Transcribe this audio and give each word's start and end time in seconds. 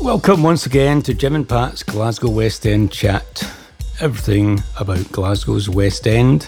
Welcome 0.00 0.44
once 0.44 0.64
again 0.64 1.02
to 1.02 1.12
Jim 1.12 1.34
and 1.34 1.48
Pat's 1.48 1.82
Glasgow 1.82 2.30
West 2.30 2.64
End 2.66 2.92
chat. 2.92 3.42
Everything 3.98 4.62
about 4.78 5.10
Glasgow's 5.10 5.68
West 5.68 6.06
End. 6.06 6.46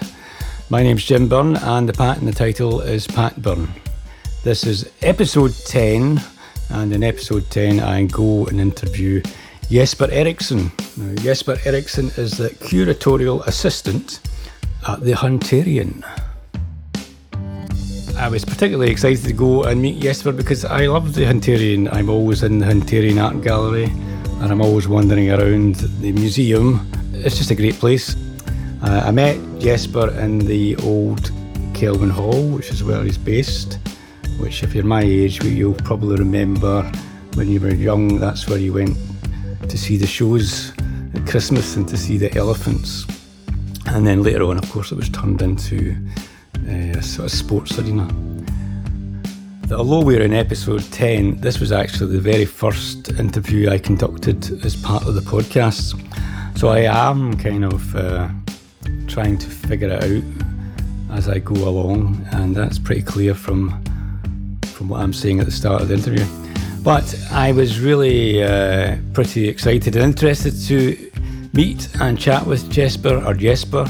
My 0.71 0.85
name's 0.85 1.05
Jim 1.05 1.29
Byrne, 1.29 1.57
and 1.57 1.89
the 1.89 1.93
Pat 1.93 2.19
in 2.19 2.27
the 2.27 2.33
title 2.33 2.81
is 2.81 3.09
Pat 3.09 3.43
Byrne. 3.43 3.69
This 4.45 4.65
is 4.65 4.93
episode 5.03 5.53
10, 5.67 6.21
and 6.69 6.93
in 6.93 7.03
episode 7.03 7.51
10, 7.51 7.81
I 7.81 8.05
go 8.05 8.47
and 8.47 8.61
interview 8.61 9.21
Jesper 9.69 10.09
Ericsson. 10.13 10.71
Now, 10.97 11.15
Jesper 11.17 11.59
Ericsson 11.65 12.13
is 12.17 12.39
the 12.39 12.51
curatorial 12.51 13.45
assistant 13.49 14.21
at 14.87 15.01
the 15.01 15.13
Hunterian. 15.13 16.05
I 18.21 18.29
was 18.29 18.45
particularly 18.45 18.93
excited 18.93 19.25
to 19.25 19.33
go 19.33 19.65
and 19.65 19.81
meet 19.81 19.99
Jesper 19.99 20.31
because 20.31 20.67
I 20.67 20.89
love 20.89 21.15
the 21.15 21.23
Hunterian. 21.23 21.91
I'm 21.91 22.11
always 22.11 22.43
in 22.43 22.59
the 22.59 22.67
Hunterian 22.67 23.19
Art 23.19 23.41
Gallery 23.41 23.85
and 23.85 24.53
I'm 24.53 24.61
always 24.61 24.87
wandering 24.87 25.31
around 25.31 25.77
the 25.77 26.13
museum. 26.13 26.87
It's 27.15 27.39
just 27.39 27.51
a 27.51 27.55
great 27.55 27.77
place. 27.77 28.15
Uh, 28.83 29.05
I 29.07 29.11
met 29.11 29.39
Jesper 29.59 30.11
in 30.21 30.41
the 30.41 30.77
old 30.83 31.33
Kelvin 31.73 32.11
Hall, 32.11 32.47
which 32.49 32.71
is 32.71 32.85
where 32.85 33.03
he's 33.03 33.17
based, 33.17 33.79
which, 34.39 34.63
if 34.63 34.75
you're 34.75 34.85
my 34.85 35.01
age, 35.01 35.43
you'll 35.43 35.73
probably 35.73 36.17
remember 36.17 36.83
when 37.37 37.49
you 37.49 37.59
were 37.59 37.73
young, 37.73 38.19
that's 38.19 38.47
where 38.47 38.59
you 38.59 38.75
went 38.75 38.99
to 39.67 39.79
see 39.79 39.97
the 39.97 40.07
shows 40.07 40.75
at 41.15 41.27
Christmas 41.27 41.75
and 41.75 41.89
to 41.89 41.97
see 41.97 42.19
the 42.19 42.31
elephants. 42.37 43.07
And 43.87 44.07
then 44.07 44.23
later 44.23 44.45
on, 44.45 44.59
of 44.59 44.71
course, 44.71 44.93
it 44.93 44.97
was 44.97 45.09
turned 45.09 45.41
into 45.41 45.97
uh, 46.69 47.01
sort 47.01 47.27
of 47.27 47.33
sports 47.33 47.79
arena. 47.79 48.09
Although 49.73 50.03
we're 50.03 50.23
in 50.23 50.35
episode 50.35 50.83
10, 50.91 51.41
this 51.41 51.61
was 51.61 51.71
actually 51.71 52.13
the 52.13 52.21
very 52.21 52.45
first 52.45 53.09
interview 53.11 53.71
I 53.71 53.79
conducted 53.79 54.65
as 54.65 54.75
part 54.75 55.07
of 55.07 55.15
the 55.15 55.21
podcast. 55.21 55.95
So 56.59 56.69
I 56.69 56.81
am 56.81 57.37
kind 57.37 57.65
of 57.65 57.95
uh, 57.95 58.29
trying 59.07 59.39
to 59.39 59.49
figure 59.49 59.89
it 59.89 60.03
out 60.03 61.17
as 61.17 61.29
I 61.29 61.39
go 61.39 61.55
along, 61.55 62.27
and 62.33 62.55
that's 62.55 62.79
pretty 62.79 63.03
clear 63.03 63.35
from 63.35 63.83
from 64.65 64.89
what 64.89 65.01
I'm 65.01 65.13
saying 65.13 65.41
at 65.41 65.47
the 65.47 65.53
start 65.53 65.83
of 65.83 65.89
the 65.89 65.95
interview. 65.95 66.25
But 66.83 67.15
I 67.31 67.53
was 67.53 67.81
really 67.81 68.43
uh, 68.43 68.97
pretty 69.13 69.47
excited 69.49 69.95
and 69.95 70.05
interested 70.05 70.59
to 70.69 71.11
meet 71.53 71.89
and 72.01 72.19
chat 72.19 72.47
with 72.47 72.71
Jesper 72.71 73.23
or 73.27 73.35
Jesper 73.35 73.87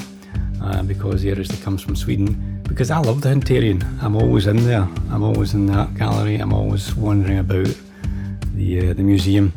uh, 0.62 0.82
because 0.82 1.22
he 1.22 1.30
originally 1.30 1.62
comes 1.62 1.82
from 1.82 1.94
Sweden 1.94 2.49
because 2.70 2.90
I 2.90 2.98
love 2.98 3.20
the 3.20 3.28
Hunterian. 3.28 3.82
I'm 4.00 4.14
always 4.14 4.46
in 4.46 4.64
there. 4.64 4.88
I'm 5.10 5.24
always 5.24 5.54
in 5.54 5.66
that 5.66 5.92
gallery. 5.94 6.36
I'm 6.36 6.54
always 6.54 6.94
wondering 6.94 7.38
about 7.38 7.76
the 8.54 8.90
uh, 8.90 8.94
the 8.94 9.02
museum. 9.02 9.52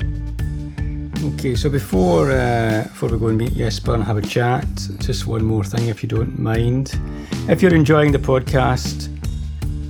Okay, 1.24 1.56
so 1.56 1.70
before 1.70 2.32
uh, 2.32 2.84
before 2.84 3.10
we 3.10 3.20
go 3.20 3.28
and 3.28 3.38
meet 3.38 3.54
Jesper 3.54 3.94
and 3.94 4.04
have 4.04 4.18
a 4.18 4.22
chat, 4.22 4.66
just 5.00 5.28
one 5.28 5.46
more 5.46 5.64
thing, 5.64 5.88
if 5.88 6.02
you 6.02 6.10
don't 6.10 6.38
mind. 6.40 7.00
If 7.48 7.62
you're 7.62 7.76
enjoying 7.76 8.12
the 8.12 8.18
podcast, 8.18 9.08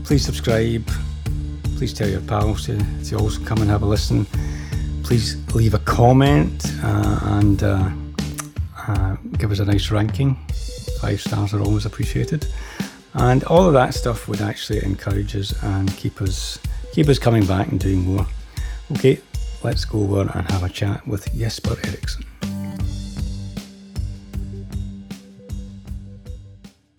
please 0.03 0.25
subscribe. 0.25 0.85
Please 1.77 1.93
tell 1.93 2.09
your 2.09 2.21
pals 2.21 2.65
to, 2.65 2.77
to 3.05 3.17
also 3.17 3.43
come 3.45 3.61
and 3.61 3.69
have 3.69 3.83
a 3.83 3.85
listen. 3.85 4.25
Please 5.03 5.37
leave 5.55 5.73
a 5.73 5.79
comment 5.79 6.65
uh, 6.83 7.19
and 7.39 7.63
uh, 7.63 7.89
uh, 8.87 9.15
give 9.37 9.51
us 9.51 9.59
a 9.59 9.65
nice 9.65 9.91
ranking. 9.91 10.35
Five 10.99 11.21
stars 11.21 11.53
are 11.53 11.61
always 11.61 11.85
appreciated. 11.85 12.47
And 13.15 13.43
all 13.43 13.67
of 13.67 13.73
that 13.73 13.93
stuff 13.93 14.27
would 14.27 14.41
actually 14.41 14.83
encourage 14.83 15.35
us 15.35 15.53
and 15.63 15.95
keep 15.97 16.19
us 16.21 16.57
keep 16.93 17.07
us 17.09 17.19
coming 17.19 17.45
back 17.45 17.67
and 17.69 17.79
doing 17.79 17.99
more. 17.99 18.25
Okay, 18.93 19.19
let's 19.63 19.85
go 19.85 19.99
over 19.99 20.21
and 20.21 20.51
have 20.51 20.63
a 20.63 20.69
chat 20.69 21.07
with 21.07 21.31
Jesper 21.35 21.75
Ericsson. 21.83 22.25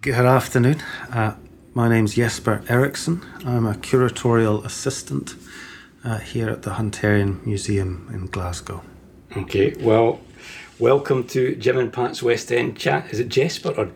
Good 0.02 0.14
afternoon. 0.14 0.80
Uh, 1.10 1.34
my 1.74 1.88
name's 1.88 2.14
Jesper 2.14 2.62
Ericsson. 2.68 3.22
I'm 3.44 3.66
a 3.66 3.74
curatorial 3.74 4.64
assistant 4.64 5.34
uh, 6.04 6.18
here 6.18 6.48
at 6.48 6.62
the 6.62 6.72
Hunterian 6.72 7.44
Museum 7.44 8.08
in 8.12 8.26
Glasgow. 8.26 8.82
Okay, 9.36 9.74
well, 9.80 10.20
welcome 10.78 11.26
to 11.28 11.56
Jim 11.56 11.78
and 11.78 11.92
Pat's 11.92 12.22
West 12.22 12.52
End 12.52 12.76
chat. 12.76 13.12
Is 13.12 13.18
it 13.18 13.28
Jesper 13.28 13.70
or 13.76 13.90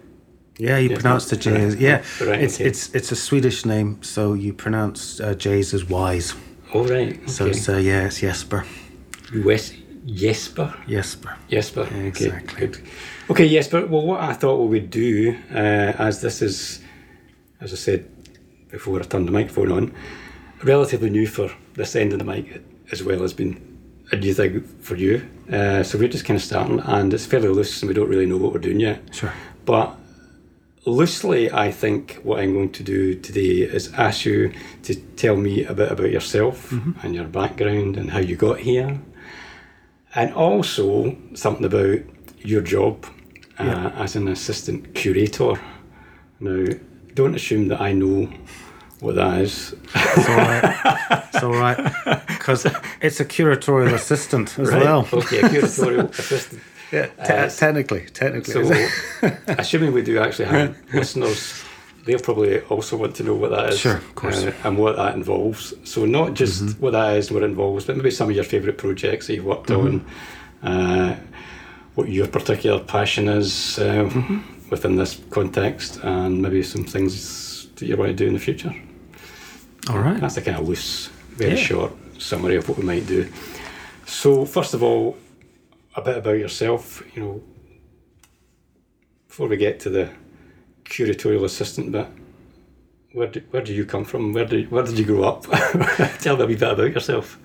yeah, 0.58 0.78
you 0.78 0.90
Yeah, 0.90 0.96
pronounce 0.96 1.30
the 1.30 1.36
J 1.36 1.50
as 1.64 1.76
yeah. 1.76 2.02
right, 2.20 2.40
it's 2.42 2.56
okay. 2.56 2.64
it's 2.68 2.94
it's 2.94 3.12
a 3.12 3.16
Swedish 3.16 3.64
name, 3.64 4.02
so 4.02 4.34
you 4.34 4.52
pronounce 4.52 5.20
uh, 5.20 5.34
J's 5.34 5.72
as 5.74 5.84
Y's. 5.88 6.34
Oh 6.74 6.84
right, 6.84 7.12
okay. 7.16 7.26
So 7.26 7.46
it's 7.46 7.68
uh, 7.68 7.76
yeah, 7.78 8.06
it's 8.06 8.20
Jesper. 8.20 8.64
West 9.44 9.74
Jesper. 10.06 10.74
Jesper. 10.88 11.36
Jesper. 11.50 11.80
Okay, 11.82 12.06
Exactly. 12.06 12.66
good. 12.66 12.80
Okay, 13.30 13.48
Jesper. 13.48 13.86
Well, 13.86 14.06
what 14.06 14.20
I 14.20 14.32
thought 14.32 14.56
we 14.64 14.80
would 14.80 14.90
do, 14.90 15.36
uh, 15.52 15.92
as 16.08 16.20
this 16.22 16.40
is, 16.42 16.80
as 17.60 17.72
I 17.72 17.76
said 17.76 18.06
before 18.70 18.98
I 19.00 19.02
turned 19.04 19.28
the 19.28 19.32
microphone 19.32 19.70
on, 19.72 19.94
relatively 20.64 21.10
new 21.10 21.26
for 21.26 21.50
this 21.74 21.94
end 21.96 22.12
of 22.12 22.18
the 22.18 22.24
mic, 22.24 22.62
as 22.90 23.02
well 23.02 23.22
as 23.22 23.32
being 23.34 23.60
a 24.12 24.16
new 24.16 24.32
thing 24.34 24.62
for 24.80 24.96
you. 24.96 25.26
Uh, 25.52 25.82
so 25.82 25.98
we're 25.98 26.08
just 26.08 26.24
kind 26.24 26.36
of 26.38 26.42
starting, 26.44 26.80
and 26.80 27.12
it's 27.12 27.26
fairly 27.26 27.48
loose, 27.48 27.82
and 27.82 27.88
we 27.88 27.94
don't 27.94 28.08
really 28.08 28.26
know 28.26 28.36
what 28.38 28.52
we're 28.54 28.60
doing 28.60 28.80
yet. 28.80 29.00
Sure. 29.14 29.32
But 29.66 29.94
loosely, 30.86 31.50
I 31.52 31.70
think 31.70 32.20
what 32.22 32.40
I'm 32.40 32.52
going 32.54 32.72
to 32.72 32.82
do 32.82 33.14
today 33.14 33.62
is 33.62 33.92
ask 33.94 34.24
you 34.24 34.52
to 34.84 34.94
tell 34.94 35.36
me 35.36 35.64
a 35.64 35.74
bit 35.74 35.90
about 35.92 36.10
yourself 36.10 36.72
and 37.02 37.14
your 37.14 37.24
background 37.24 37.96
and 37.96 38.10
how 38.10 38.18
you 38.20 38.36
got 38.36 38.60
here, 38.60 39.00
and 40.14 40.32
also 40.34 41.16
something 41.34 41.64
about 41.64 41.98
your 42.38 42.62
job 42.62 43.04
uh, 43.58 43.64
Yeah. 43.64 43.92
as 43.96 44.16
an 44.16 44.28
assistant 44.28 44.94
curator. 44.94 45.54
Now, 46.40 46.64
don't 47.14 47.34
assume 47.34 47.68
that 47.68 47.80
I 47.80 47.92
know 47.92 48.28
what 49.00 49.16
that 49.16 49.40
is. 49.42 49.74
It's 49.94 50.28
all 50.28 50.36
right. 50.36 51.24
it's 51.34 51.42
all 51.42 51.52
right 51.52 52.26
because 52.28 52.66
it's 53.00 53.20
a 53.20 53.24
curatorial 53.24 53.92
assistant 53.94 54.58
as 54.58 54.70
Right? 54.70 54.82
well. 54.84 55.08
Okay, 55.12 55.40
a 55.40 55.48
curatorial 55.48 56.10
assistant. 56.18 56.62
Yeah, 56.92 57.06
te- 57.06 57.32
Uh, 57.32 57.48
technically, 57.48 58.06
technically. 58.12 58.54
So, 58.64 59.30
assuming 59.48 59.92
we 59.92 60.02
do 60.02 60.18
actually 60.18 60.46
have 60.46 60.76
listeners, 60.94 61.62
they'll 62.04 62.18
probably 62.18 62.60
also 62.62 62.96
want 62.96 63.14
to 63.16 63.22
know 63.24 63.34
what 63.34 63.50
that 63.50 63.70
is. 63.70 63.78
Sure, 63.80 63.96
of 63.96 64.14
course. 64.14 64.44
uh, 64.44 64.52
and 64.64 64.78
what 64.78 64.96
that 64.96 65.14
involves. 65.14 65.74
So, 65.84 66.06
not 66.06 66.34
just 66.34 66.78
what 66.80 66.92
that 66.92 67.16
is 67.16 67.28
and 67.28 67.34
what 67.34 67.42
it 67.42 67.50
involves, 67.50 67.84
but 67.86 67.96
maybe 67.96 68.10
some 68.10 68.30
of 68.30 68.34
your 68.36 68.44
favourite 68.44 68.78
projects 68.78 69.26
that 69.26 69.34
you've 69.34 69.44
worked 69.44 69.70
on, 69.70 70.04
uh, 70.62 71.16
what 71.94 72.08
your 72.08 72.26
particular 72.28 72.80
passion 72.80 73.28
is 73.28 73.78
uh, 73.78 74.08
within 74.70 74.96
this 74.96 75.20
context, 75.30 75.98
and 76.02 76.40
maybe 76.40 76.62
some 76.62 76.84
things 76.84 77.66
that 77.76 77.86
you 77.86 77.96
want 77.96 78.08
to 78.10 78.14
do 78.14 78.26
in 78.26 78.32
the 78.34 78.40
future. 78.40 78.74
all 79.90 79.98
right. 79.98 80.20
That's 80.20 80.36
a 80.38 80.42
kind 80.42 80.58
of 80.58 80.66
loose, 80.68 81.08
very 81.36 81.50
Yeah. 81.56 81.56
short 81.68 81.92
summary 82.18 82.56
of 82.56 82.68
what 82.68 82.78
we 82.78 82.84
might 82.84 83.06
do. 83.06 83.28
So, 84.06 84.44
first 84.46 84.74
of 84.74 84.82
all, 84.82 85.16
a 85.98 86.04
bit 86.04 86.16
about 86.18 86.38
yourself. 86.38 87.02
You 87.14 87.22
know, 87.22 87.42
before 89.28 89.48
we 89.48 89.56
get 89.56 89.80
to 89.80 89.90
the 89.90 90.10
curatorial 90.84 91.44
assistant 91.44 91.92
bit, 91.92 92.06
where 93.12 93.28
do, 93.28 93.42
where 93.50 93.62
do 93.62 93.72
you 93.74 93.84
come 93.84 94.04
from? 94.04 94.32
Where 94.32 94.44
did 94.44 94.70
where 94.70 94.82
did 94.84 94.98
you 94.98 95.04
grow 95.04 95.24
up? 95.24 95.42
Tell 96.20 96.36
me 96.36 96.44
a 96.44 96.46
wee 96.46 96.56
bit 96.56 96.70
about 96.72 96.92
yourself. 96.92 97.38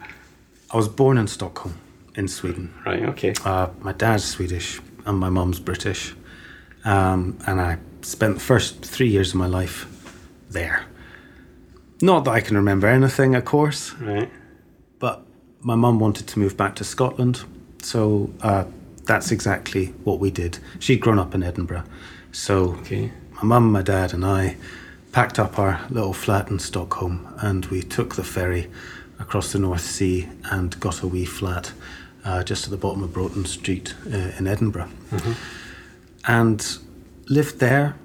I 0.72 0.78
was 0.78 0.88
born 0.88 1.18
in 1.18 1.28
Stockholm, 1.28 1.78
in 2.16 2.28
Sweden. 2.28 2.74
Right. 2.86 3.04
Okay. 3.04 3.34
Uh, 3.46 3.68
my 3.80 3.94
dad's 3.94 4.24
Swedish 4.26 4.80
and 5.06 5.18
my 5.20 5.30
mum's 5.30 5.60
British. 5.60 6.16
Um, 6.86 7.38
and 7.48 7.62
I 7.62 7.78
spent 8.02 8.34
the 8.36 8.40
first 8.42 8.84
three 8.84 9.08
years 9.08 9.30
of 9.30 9.36
my 9.36 9.46
life 9.48 9.86
there. 10.50 10.86
Not 12.02 12.26
that 12.26 12.32
I 12.32 12.42
can 12.42 12.58
remember 12.58 12.88
anything, 12.88 13.36
of 13.36 13.46
course, 13.46 13.94
Right. 13.94 14.30
but 15.00 15.26
my 15.62 15.76
mum 15.76 16.00
wanted 16.00 16.28
to 16.28 16.40
move 16.40 16.58
back 16.58 16.76
to 16.78 16.84
Scotland. 16.84 17.46
So 17.84 18.30
uh, 18.42 18.66
that's 19.06 19.32
exactly 19.32 19.88
what 20.04 20.20
we 20.20 20.32
did. 20.32 20.60
She'd 20.80 21.02
grown 21.02 21.20
up 21.20 21.36
in 21.36 21.44
Edinburgh. 21.44 21.84
So 22.32 22.76
Okay. 22.82 23.12
my 23.36 23.44
mum, 23.44 23.72
my 23.72 23.82
dad, 23.82 24.14
and 24.14 24.26
I 24.26 24.56
packed 25.12 25.38
up 25.40 25.60
our 25.60 25.80
little 25.90 26.14
flat 26.14 26.50
in 26.50 26.60
Stockholm 26.60 27.28
and 27.40 27.66
we 27.68 27.82
took 27.84 28.16
the 28.16 28.24
ferry 28.24 28.68
across 29.20 29.52
the 29.52 29.60
North 29.60 29.82
Sea 29.82 30.28
and 30.52 30.80
got 30.80 31.04
a 31.04 31.08
wee 31.08 31.26
flat 31.26 31.72
uh, 32.26 32.42
just 32.44 32.64
at 32.66 32.72
the 32.72 32.78
bottom 32.78 33.04
of 33.04 33.14
Broughton 33.14 33.46
Street 33.46 33.94
uh, 34.12 34.32
in 34.40 34.48
Edinburgh. 34.48 34.90
And 36.26 36.78
lived 37.28 37.60
there, 37.60 37.96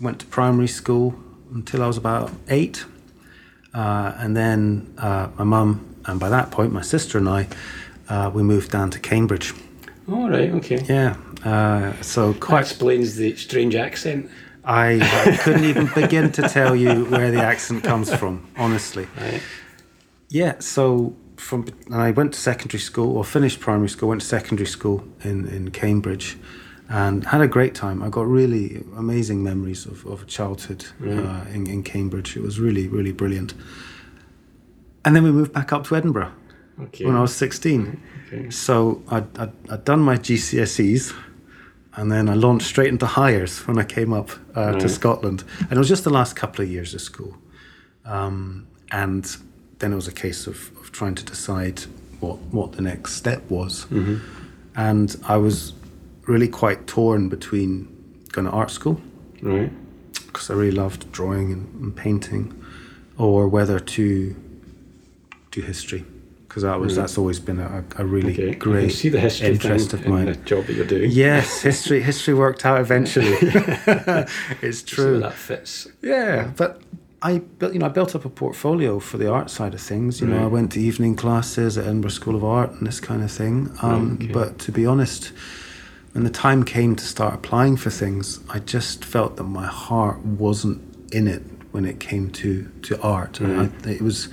went 0.00 0.20
to 0.20 0.26
primary 0.26 0.68
school 0.68 1.14
until 1.52 1.82
I 1.82 1.86
was 1.86 1.96
about 1.96 2.30
eight. 2.48 2.84
Uh, 3.74 4.12
and 4.16 4.36
then 4.36 4.94
uh, 4.98 5.28
my 5.36 5.44
mum, 5.44 5.96
and 6.06 6.18
by 6.20 6.28
that 6.28 6.50
point, 6.50 6.72
my 6.72 6.82
sister 6.82 7.18
and 7.18 7.28
I, 7.28 7.48
uh, 8.08 8.30
we 8.32 8.42
moved 8.42 8.70
down 8.70 8.90
to 8.90 8.98
Cambridge. 8.98 9.54
All 10.10 10.30
right. 10.30 10.50
Okay. 10.50 10.84
Yeah. 10.88 11.16
Uh, 11.44 11.92
so 12.02 12.32
That 12.32 12.40
quite 12.40 12.60
explains 12.60 13.16
the 13.16 13.36
strange 13.36 13.74
accent. 13.74 14.30
I, 14.64 14.98
I 15.00 15.36
couldn't 15.36 15.64
even 15.64 15.90
begin 15.94 16.32
to 16.32 16.42
tell 16.42 16.76
you 16.76 17.04
where 17.06 17.30
the 17.30 17.42
accent 17.42 17.84
comes 17.84 18.12
from, 18.14 18.46
honestly. 18.56 19.06
Right. 19.16 19.42
Yeah, 20.28 20.58
so 20.58 21.16
from 21.36 21.66
I 21.90 22.10
went 22.10 22.34
to 22.34 22.40
secondary 22.40 22.80
school 22.80 23.16
or 23.16 23.24
finished 23.24 23.60
primary 23.60 23.88
school, 23.88 24.10
went 24.10 24.20
to 24.20 24.26
secondary 24.26 24.66
school 24.66 25.04
in, 25.22 25.48
in 25.48 25.70
Cambridge 25.70 26.36
and 26.88 27.24
had 27.24 27.40
a 27.40 27.48
great 27.48 27.74
time. 27.74 28.02
I 28.02 28.08
got 28.08 28.26
really 28.26 28.84
amazing 28.96 29.42
memories 29.42 29.86
of, 29.86 30.04
of 30.06 30.26
childhood 30.26 30.86
uh, 31.02 31.44
in, 31.52 31.66
in 31.66 31.82
Cambridge. 31.82 32.36
It 32.36 32.42
was 32.42 32.58
really, 32.58 32.88
really 32.88 33.12
brilliant. 33.12 33.54
And 35.04 35.14
then 35.14 35.22
we 35.22 35.30
moved 35.30 35.52
back 35.52 35.72
up 35.72 35.86
to 35.86 35.96
Edinburgh 35.96 36.32
Okay. 36.80 37.04
when 37.06 37.16
I 37.16 37.20
was 37.20 37.34
16. 37.34 38.00
Okay. 38.32 38.50
So 38.50 39.02
I'd, 39.08 39.38
I'd, 39.38 39.52
I'd 39.70 39.84
done 39.84 40.00
my 40.00 40.16
GCSEs 40.16 41.12
and 41.96 42.12
then 42.12 42.28
I 42.28 42.34
launched 42.34 42.66
straight 42.66 42.88
into 42.88 43.06
Highers 43.06 43.66
when 43.66 43.78
I 43.78 43.84
came 43.84 44.12
up 44.12 44.30
uh, 44.54 44.72
to 44.78 44.88
Scotland. 44.88 45.42
And 45.60 45.72
it 45.72 45.78
was 45.78 45.88
just 45.88 46.04
the 46.04 46.10
last 46.10 46.36
couple 46.36 46.64
of 46.64 46.70
years 46.70 46.94
of 46.94 47.00
school. 47.00 47.36
Um, 48.04 48.66
and 48.92 49.24
then 49.80 49.92
it 49.92 49.96
was 49.96 50.06
a 50.08 50.12
case 50.12 50.46
of, 50.46 50.70
of 50.80 50.92
trying 50.92 51.14
to 51.16 51.24
decide 51.24 51.80
what, 52.20 52.36
what 52.52 52.72
the 52.72 52.82
next 52.82 53.14
step 53.14 53.42
was. 53.50 53.86
And 54.76 55.16
I 55.26 55.36
was 55.36 55.72
really 56.26 56.48
quite 56.48 56.86
torn 56.86 57.28
between 57.28 57.88
going 58.32 58.44
to 58.46 58.52
art 58.52 58.70
school 58.70 59.00
Right. 59.42 59.72
because 60.26 60.50
I 60.50 60.54
really 60.54 60.76
loved 60.76 61.10
drawing 61.10 61.52
and, 61.52 61.82
and 61.82 61.96
painting, 61.96 62.54
or 63.16 63.48
whether 63.48 63.80
to 63.80 64.36
do 65.50 65.60
history 65.62 66.04
because 66.48 66.62
that 66.62 66.80
was 66.80 66.94
mm. 66.94 66.96
that's 66.96 67.18
always 67.18 67.38
been 67.38 67.60
a, 67.60 67.84
a 67.96 68.04
really 68.04 68.32
Okay. 68.32 68.54
Great 68.54 68.92
see 68.92 69.10
the 69.10 69.20
history 69.20 69.48
interest 69.48 69.92
of 69.92 70.04
in 70.04 70.10
mine. 70.10 70.26
the 70.26 70.34
job 70.34 70.64
that 70.66 70.74
you're 70.74 70.86
doing. 70.86 71.10
Yes, 71.10 71.60
history 71.60 72.00
history 72.02 72.34
worked 72.34 72.64
out 72.64 72.80
eventually. 72.80 73.26
it's 74.62 74.80
So 74.80 74.96
true. 74.96 75.20
that 75.20 75.34
fits. 75.34 75.88
Yeah, 76.02 76.52
but 76.56 76.80
I 77.20 77.38
built, 77.38 77.72
you 77.72 77.80
know, 77.80 77.86
I 77.86 77.90
built 77.90 78.14
up 78.14 78.24
a 78.24 78.30
portfolio 78.30 78.98
for 79.00 79.18
the 79.18 79.30
art 79.30 79.50
side 79.50 79.74
of 79.74 79.80
things. 79.80 80.20
You 80.20 80.28
know, 80.28 80.38
I 80.38 80.48
mm. 80.48 80.50
went 80.50 80.72
to 80.72 80.80
evening 80.80 81.16
classes 81.16 81.76
at 81.76 81.84
Edinburgh 81.84 82.10
School 82.10 82.36
of 82.36 82.44
Art 82.44 82.70
and 82.72 82.86
this 82.86 83.00
kind 83.00 83.22
of 83.22 83.30
thing. 83.30 83.70
Um, 83.82 84.18
okay. 84.22 84.32
But 84.32 84.58
to 84.60 84.72
be 84.72 84.86
honest, 84.86 85.32
when 86.12 86.24
the 86.24 86.30
time 86.30 86.62
came 86.64 86.94
to 86.96 87.04
start 87.04 87.34
applying 87.34 87.76
for 87.76 87.90
things, 87.90 88.40
I 88.48 88.60
just 88.60 89.04
felt 89.04 89.36
that 89.36 89.44
my 89.44 89.66
heart 89.66 90.20
wasn't 90.20 90.80
in 91.12 91.26
it 91.26 91.42
when 91.72 91.84
it 91.84 91.98
came 92.00 92.30
to 92.30 92.70
to 92.82 93.00
art. 93.02 93.40
Right. 93.40 93.50
I, 93.50 93.66
mm. 93.66 93.86
it 93.86 94.02
was 94.02 94.28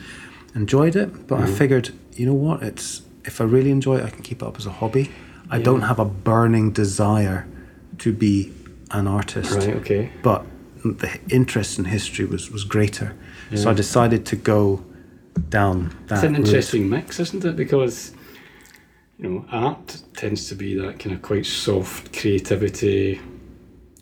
enjoyed 0.53 0.95
it, 0.95 1.27
but 1.27 1.41
I 1.41 1.47
figured, 1.47 1.91
you 2.15 2.25
know 2.25 2.33
what? 2.33 2.63
It's 2.63 3.01
if 3.23 3.41
I 3.41 3.43
really 3.43 3.71
enjoy 3.71 3.97
it, 3.97 4.03
I 4.05 4.09
can 4.09 4.23
keep 4.23 4.41
it 4.41 4.45
up 4.47 4.57
as 4.57 4.65
a 4.65 4.71
hobby. 4.71 5.11
I 5.49 5.59
don't 5.59 5.81
have 5.81 5.99
a 5.99 6.05
burning 6.05 6.71
desire 6.71 7.47
to 7.99 8.11
be 8.11 8.51
an 8.91 9.07
artist 9.07 9.51
Right. 9.55 9.75
Okay. 9.75 10.11
but 10.23 10.45
the 10.83 11.19
interest 11.29 11.79
in 11.79 11.85
history 11.85 12.25
was, 12.25 12.49
was 12.51 12.63
greater. 12.63 13.15
So 13.55 13.69
I 13.69 13.73
decided 13.73 14.25
to 14.27 14.35
go 14.35 14.83
down 15.49 15.95
that 16.07 16.15
It's 16.15 16.23
an 16.23 16.33
route. 16.33 16.45
interesting 16.45 16.89
mix, 16.89 17.19
isn't 17.19 17.43
it? 17.45 17.55
Because 17.55 18.11
you 19.17 19.29
know, 19.29 19.45
art 19.51 20.01
tends 20.15 20.47
to 20.49 20.55
be 20.55 20.75
that 20.75 20.99
kind 20.99 21.15
of 21.15 21.21
quite 21.21 21.45
soft 21.45 22.11
creativity. 22.19 23.19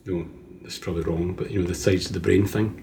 You 0.05 0.13
know, 0.17 0.25
it's 0.65 0.77
probably 0.79 1.03
wrong, 1.03 1.33
but 1.33 1.51
you 1.51 1.61
know, 1.61 1.67
the 1.67 1.75
sides 1.75 2.07
of 2.07 2.13
the 2.13 2.19
brain 2.19 2.45
thing. 2.45 2.82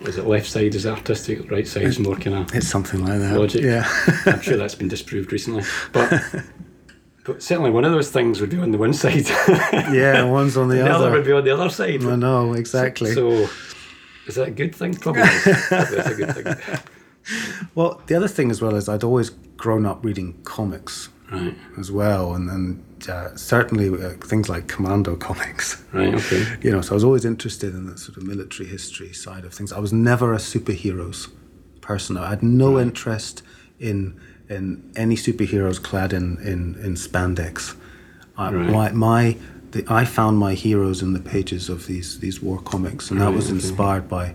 Is 0.00 0.16
it 0.16 0.26
left 0.26 0.46
side 0.46 0.74
is 0.74 0.86
artistic, 0.86 1.50
right 1.50 1.66
side 1.68 1.82
is 1.84 1.98
more 1.98 2.16
kind 2.16 2.36
of 2.36 2.54
It's 2.54 2.68
something 2.68 3.04
like 3.04 3.18
that. 3.18 3.38
logic. 3.38 3.62
Yeah. 3.62 3.86
I'm 4.26 4.40
sure 4.40 4.56
that's 4.56 4.74
been 4.74 4.88
disproved 4.88 5.32
recently, 5.32 5.64
but. 5.92 6.22
But 7.22 7.42
certainly, 7.42 7.70
one 7.70 7.84
of 7.84 7.92
those 7.92 8.10
things 8.10 8.40
would 8.40 8.48
be 8.48 8.58
on 8.58 8.70
the 8.70 8.78
one 8.78 8.94
side. 8.94 9.28
yeah, 9.92 10.24
one's 10.24 10.56
on 10.56 10.68
the, 10.68 10.80
other. 10.80 10.88
the 10.88 10.94
other 10.94 11.10
would 11.12 11.24
be 11.26 11.32
on 11.32 11.44
the 11.44 11.50
other 11.50 11.68
side. 11.68 12.02
I 12.02 12.16
know, 12.16 12.54
exactly. 12.54 13.12
So, 13.12 13.46
is 14.26 14.36
that 14.36 14.48
a 14.48 14.50
good 14.50 14.74
thing? 14.74 14.94
Probably. 14.94 15.22
is 15.22 15.70
a 15.70 16.14
good 16.16 16.34
thing. 16.34 16.78
well, 17.74 18.00
the 18.06 18.14
other 18.14 18.26
thing 18.26 18.50
as 18.50 18.62
well 18.62 18.74
is 18.74 18.88
I'd 18.88 19.04
always 19.04 19.28
grown 19.58 19.84
up 19.84 20.02
reading 20.02 20.40
comics 20.44 21.10
Right. 21.30 21.54
as 21.78 21.92
well, 21.92 22.34
and, 22.34 22.50
and 22.50 23.08
uh, 23.08 23.36
certainly 23.36 23.88
uh, 23.88 24.10
things 24.26 24.48
like 24.48 24.66
Commando 24.68 25.16
comics. 25.28 25.82
Right. 25.92 26.14
Okay. 26.14 26.44
You 26.62 26.70
know, 26.72 26.80
so 26.80 26.92
I 26.92 26.94
was 26.94 27.04
always 27.04 27.24
interested 27.24 27.72
in 27.74 27.86
the 27.86 27.96
sort 27.96 28.16
of 28.16 28.24
military 28.24 28.68
history 28.68 29.12
side 29.12 29.44
of 29.44 29.54
things. 29.54 29.72
I 29.72 29.78
was 29.78 29.92
never 29.92 30.34
a 30.34 30.38
superheroes 30.38 31.28
person. 31.80 32.16
I 32.16 32.30
had 32.30 32.42
no 32.42 32.78
interest 32.78 33.42
in 33.78 34.20
in 34.48 34.90
any 34.96 35.14
superheroes 35.16 35.80
clad 35.82 36.12
in 36.12 36.36
in, 36.38 36.74
in 36.84 36.94
spandex. 36.94 37.76
I, 38.36 38.50
Right. 38.52 38.70
My 38.70 38.90
my 38.92 39.36
the, 39.70 39.84
I 39.88 40.04
found 40.04 40.38
my 40.38 40.54
heroes 40.54 41.00
in 41.02 41.12
the 41.12 41.20
pages 41.20 41.68
of 41.68 41.86
these 41.86 42.18
these 42.18 42.42
war 42.42 42.58
comics, 42.60 43.10
and 43.10 43.20
that 43.20 43.26
Right, 43.26 43.34
was 43.36 43.46
okay. 43.46 43.54
inspired 43.54 44.08
by 44.08 44.34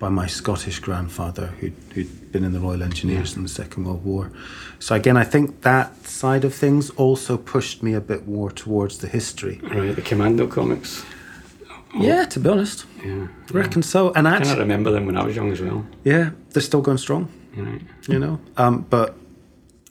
by 0.00 0.08
my 0.08 0.26
Scottish 0.26 0.80
grandfather 0.80 1.48
who'd, 1.60 1.74
who'd 1.94 2.32
been 2.32 2.42
in 2.42 2.52
the 2.52 2.58
Royal 2.58 2.82
Engineers 2.82 3.36
in 3.36 3.42
the 3.44 3.48
Second 3.48 3.84
World 3.84 4.02
War. 4.04 4.32
So 4.80 4.94
again, 4.96 5.16
I 5.16 5.24
think 5.24 5.60
that 5.60 6.06
side 6.06 6.44
of 6.44 6.54
things 6.54 6.90
also 6.90 7.36
pushed 7.36 7.82
me 7.82 7.92
a 7.94 8.00
bit 8.00 8.26
more 8.26 8.50
towards 8.50 8.98
the 8.98 9.06
history. 9.08 9.60
Right. 9.62 9.94
The 9.94 10.02
Commando 10.02 10.46
comics. 10.48 11.04
Yeah, 11.94 12.24
to 12.24 12.40
be 12.40 12.48
honest. 12.48 12.86
Yeah. 13.04 13.28
I 13.50 13.52
reckon 13.52 13.82
so. 13.82 14.12
And 14.14 14.26
I 14.26 14.36
actually, 14.36 14.60
remember 14.60 14.90
them 14.90 15.06
when 15.06 15.16
I 15.18 15.24
was 15.24 15.36
young 15.36 15.52
as 15.52 15.60
well. 15.60 15.84
yeah, 16.04 16.30
they're 16.50 16.62
still 16.62 16.80
going 16.82 16.98
strong, 16.98 17.28
Right. 17.56 17.82
you 18.08 18.18
know. 18.18 18.40
Um, 18.56 18.86
but 18.88 19.16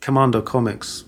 Commando 0.02 0.42
Comics, 0.42 1.04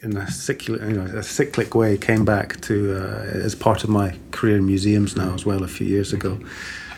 in 0.00 0.16
a 0.16 0.28
cyclic, 0.30 0.80
you 0.82 0.94
know, 0.94 1.02
a 1.18 1.22
cyclic 1.22 1.74
way, 1.74 1.96
came 1.98 2.24
back 2.24 2.60
to 2.62 2.96
uh, 2.96 3.22
as 3.46 3.54
part 3.54 3.84
of 3.84 3.90
my 3.90 4.16
career 4.32 4.56
in 4.56 4.66
museums 4.66 5.14
now 5.16 5.34
as 5.34 5.46
well 5.46 5.62
a 5.62 5.68
few 5.68 5.86
years 5.86 6.12
ago. 6.12 6.40
I 6.42 6.46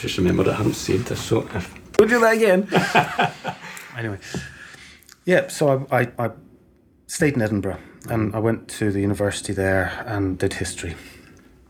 just 0.04 0.18
remembered 0.18 0.48
I 0.48 0.54
haven't 0.54 0.74
said 0.74 1.00
this. 1.06 1.20
So, 1.20 1.48
if, 1.54 1.74
We'll 1.98 2.08
do 2.08 2.20
that 2.20 2.34
again. 2.34 2.68
anyway, 3.96 4.18
yeah. 5.24 5.48
So 5.48 5.86
I, 5.90 6.00
I, 6.02 6.08
I 6.18 6.30
stayed 7.06 7.34
in 7.34 7.42
Edinburgh 7.42 7.78
and 8.10 8.34
I 8.34 8.38
went 8.38 8.68
to 8.78 8.90
the 8.92 9.00
university 9.00 9.52
there 9.54 10.02
and 10.06 10.36
did 10.38 10.54
history. 10.54 10.94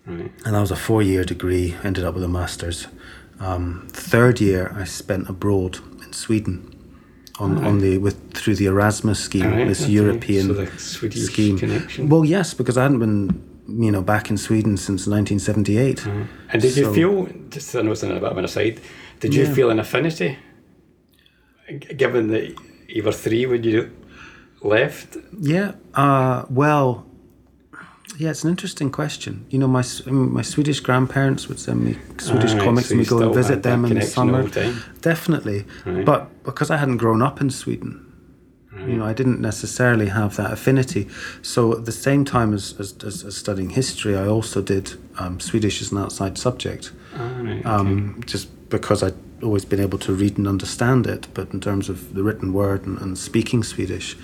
right. 0.07 0.33
and 0.45 0.55
that 0.55 0.61
was 0.61 0.71
a 0.73 0.77
four-year 0.77 1.25
degree. 1.25 1.77
Ended 1.85 2.05
up 2.05 2.15
with 2.15 2.25
a 2.25 2.29
master's. 2.29 2.89
Um, 3.39 3.87
third 3.93 4.41
year, 4.41 4.73
I 4.77 4.85
spent 4.85 5.29
abroad 5.29 5.79
in 6.05 6.13
Sweden 6.13 6.71
on, 7.39 7.65
on 7.65 7.79
the 7.81 7.99
with 7.99 8.33
through 8.33 8.55
the 8.57 8.67
Erasmus 8.67 9.21
scheme, 9.21 9.51
Right, 9.51 9.69
this. 9.69 9.87
European 9.89 10.47
So 10.79 11.09
scheme. 11.11 11.59
connection. 11.59 12.09
Well, 12.09 12.25
yes, 12.25 12.55
because 12.55 12.77
I 12.79 12.83
hadn't 12.83 12.99
been 13.01 13.54
you 13.69 13.91
know 13.91 14.03
back 14.03 14.31
in 14.31 14.37
Sweden 14.37 14.77
since 14.77 15.07
1978. 15.07 16.07
And 16.51 16.63
did 16.63 16.77
you 16.77 16.93
feel, 16.93 17.29
just 17.51 17.75
I 17.75 17.83
know 17.83 17.93
it's 17.93 18.03
a 18.03 18.07
bit 18.09 18.23
of 18.23 18.37
an 18.39 18.45
aside, 18.45 18.81
did 19.21 19.35
you 19.35 19.45
Yeah. 19.45 19.55
feel 19.55 19.71
an 19.71 19.79
affinity? 19.79 20.39
Given 21.97 22.29
that 22.29 22.55
you 22.89 23.03
were 23.03 23.13
three 23.13 23.47
when 23.47 23.63
you 23.65 23.91
left? 24.63 25.17
Yeah. 25.41 25.73
Uh, 25.95 26.45
well, 26.51 27.07
yeah, 28.19 28.31
it's 28.31 28.45
an 28.45 28.51
interesting 28.51 28.91
question. 28.91 29.47
You 29.49 29.59
know, 29.61 29.67
my 29.69 29.83
my 30.07 30.43
Swedish 30.43 30.81
grandparents 30.81 31.49
would 31.49 31.59
send 31.59 31.83
me 31.85 31.97
Swedish 32.19 32.51
Alright, 32.51 32.65
comics, 32.65 32.89
so 32.89 32.93
and 32.93 33.01
we 33.01 33.07
go 33.07 33.19
and 33.23 33.35
visit 33.35 33.63
them 33.63 33.85
in 33.87 33.95
the 33.95 34.03
summer. 34.03 34.47
Definitely, 35.01 35.65
Right. 35.87 36.05
but 36.05 36.29
because 36.45 36.71
I 36.71 36.77
hadn't 36.77 36.99
grown 36.99 37.23
up 37.23 37.41
in 37.41 37.49
Sweden, 37.51 38.05
you 38.87 38.97
know, 38.97 39.05
I 39.05 39.13
didn't 39.13 39.41
necessarily 39.41 40.09
have 40.09 40.37
that 40.37 40.53
affinity. 40.53 41.09
So 41.43 41.73
at 41.73 41.85
the 41.85 41.93
same 41.93 42.25
time 42.25 42.55
as 42.55 42.75
as, 42.79 42.95
as, 43.05 43.37
studying 43.37 43.71
history, 43.71 44.17
I 44.17 44.27
also 44.27 44.61
did 44.63 44.93
um, 45.19 45.41
Swedish 45.41 45.81
as 45.83 45.93
an 45.93 45.99
outside 45.99 46.39
subject, 46.39 46.93
Ah, 47.15 47.31
right, 47.41 47.61
okay. 47.61 47.69
um, 47.69 48.23
just 48.27 48.49
because 48.69 49.03
I'd 49.03 49.15
always 49.43 49.65
been 49.65 49.81
able 49.81 49.99
to 49.99 50.13
read 50.13 50.39
and 50.39 50.49
understand 50.49 51.07
it. 51.07 51.29
But 51.35 51.53
in 51.53 51.61
terms 51.61 51.89
of 51.89 52.15
the 52.15 52.23
written 52.23 52.53
word 52.53 52.87
and, 52.87 52.99
and 52.99 53.19
speaking 53.19 53.63
Swedish, 53.63 54.17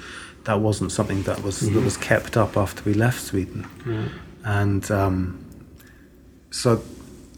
that 0.45 0.61
wasn't 0.61 0.93
something 0.93 1.23
that 1.25 1.43
was 1.43 1.61
that 1.61 1.85
was 1.85 1.97
kept 1.97 2.37
up 2.37 2.57
after 2.57 2.83
we 2.85 2.95
left 2.95 3.21
Sweden. 3.21 3.67
And 4.45 4.91
um, 4.91 5.45
so 6.51 6.83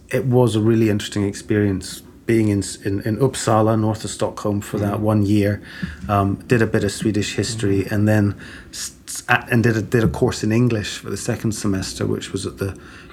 it 0.08 0.24
was 0.26 0.54
a 0.56 0.60
really 0.60 0.88
interesting 0.90 1.24
experience 1.24 2.02
being 2.32 2.48
in, 2.48 2.62
in, 2.88 2.94
in 3.08 3.14
Uppsala, 3.18 3.78
north 3.78 4.02
of 4.06 4.10
Stockholm, 4.10 4.60
for 4.62 4.78
that 4.78 5.00
one 5.00 5.22
year. 5.36 5.60
Um, 6.08 6.28
did 6.52 6.62
a 6.62 6.66
bit 6.66 6.82
of 6.84 6.90
Swedish 6.90 7.30
history 7.42 7.80
and 7.92 8.08
then 8.08 8.24
s- 8.70 8.92
s- 9.06 9.22
a- 9.28 9.44
and 9.52 9.62
did 9.62 9.76
a, 9.76 9.82
did 9.82 10.02
a 10.02 10.08
course 10.08 10.42
in 10.46 10.50
English 10.52 10.90
for 11.02 11.10
the 11.10 11.16
second 11.30 11.52
semester, 11.52 12.06
which 12.06 12.32
was 12.32 12.46
at 12.46 12.56
the 12.56 12.70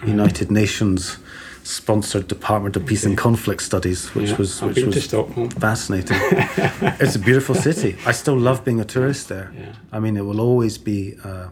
United 0.08 0.50
Nations 0.52 1.18
sponsored 1.64 2.26
Department 2.30 2.78
of 2.78 2.86
Peace 2.86 3.04
and 3.10 3.18
Conflict 3.18 3.62
Studies, 3.62 4.00
which 4.16 4.30
Yeah, 4.30 4.38
was 4.38 4.62
which 4.62 4.86
was 4.86 5.06
fascinating. 5.68 6.18
it's 7.04 7.16
a 7.16 7.24
beautiful 7.30 7.56
city. 7.56 7.92
I 8.12 8.14
still 8.14 8.38
love 8.50 8.64
being 8.64 8.80
a 8.80 8.86
tourist 8.86 9.28
there. 9.28 9.48
Yeah. 9.54 9.74
I 9.96 10.00
mean, 10.00 10.16
it 10.18 10.26
will 10.30 10.40
always 10.50 10.78
be, 10.92 11.00
uh, 11.30 11.48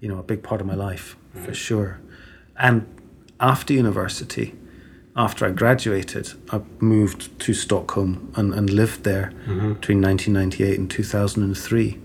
you 0.00 0.08
know, 0.10 0.18
a 0.18 0.24
big 0.32 0.40
part 0.48 0.60
of 0.60 0.66
my 0.66 0.74
life 0.88 1.06
for 1.44 1.54
sure. 1.54 1.90
And 2.66 2.82
after 3.38 3.72
university, 3.84 4.46
after 5.16 5.46
I 5.46 5.50
graduated, 5.50 6.32
I 6.50 6.60
moved 6.80 7.38
to 7.40 7.54
Stockholm 7.54 8.32
and, 8.36 8.52
and 8.54 8.68
lived 8.70 9.04
there 9.04 9.30
between 9.46 10.02
1998 10.02 10.78
and 10.78 10.90
2003. 10.90 11.98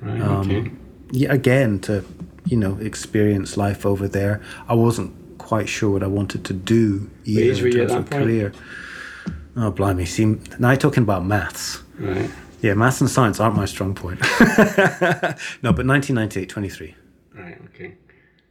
Right, 0.00 0.20
Um, 0.20 0.40
okay. 0.50 0.70
Yeah, 1.12 1.32
again 1.32 1.78
to, 1.80 2.04
you 2.46 2.56
know, 2.56 2.76
experience 2.80 3.56
life 3.56 3.86
over 3.86 4.08
there. 4.08 4.40
I 4.68 4.74
wasn't 4.74 5.12
quite 5.38 5.68
sure 5.68 5.90
what 5.90 6.02
I 6.02 6.08
wanted 6.08 6.44
to 6.46 6.52
do 6.52 7.08
either 7.24 7.40
age 7.66 7.74
in 7.74 7.86
terms 7.86 7.92
of 7.92 8.10
career. 8.10 8.52
Oh, 9.56 9.70
blimey! 9.70 10.04
See, 10.04 10.24
now 10.58 10.70
you're 10.70 10.76
talking 10.76 11.02
about 11.04 11.24
maths. 11.24 11.82
Right. 11.98 12.28
Yeah, 12.60 12.74
maths 12.74 13.00
and 13.00 13.08
science 13.08 13.38
aren't 13.40 13.56
my 13.56 13.64
strong 13.66 13.94
point. 13.94 14.20
no, 15.62 15.72
but 15.72 15.86
1998, 15.86 16.48
23. 16.48 16.94
Right. 17.34 17.58
Okay. 17.66 17.94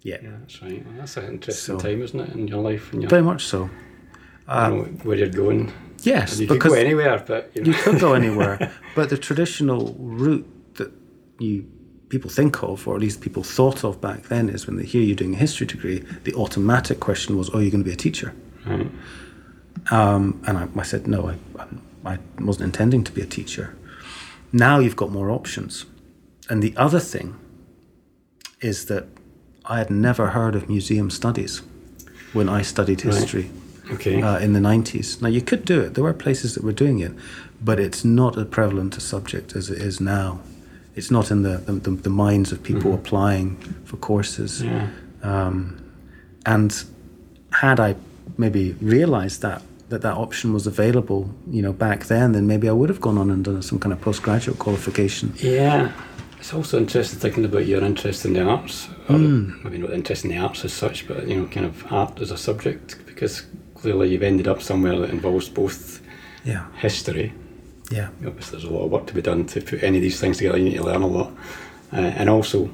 Yeah, 0.02 0.18
Yeah, 0.24 0.30
that's 0.40 0.62
right. 0.62 0.84
Well, 0.86 0.96
that's 0.98 1.18
an 1.18 1.26
interesting 1.34 1.78
So- 1.78 1.80
time, 1.80 2.02
isn't 2.02 2.20
it, 2.20 2.30
in 2.34 2.48
your 2.48 2.62
life? 2.62 2.92
You're, 2.94 3.10
very 3.10 3.22
much 3.24 3.46
so. 3.46 3.70
Know, 4.48 4.84
where 5.04 5.18
you're 5.18 5.30
going. 5.30 5.72
Yes, 6.04 6.40
you 6.40 6.48
could 6.48 6.62
go 6.62 6.74
anywhere, 6.74 7.24
but 7.26 7.52
you 7.56 7.64
know. 7.64 7.72
you 7.72 7.74
could 7.74 8.00
go 8.00 8.14
anywhere, 8.14 8.72
but 8.96 9.10
the 9.10 9.18
traditional 9.18 9.96
route 9.98 10.48
that 10.76 10.92
you 11.40 11.66
people 12.10 12.30
think 12.30 12.62
of, 12.62 12.88
or 12.88 12.96
at 12.96 13.02
least 13.02 13.22
people 13.22 13.44
thought 13.44 13.84
of 13.84 14.00
back 14.00 14.24
then, 14.24 14.50
is 14.50 14.68
when 14.68 14.78
they 14.78 14.86
hear 14.86 15.02
you're 15.02 15.16
doing 15.16 15.34
a 15.34 15.38
history 15.38 15.66
degree, 15.66 16.00
the 16.24 16.34
automatic 16.36 17.00
question 17.00 17.38
was, 17.38 17.50
"Oh, 17.54 17.60
you're 17.60 17.72
going 17.72 17.84
to 17.84 17.90
be 17.90 17.94
a 17.94 17.96
teacher?" 17.96 18.34
Right. 18.66 18.90
Um, 19.92 20.42
and 20.48 20.58
I, 20.58 20.68
I 20.78 20.84
said, 20.84 21.08
"No, 21.08 21.30
I, 21.30 21.66
I, 22.06 22.18
wasn't 22.40 22.66
intending 22.66 23.04
to 23.04 23.12
be 23.12 23.22
a 23.22 23.26
teacher." 23.26 23.76
Now 24.52 24.80
you've 24.80 24.96
got 24.96 25.12
more 25.12 25.32
options, 25.32 25.86
and 26.50 26.62
the 26.62 26.76
other 26.78 27.00
thing 27.00 27.36
is 28.62 28.86
that 28.86 29.06
I 29.66 29.80
had 29.80 29.90
never 29.90 30.28
heard 30.28 30.56
of 30.56 30.70
museum 30.70 31.10
studies 31.10 31.62
when 32.34 32.48
I 32.48 32.62
studied 32.62 33.02
Right. 33.44 33.65
Okay. 33.92 34.22
uh, 34.22 34.40
in 34.40 34.54
the 34.54 34.60
90s. 34.60 35.22
Now, 35.22 35.28
you 35.28 35.42
could 35.42 35.66
do 35.66 35.82
it, 35.82 35.94
there 35.94 36.04
were 36.04 36.14
places 36.14 36.56
that 36.56 36.64
were 36.64 36.72
doing 36.74 37.00
it, 37.00 37.14
but 37.62 37.80
it's 37.80 38.04
not 38.04 38.38
as 38.38 38.48
prevalent 38.48 38.98
a 38.98 39.02
subject 39.02 39.56
as 39.56 39.70
it 39.70 39.80
is 39.80 40.00
now. 40.00 40.40
It's 40.96 41.12
not 41.12 41.30
in 41.30 41.44
the, 41.44 41.58
the, 41.58 41.92
the 41.92 42.10
minds 42.10 42.52
of 42.52 42.64
people 42.64 42.94
applying 42.94 43.58
for 43.86 43.98
courses. 43.98 44.62
yeah. 44.64 44.90
Um, 45.24 45.82
and 46.46 46.84
had 47.52 47.80
I 47.80 47.96
maybe 48.38 48.74
realized 48.74 49.42
that, 49.42 49.62
that 49.90 50.02
that 50.02 50.14
option 50.16 50.54
was 50.54 50.68
available, 50.68 51.34
you 51.50 51.62
know, 51.62 51.74
back 51.74 52.06
then, 52.06 52.32
then 52.32 52.48
maybe 52.48 52.70
I 52.70 52.72
would 52.72 52.90
have 52.90 53.02
gone 53.02 53.18
on 53.18 53.30
and 53.30 53.44
done 53.44 53.62
some 53.62 53.80
kind 53.80 53.94
of 53.94 54.02
postgraduate 54.02 54.60
qualification. 54.60 55.34
Yeah. 55.38 55.92
It's 56.40 56.54
also 56.54 56.78
interesting 56.78 57.20
thinking 57.20 57.44
about 57.44 57.66
your 57.66 57.84
interest 57.84 58.24
in 58.24 58.34
the 58.34 58.44
arts. 58.44 58.88
Or 59.10 59.18
Maybe 59.18 59.80
not 59.80 59.92
interest 59.92 60.26
in 60.26 60.30
the 60.30 60.38
arts 60.38 60.64
as 60.64 60.74
such, 60.74 61.08
but 61.08 61.28
you 61.28 61.36
know, 61.42 61.48
kind 61.48 61.66
of 61.66 61.92
art 61.92 62.20
as 62.22 62.30
a 62.30 62.38
subject, 62.38 63.04
because 63.08 63.44
clearly 63.86 64.10
you've 64.10 64.24
ended 64.24 64.48
up 64.48 64.62
somewhere 64.64 64.98
that 65.00 65.12
involves 65.12 65.48
both 65.48 66.02
Yeah, 66.44 66.66
history. 66.76 67.32
yeah, 67.92 68.08
Obviously, 68.26 68.52
there's 68.58 68.64
a 68.72 68.74
lot 68.74 68.86
of 68.86 68.92
work 68.92 69.06
to 69.08 69.14
be 69.14 69.22
done 69.22 69.46
to 69.46 69.62
put 69.62 69.84
any 69.84 69.98
of 69.98 70.02
these 70.02 70.20
things 70.20 70.38
together. 70.38 70.58
You 70.58 70.66
need 70.66 70.78
to 70.78 70.84
learn 70.84 71.04
a 71.04 71.08
lot, 71.08 71.32
uh, 71.94 71.98
and 72.20 72.28
also 72.30 72.70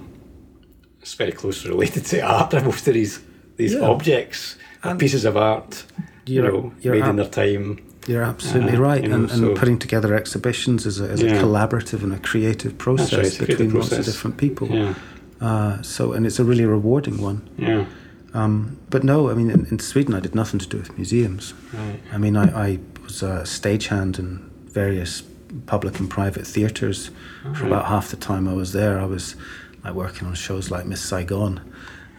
it's 1.02 1.14
very 1.16 1.34
closely 1.34 1.70
related 1.70 2.06
to 2.06 2.22
art. 2.22 2.54
Most 2.66 2.88
of 2.88 2.94
these 2.94 3.20
these 3.58 3.74
Yeah. 3.74 3.90
objects 3.90 4.56
And 4.84 4.98
pieces 5.00 5.26
of 5.26 5.36
art, 5.36 5.84
you 6.26 6.42
know, 6.42 6.72
made 6.84 7.06
in 7.06 7.16
their 7.18 7.28
time. 7.30 7.78
You're 8.08 8.24
absolutely 8.24 8.78
Uh, 8.78 8.82
right, 8.90 9.04
you 9.04 9.10
know, 9.10 9.16
and, 9.16 9.32
and 9.32 9.40
so- 9.42 9.54
putting 9.54 9.78
together 9.80 10.16
exhibitions 10.16 10.86
is 10.86 11.00
a, 11.02 11.06
is 11.12 11.22
Yeah. 11.22 11.36
a 11.38 11.44
collaborative 11.44 12.02
and 12.04 12.14
a 12.14 12.20
creative 12.20 12.74
process 12.78 13.14
right, 13.14 13.34
a 13.34 13.46
creative 13.46 13.48
between 13.48 13.74
lots 13.74 13.92
of 13.92 14.06
different 14.06 14.38
people. 14.38 14.68
Yeah, 14.70 14.94
Uh, 15.42 15.82
so, 15.82 16.14
and 16.14 16.26
it's 16.26 16.40
a 16.40 16.44
really 16.44 16.66
rewarding 16.66 17.18
one. 17.22 17.40
yeah, 17.58 17.86
Um, 18.34 18.80
but 18.90 19.04
no, 19.04 19.30
I 19.30 19.34
mean, 19.34 19.50
in, 19.50 19.66
in 19.68 19.80
Sweden, 19.80 20.14
I 20.14 20.20
did 20.20 20.36
nothing 20.36 20.60
to 20.60 20.68
do 20.68 20.78
with 20.78 20.96
museums. 20.98 21.54
right. 21.74 22.00
I 22.14 22.18
mean, 22.18 22.38
I, 22.38 22.70
I 22.70 22.80
was 23.04 23.22
a 23.22 23.44
stagehand 23.44 24.20
in 24.20 24.50
various 24.66 25.24
public 25.66 26.00
and 26.00 26.10
private 26.10 26.48
theatres 26.48 27.12
for 27.56 27.68
about 27.68 27.88
half 27.88 28.10
the 28.10 28.16
time 28.16 28.48
I 28.48 28.54
was 28.54 28.72
there. 28.72 29.00
I 29.00 29.06
was 29.06 29.36
like 29.84 29.94
working 29.94 30.28
on 30.28 30.34
shows 30.34 30.72
like 30.72 30.86
Miss 30.86 31.02
Saigon 31.02 31.60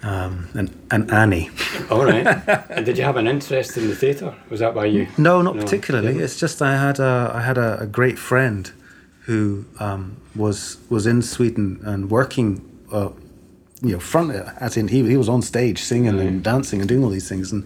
um, 0.02 0.48
and, 0.54 0.70
and 0.90 1.10
Annie. 1.10 1.50
All 1.90 2.04
right. 2.04 2.26
and 2.70 2.84
did 2.84 2.98
you 2.98 3.04
have 3.04 3.16
an 3.16 3.26
interest 3.26 3.76
in 3.76 3.88
the 3.88 3.94
theatre? 3.94 4.34
Was 4.50 4.60
that 4.60 4.74
why 4.74 4.86
you? 4.86 5.08
No, 5.16 5.42
not 5.42 5.56
No, 5.56 5.62
particularly. 5.62 6.18
It's 6.18 6.38
just 6.38 6.60
I 6.60 6.76
had 6.76 6.98
a 6.98 7.32
I 7.34 7.42
had 7.42 7.58
a, 7.58 7.80
a 7.80 7.86
great 7.86 8.18
friend 8.18 8.70
who 9.22 9.64
um, 9.78 10.16
was 10.34 10.78
was 10.90 11.06
in 11.06 11.22
Sweden 11.22 11.80
and 11.84 12.10
working, 12.10 12.68
uh, 12.92 13.10
you 13.82 13.92
know, 13.92 14.00
front 14.00 14.30
as 14.60 14.76
in 14.76 14.88
he 14.88 15.06
he 15.08 15.16
was 15.16 15.28
on 15.28 15.42
stage 15.42 15.78
singing 15.82 16.18
and 16.20 16.42
dancing 16.42 16.80
and 16.80 16.88
doing 16.88 17.02
all 17.04 17.10
these 17.10 17.28
things 17.28 17.52
and 17.52 17.64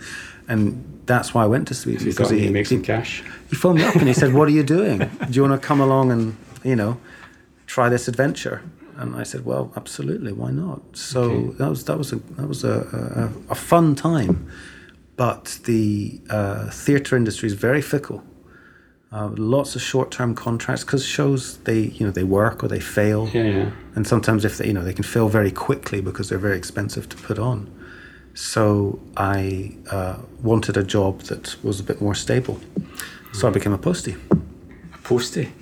and 0.49 0.83
that's 1.07 1.35
why 1.35 1.43
I 1.45 1.47
went 1.47 1.69
to 1.69 1.75
Sweden 1.75 2.05
because 2.07 2.33
you 2.33 2.39
he, 2.39 2.51
make 2.51 2.67
some 2.67 2.83
cash? 2.83 3.23
he 3.51 3.57
phoned 3.57 3.79
me 3.79 3.85
up 3.85 3.95
and 3.97 4.09
he 4.09 4.15
said, 4.15 4.33
"What 4.33 4.49
are 4.49 4.53
you 4.53 4.63
doing? 4.63 4.99
Do 4.99 5.33
you 5.33 5.43
want 5.43 5.61
to 5.61 5.67
come 5.69 5.81
along 5.81 6.11
and 6.13 6.37
you 6.65 6.77
know 6.77 6.99
try 7.67 7.89
this 7.89 8.09
adventure?" 8.09 8.63
And 8.97 9.15
I 9.15 9.25
said, 9.25 9.45
"Well, 9.45 9.73
absolutely. 9.77 10.33
Why 10.33 10.51
not?" 10.51 10.81
So 10.97 11.21
Okay. 11.23 11.57
that 11.59 11.69
was 11.69 11.85
that 11.85 11.99
was 11.99 12.13
a 12.13 12.17
that 12.39 12.49
was 12.49 12.65
a, 12.65 13.31
a, 13.49 13.53
a 13.53 13.55
fun 13.55 13.95
time, 13.95 14.49
but 15.17 15.59
the 15.65 16.21
uh, 16.31 16.71
theatre 16.71 17.17
industry 17.17 17.47
is 17.49 17.55
very 17.55 17.83
fickle. 17.83 18.23
Uh, 19.13 19.31
lots 19.37 19.77
of 19.77 19.83
short-term 19.83 20.35
contracts 20.35 20.83
because 20.85 21.05
shows 21.07 21.59
they 21.59 21.79
you 21.97 22.05
know 22.05 22.11
they 22.13 22.25
work 22.25 22.63
or 22.65 22.69
they 22.69 22.81
fail, 22.81 23.29
Yeah, 23.33 23.45
yeah. 23.45 23.71
and 23.95 24.07
sometimes 24.07 24.45
if 24.45 24.59
they 24.59 24.67
you 24.67 24.73
know 24.73 24.83
they 24.85 24.93
can 24.93 25.05
fail 25.05 25.29
very 25.29 25.51
quickly 25.53 26.01
because 26.01 26.29
they're 26.29 26.39
very 26.49 26.57
expensive 26.59 27.09
to 27.11 27.17
put 27.17 27.39
on. 27.39 27.71
So 28.35 28.99
I 29.17 29.77
uh, 29.91 30.17
wanted 30.43 30.77
a 30.77 30.83
job 30.83 31.21
that 31.23 31.57
was 31.63 31.79
a 31.81 31.85
bit 31.85 32.01
more 32.01 32.15
stable, 32.15 32.61
so 33.33 33.47
I 33.49 33.51
became 33.51 33.73
a 33.73 33.79
postie. 33.79 34.17
A 34.95 34.99
postie. 35.05 35.53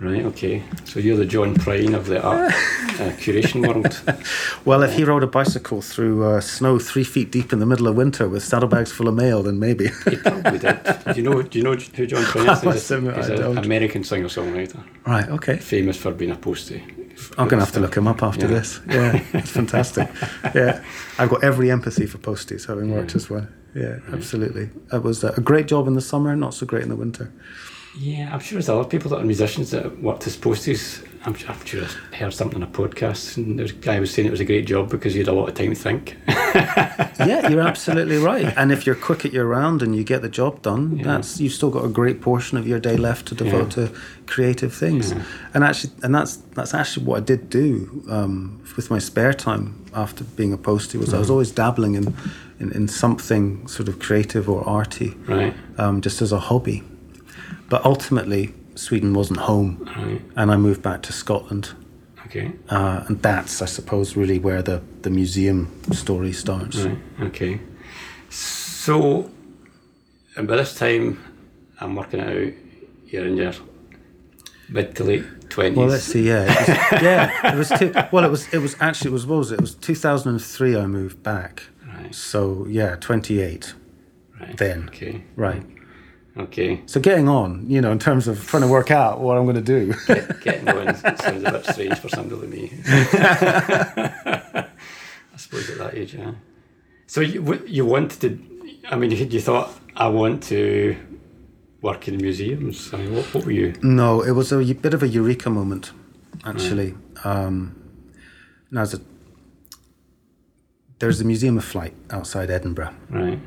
Right. 0.00 0.24
Okay. 0.26 0.62
So 0.84 1.00
you're 1.00 1.16
the 1.16 1.26
John 1.26 1.54
Prine 1.56 1.92
of 1.94 2.06
the 2.06 2.22
art 2.22 2.52
uh, 2.52 3.10
curation 3.18 3.66
world. 3.66 4.00
Well, 4.64 4.82
if 4.82 4.92
he 4.94 5.02
rode 5.04 5.22
a 5.22 5.26
bicycle 5.26 5.80
through 5.80 6.24
uh, 6.24 6.40
snow 6.40 6.78
three 6.78 7.04
feet 7.04 7.30
deep 7.32 7.52
in 7.54 7.58
the 7.58 7.64
middle 7.66 7.88
of 7.88 7.96
winter 7.96 8.28
with 8.28 8.44
saddlebags 8.44 8.92
full 8.92 9.08
of 9.08 9.14
mail, 9.14 9.42
then 9.42 9.58
maybe. 9.58 9.88
He 10.08 10.16
probably 10.16 10.58
did. 10.58 10.78
Do 10.84 11.12
you 11.14 11.22
know? 11.22 11.42
Do 11.42 11.58
you 11.58 11.64
know 11.64 11.74
who 11.74 12.06
John 12.06 12.22
Prine 12.24 12.52
is? 12.54 12.62
He's, 12.90 12.90
a, 12.90 13.00
he's 13.16 13.28
an. 13.30 13.58
American 13.58 14.04
singer-songwriter, 14.04 14.82
right. 15.06 15.28
Okay. 15.30 15.56
famous 15.56 15.96
for 15.96 16.12
being 16.12 16.30
a 16.32 16.36
postie. 16.36 16.82
I'm 17.38 17.48
going 17.48 17.58
to 17.60 17.64
have 17.64 17.72
to 17.72 17.80
look 17.80 17.96
him 17.96 18.06
up 18.06 18.22
after 18.22 18.46
Yeah. 18.46 18.52
this. 18.58 18.80
Yeah, 18.88 19.22
it's 19.32 19.50
fantastic. 19.50 20.08
Yeah, 20.54 20.82
I've 21.18 21.30
got 21.30 21.42
every 21.42 21.70
empathy 21.70 22.06
for 22.06 22.18
posties, 22.18 22.66
having 22.66 22.92
worked 22.92 23.14
as 23.16 23.28
well. 23.30 23.46
Yeah, 23.74 23.98
absolutely. 24.12 24.70
It 24.92 25.02
was 25.02 25.24
a 25.24 25.40
great 25.40 25.66
job 25.66 25.86
in 25.88 25.94
the 25.94 26.00
summer, 26.00 26.34
not 26.36 26.54
so 26.54 26.66
great 26.66 26.82
in 26.82 26.88
the 26.88 26.96
winter. 26.96 27.32
Yeah, 27.96 28.30
I'm 28.32 28.40
sure 28.40 28.56
there's 28.56 28.68
a 28.68 28.74
lot 28.74 28.82
of 28.82 28.90
people 28.90 29.10
that 29.10 29.20
are 29.20 29.24
musicians 29.24 29.70
that 29.70 30.00
worked 30.02 30.26
as 30.26 30.36
posties. 30.36 31.04
I'm, 31.24 31.34
I'm 31.48 31.64
sure 31.64 31.84
I 32.12 32.16
heard 32.16 32.32
something 32.32 32.62
on 32.62 32.68
a 32.68 32.70
podcast, 32.70 33.36
and 33.36 33.58
there's 33.58 33.72
a 33.72 33.74
guy 33.74 33.98
was 33.98 34.12
saying 34.14 34.28
it 34.28 34.30
was 34.30 34.40
a 34.40 34.44
great 34.44 34.66
job 34.66 34.88
because 34.88 35.14
you 35.16 35.20
had 35.20 35.28
a 35.28 35.32
lot 35.32 35.48
of 35.48 35.54
time 35.54 35.70
to 35.70 35.74
think. 35.74 36.16
yeah, 36.28 37.48
you're 37.48 37.60
absolutely 37.60 38.18
right. 38.18 38.56
And 38.56 38.70
if 38.70 38.86
you're 38.86 38.94
quick 38.94 39.24
at 39.24 39.32
your 39.32 39.46
round 39.46 39.82
and 39.82 39.96
you 39.96 40.04
get 40.04 40.22
the 40.22 40.28
job 40.28 40.62
done, 40.62 40.98
that's 40.98 41.40
you've 41.40 41.52
still 41.52 41.70
got 41.70 41.84
a 41.84 41.88
great 41.88 42.20
portion 42.20 42.56
of 42.56 42.68
your 42.68 42.78
day 42.78 42.96
left 42.96 43.26
to 43.28 43.34
devote 43.34 43.72
to 43.72 43.92
creative 44.26 44.72
things. 44.72 45.12
And 45.54 45.64
actually, 45.64 45.92
and 46.04 46.14
that's 46.14 46.36
that's 46.54 46.74
actually 46.74 47.04
what 47.06 47.16
I 47.16 47.20
did 47.24 47.50
do 47.50 48.04
um, 48.08 48.62
with 48.76 48.88
my 48.90 48.98
spare 49.00 49.32
time 49.34 49.74
after 49.94 50.22
being 50.22 50.52
a 50.52 50.56
postie. 50.58 50.98
Was 50.98 51.12
I 51.12 51.18
was 51.18 51.30
always 51.30 51.50
dabbling 51.50 51.96
in, 51.96 52.14
in 52.60 52.70
in 52.72 52.86
something 52.86 53.66
sort 53.66 53.88
of 53.88 53.98
creative 53.98 54.48
or 54.48 54.62
arty, 54.68 55.14
Right. 55.26 55.54
um, 55.78 56.00
just 56.00 56.22
as 56.22 56.30
a 56.32 56.38
hobby. 56.38 56.84
But 57.68 57.84
ultimately, 57.84 58.54
Sweden 58.74 59.12
wasn't 59.14 59.40
home, 59.40 59.84
Right. 59.96 60.22
and 60.36 60.50
I 60.50 60.56
moved 60.56 60.82
back 60.82 61.02
to 61.02 61.12
Scotland. 61.12 61.70
Okay. 62.26 62.52
Uh, 62.68 63.04
and 63.08 63.22
that's, 63.22 63.62
I 63.62 63.66
suppose, 63.66 64.16
really 64.16 64.38
where 64.38 64.62
the, 64.62 64.82
the 65.02 65.10
museum 65.10 65.68
story 65.92 66.32
starts. 66.32 66.78
Right. 66.78 66.98
Okay. 67.22 67.60
So, 68.30 69.30
and 70.36 70.46
by 70.46 70.56
this 70.56 70.74
time, 70.74 71.18
I'm 71.80 71.94
working 71.96 72.20
out. 72.20 72.52
You're 73.06 73.26
in 73.26 73.36
your 73.36 73.52
mid 74.68 74.94
to 74.96 75.04
late 75.04 75.50
twenties. 75.50 75.78
Well, 75.78 75.86
let's 75.88 76.04
see. 76.04 76.28
Yeah, 76.28 76.44
it 76.44 76.58
was, 76.92 77.02
yeah. 77.02 77.52
It 77.54 77.56
was 77.56 77.68
two, 77.70 77.92
well. 78.12 78.24
It 78.24 78.30
was. 78.30 78.52
It 78.52 78.58
was 78.58 78.76
actually. 78.80 79.10
It 79.10 79.14
was. 79.14 79.26
What 79.26 79.38
was 79.38 79.52
it? 79.52 79.54
It 79.54 79.60
was 79.62 79.74
2003. 79.76 80.76
I 80.76 80.86
moved 80.86 81.22
back. 81.22 81.62
Right. 81.86 82.14
So 82.14 82.66
yeah, 82.68 82.96
28. 82.96 83.74
Right. 84.40 84.56
then. 84.58 84.88
Okay. 84.90 85.24
Right. 85.36 85.62
Okay. 86.38 86.82
So 86.86 87.00
getting 87.00 87.28
on, 87.28 87.68
you 87.68 87.80
know, 87.80 87.90
in 87.90 87.98
terms 87.98 88.28
of 88.28 88.46
trying 88.46 88.62
to 88.62 88.68
work 88.68 88.92
out 88.92 89.20
what 89.20 89.36
I'm 89.36 89.42
going 89.44 89.56
to 89.56 89.60
do. 89.60 89.92
Get, 90.06 90.40
getting 90.40 90.68
on 90.68 90.94
sounds 90.96 91.42
a 91.44 91.50
bit 91.50 91.66
strange 91.66 91.98
for 91.98 92.08
somebody 92.08 92.40
like 92.42 92.50
me. 92.50 92.72
I 92.86 94.68
suppose 95.36 95.68
at 95.70 95.78
that 95.78 95.94
age, 95.94 96.14
yeah. 96.14 96.32
So 97.06 97.20
you 97.20 97.62
you 97.66 97.84
wanted 97.86 98.20
to? 98.20 98.38
I 98.90 98.96
mean, 98.96 99.10
you, 99.10 99.16
you 99.24 99.40
thought 99.40 99.70
I 99.96 100.08
want 100.08 100.42
to 100.44 100.96
work 101.82 102.08
in 102.08 102.16
museums. 102.18 102.92
I 102.92 102.98
mean, 102.98 103.14
what, 103.16 103.34
what 103.34 103.44
were 103.44 103.50
you? 103.52 103.74
no, 103.82 104.20
it 104.22 104.32
was 104.32 104.52
a 104.52 104.62
bit 104.74 104.94
of 104.94 105.02
a 105.02 105.08
eureka 105.08 105.50
moment, 105.50 105.92
actually. 106.44 106.94
Um, 107.24 107.74
now, 108.70 108.84
there's 108.84 108.94
a, 108.94 109.00
there's 110.98 111.18
the 111.18 111.24
Museum 111.24 111.56
of 111.56 111.64
Flight 111.64 111.94
outside 112.10 112.50
Edinburgh, 112.50 112.94
Right. 113.08 113.38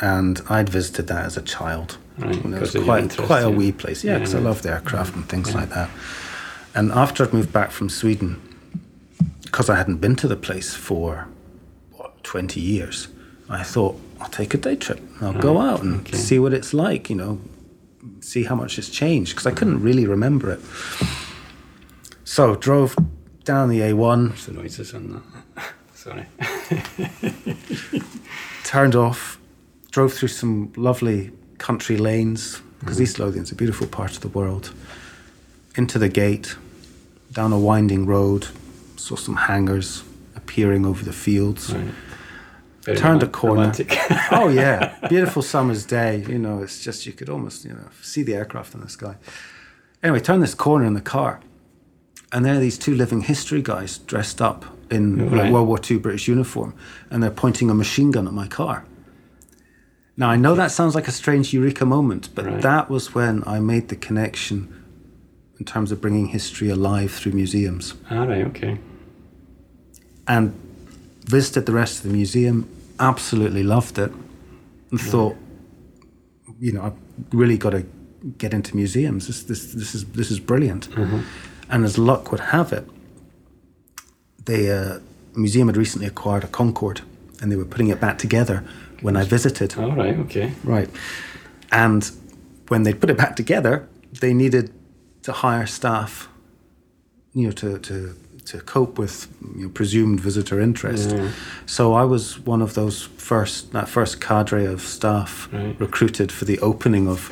and 0.00 0.42
I'd 0.48 0.68
visited 0.68 1.06
that 1.08 1.24
as 1.24 1.36
a 1.36 1.42
child. 1.42 1.98
Right, 2.20 2.44
And 2.44 2.54
it 2.54 2.60
was 2.60 2.72
quite 2.72 3.16
quite 3.16 3.44
a 3.44 3.50
wee 3.50 3.72
place, 3.72 4.04
yeah, 4.04 4.18
because 4.18 4.34
I 4.34 4.38
Yeah. 4.38 4.44
love 4.44 4.62
the 4.62 4.70
aircraft 4.70 5.14
and 5.16 5.28
things 5.28 5.54
like 5.54 5.70
that. 5.70 5.90
And 6.74 6.92
after 6.92 7.24
I'd 7.24 7.32
moved 7.32 7.52
back 7.52 7.70
from 7.70 7.88
Sweden, 7.88 8.40
because 9.42 9.68
I 9.70 9.76
hadn't 9.76 9.96
been 10.00 10.16
to 10.16 10.28
the 10.28 10.36
place 10.36 10.74
for 10.74 11.26
what 11.96 12.22
twenty 12.22 12.60
years, 12.60 13.08
I 13.48 13.62
thought 13.62 13.98
I'll 14.20 14.28
take 14.28 14.54
a 14.54 14.58
day 14.58 14.76
trip. 14.76 15.00
I'll 15.20 15.32
go 15.32 15.58
out 15.58 15.82
and 15.82 16.00
okay. 16.00 16.16
see 16.16 16.38
what 16.38 16.52
it's 16.52 16.72
like. 16.74 17.08
You 17.10 17.16
know, 17.16 17.40
see 18.20 18.44
how 18.44 18.54
much 18.54 18.78
it's 18.78 18.88
changed 18.90 19.32
because 19.32 19.46
I 19.46 19.52
couldn't 19.52 19.82
really 19.82 20.06
remember 20.06 20.50
it. 20.50 20.60
So 22.24 22.54
drove 22.54 22.94
down 23.44 23.68
the 23.70 23.80
A1. 23.80 24.28
What's 24.30 24.46
the 24.46 24.52
noises 24.52 24.94
on 24.94 25.22
that? 25.56 25.72
Sorry. 25.94 26.26
turned 28.64 28.94
off, 28.94 29.38
drove 29.90 30.12
through 30.12 30.28
some 30.28 30.72
lovely 30.76 31.32
country 31.60 31.96
lanes 31.96 32.60
because 32.80 32.98
mm. 32.98 33.02
East 33.02 33.18
Lothian's 33.18 33.52
a 33.52 33.54
beautiful 33.54 33.86
part 33.86 34.12
of 34.12 34.20
the 34.22 34.28
world. 34.28 34.72
Into 35.76 35.98
the 35.98 36.08
gate, 36.08 36.56
down 37.32 37.52
a 37.52 37.58
winding 37.58 38.06
road, 38.06 38.48
saw 38.96 39.14
some 39.14 39.36
hangars 39.36 40.02
appearing 40.34 40.84
over 40.84 41.04
the 41.04 41.12
fields. 41.12 41.72
Right. 41.72 42.96
Turned 42.96 43.22
a 43.22 43.28
corner. 43.28 43.72
oh 44.32 44.48
yeah, 44.48 44.96
beautiful 45.08 45.42
summer's 45.42 45.84
day. 45.84 46.24
You 46.26 46.38
know, 46.38 46.62
it's 46.62 46.82
just 46.82 47.06
you 47.06 47.12
could 47.12 47.28
almost 47.28 47.64
you 47.64 47.72
know 47.72 47.88
see 48.02 48.22
the 48.22 48.34
aircraft 48.34 48.74
in 48.74 48.80
the 48.80 48.88
sky. 48.88 49.14
Anyway, 50.02 50.18
turned 50.18 50.42
this 50.42 50.54
corner 50.54 50.86
in 50.86 50.94
the 50.94 51.00
car, 51.00 51.40
and 52.32 52.44
there 52.44 52.54
are 52.54 52.58
these 52.58 52.78
two 52.78 52.94
living 52.94 53.20
history 53.20 53.62
guys 53.62 53.98
dressed 53.98 54.40
up 54.40 54.64
in 54.90 55.30
right. 55.30 55.44
like 55.44 55.52
World 55.52 55.68
War 55.68 55.78
II 55.88 55.98
British 55.98 56.26
uniform, 56.26 56.74
and 57.10 57.22
they're 57.22 57.30
pointing 57.30 57.70
a 57.70 57.74
machine 57.74 58.10
gun 58.10 58.26
at 58.26 58.32
my 58.32 58.48
car. 58.48 58.84
Now 60.20 60.28
I 60.28 60.36
know 60.36 60.54
that 60.54 60.70
sounds 60.70 60.94
like 60.94 61.08
a 61.08 61.12
strange 61.12 61.54
eureka 61.54 61.86
moment, 61.86 62.28
but 62.34 62.44
right. 62.44 62.60
that 62.60 62.90
was 62.90 63.14
when 63.14 63.42
I 63.46 63.58
made 63.58 63.88
the 63.88 63.96
connection 63.96 64.68
in 65.58 65.64
terms 65.64 65.92
of 65.92 66.02
bringing 66.02 66.26
history 66.26 66.68
alive 66.68 67.10
through 67.10 67.32
museums. 67.32 67.94
All 68.10 68.26
right, 68.26 68.44
okay. 68.48 68.78
And 70.28 70.52
visited 71.24 71.64
the 71.64 71.72
rest 71.72 72.04
of 72.04 72.10
the 72.10 72.14
museum, 72.14 72.68
absolutely 72.98 73.62
loved 73.62 73.98
it, 73.98 74.12
and 74.90 75.00
thought, 75.00 75.36
you 76.58 76.72
know, 76.72 76.82
I've 76.82 77.34
really 77.34 77.56
got 77.56 77.70
to 77.70 77.86
get 78.36 78.52
into 78.52 78.76
museums. 78.76 79.26
This, 79.26 79.42
this, 79.44 79.72
this 79.72 79.94
is 79.94 80.04
this 80.04 80.30
is 80.30 80.38
brilliant. 80.38 80.90
Mm-hmm. 80.90 81.20
And 81.70 81.84
as 81.86 81.96
luck 81.96 82.30
would 82.30 82.40
have 82.40 82.74
it, 82.74 82.86
the 84.44 84.70
uh, 84.70 84.98
museum 85.34 85.68
had 85.68 85.78
recently 85.78 86.06
acquired 86.06 86.44
a 86.44 86.48
Concorde 86.48 87.00
and 87.40 87.50
they 87.50 87.56
were 87.56 87.64
putting 87.64 87.88
it 87.88 88.00
back 88.00 88.18
together 88.18 88.64
when 89.02 89.16
I 89.16 89.24
visited. 89.24 89.76
All 89.76 89.92
right, 89.92 90.16
okay. 90.18 90.52
Right. 90.64 90.90
And 91.72 92.10
when 92.68 92.82
they 92.82 92.94
put 92.94 93.10
it 93.10 93.16
back 93.16 93.36
together, 93.36 93.88
they 94.20 94.34
needed 94.34 94.72
to 95.22 95.32
hire 95.32 95.66
staff, 95.66 96.28
you 97.32 97.46
know, 97.46 97.52
to, 97.52 97.78
to, 97.78 98.16
to 98.46 98.60
cope 98.60 98.98
with 98.98 99.28
you 99.56 99.64
know, 99.64 99.68
presumed 99.68 100.20
visitor 100.20 100.60
interest. 100.60 101.10
Yeah. 101.10 101.30
So 101.66 101.94
I 101.94 102.04
was 102.04 102.38
one 102.40 102.62
of 102.62 102.74
those 102.74 103.02
first, 103.02 103.72
that 103.72 103.88
first 103.88 104.20
cadre 104.20 104.64
of 104.64 104.82
staff 104.82 105.48
right. 105.52 105.78
recruited 105.78 106.32
for 106.32 106.44
the 106.44 106.58
opening 106.60 107.08
of 107.08 107.30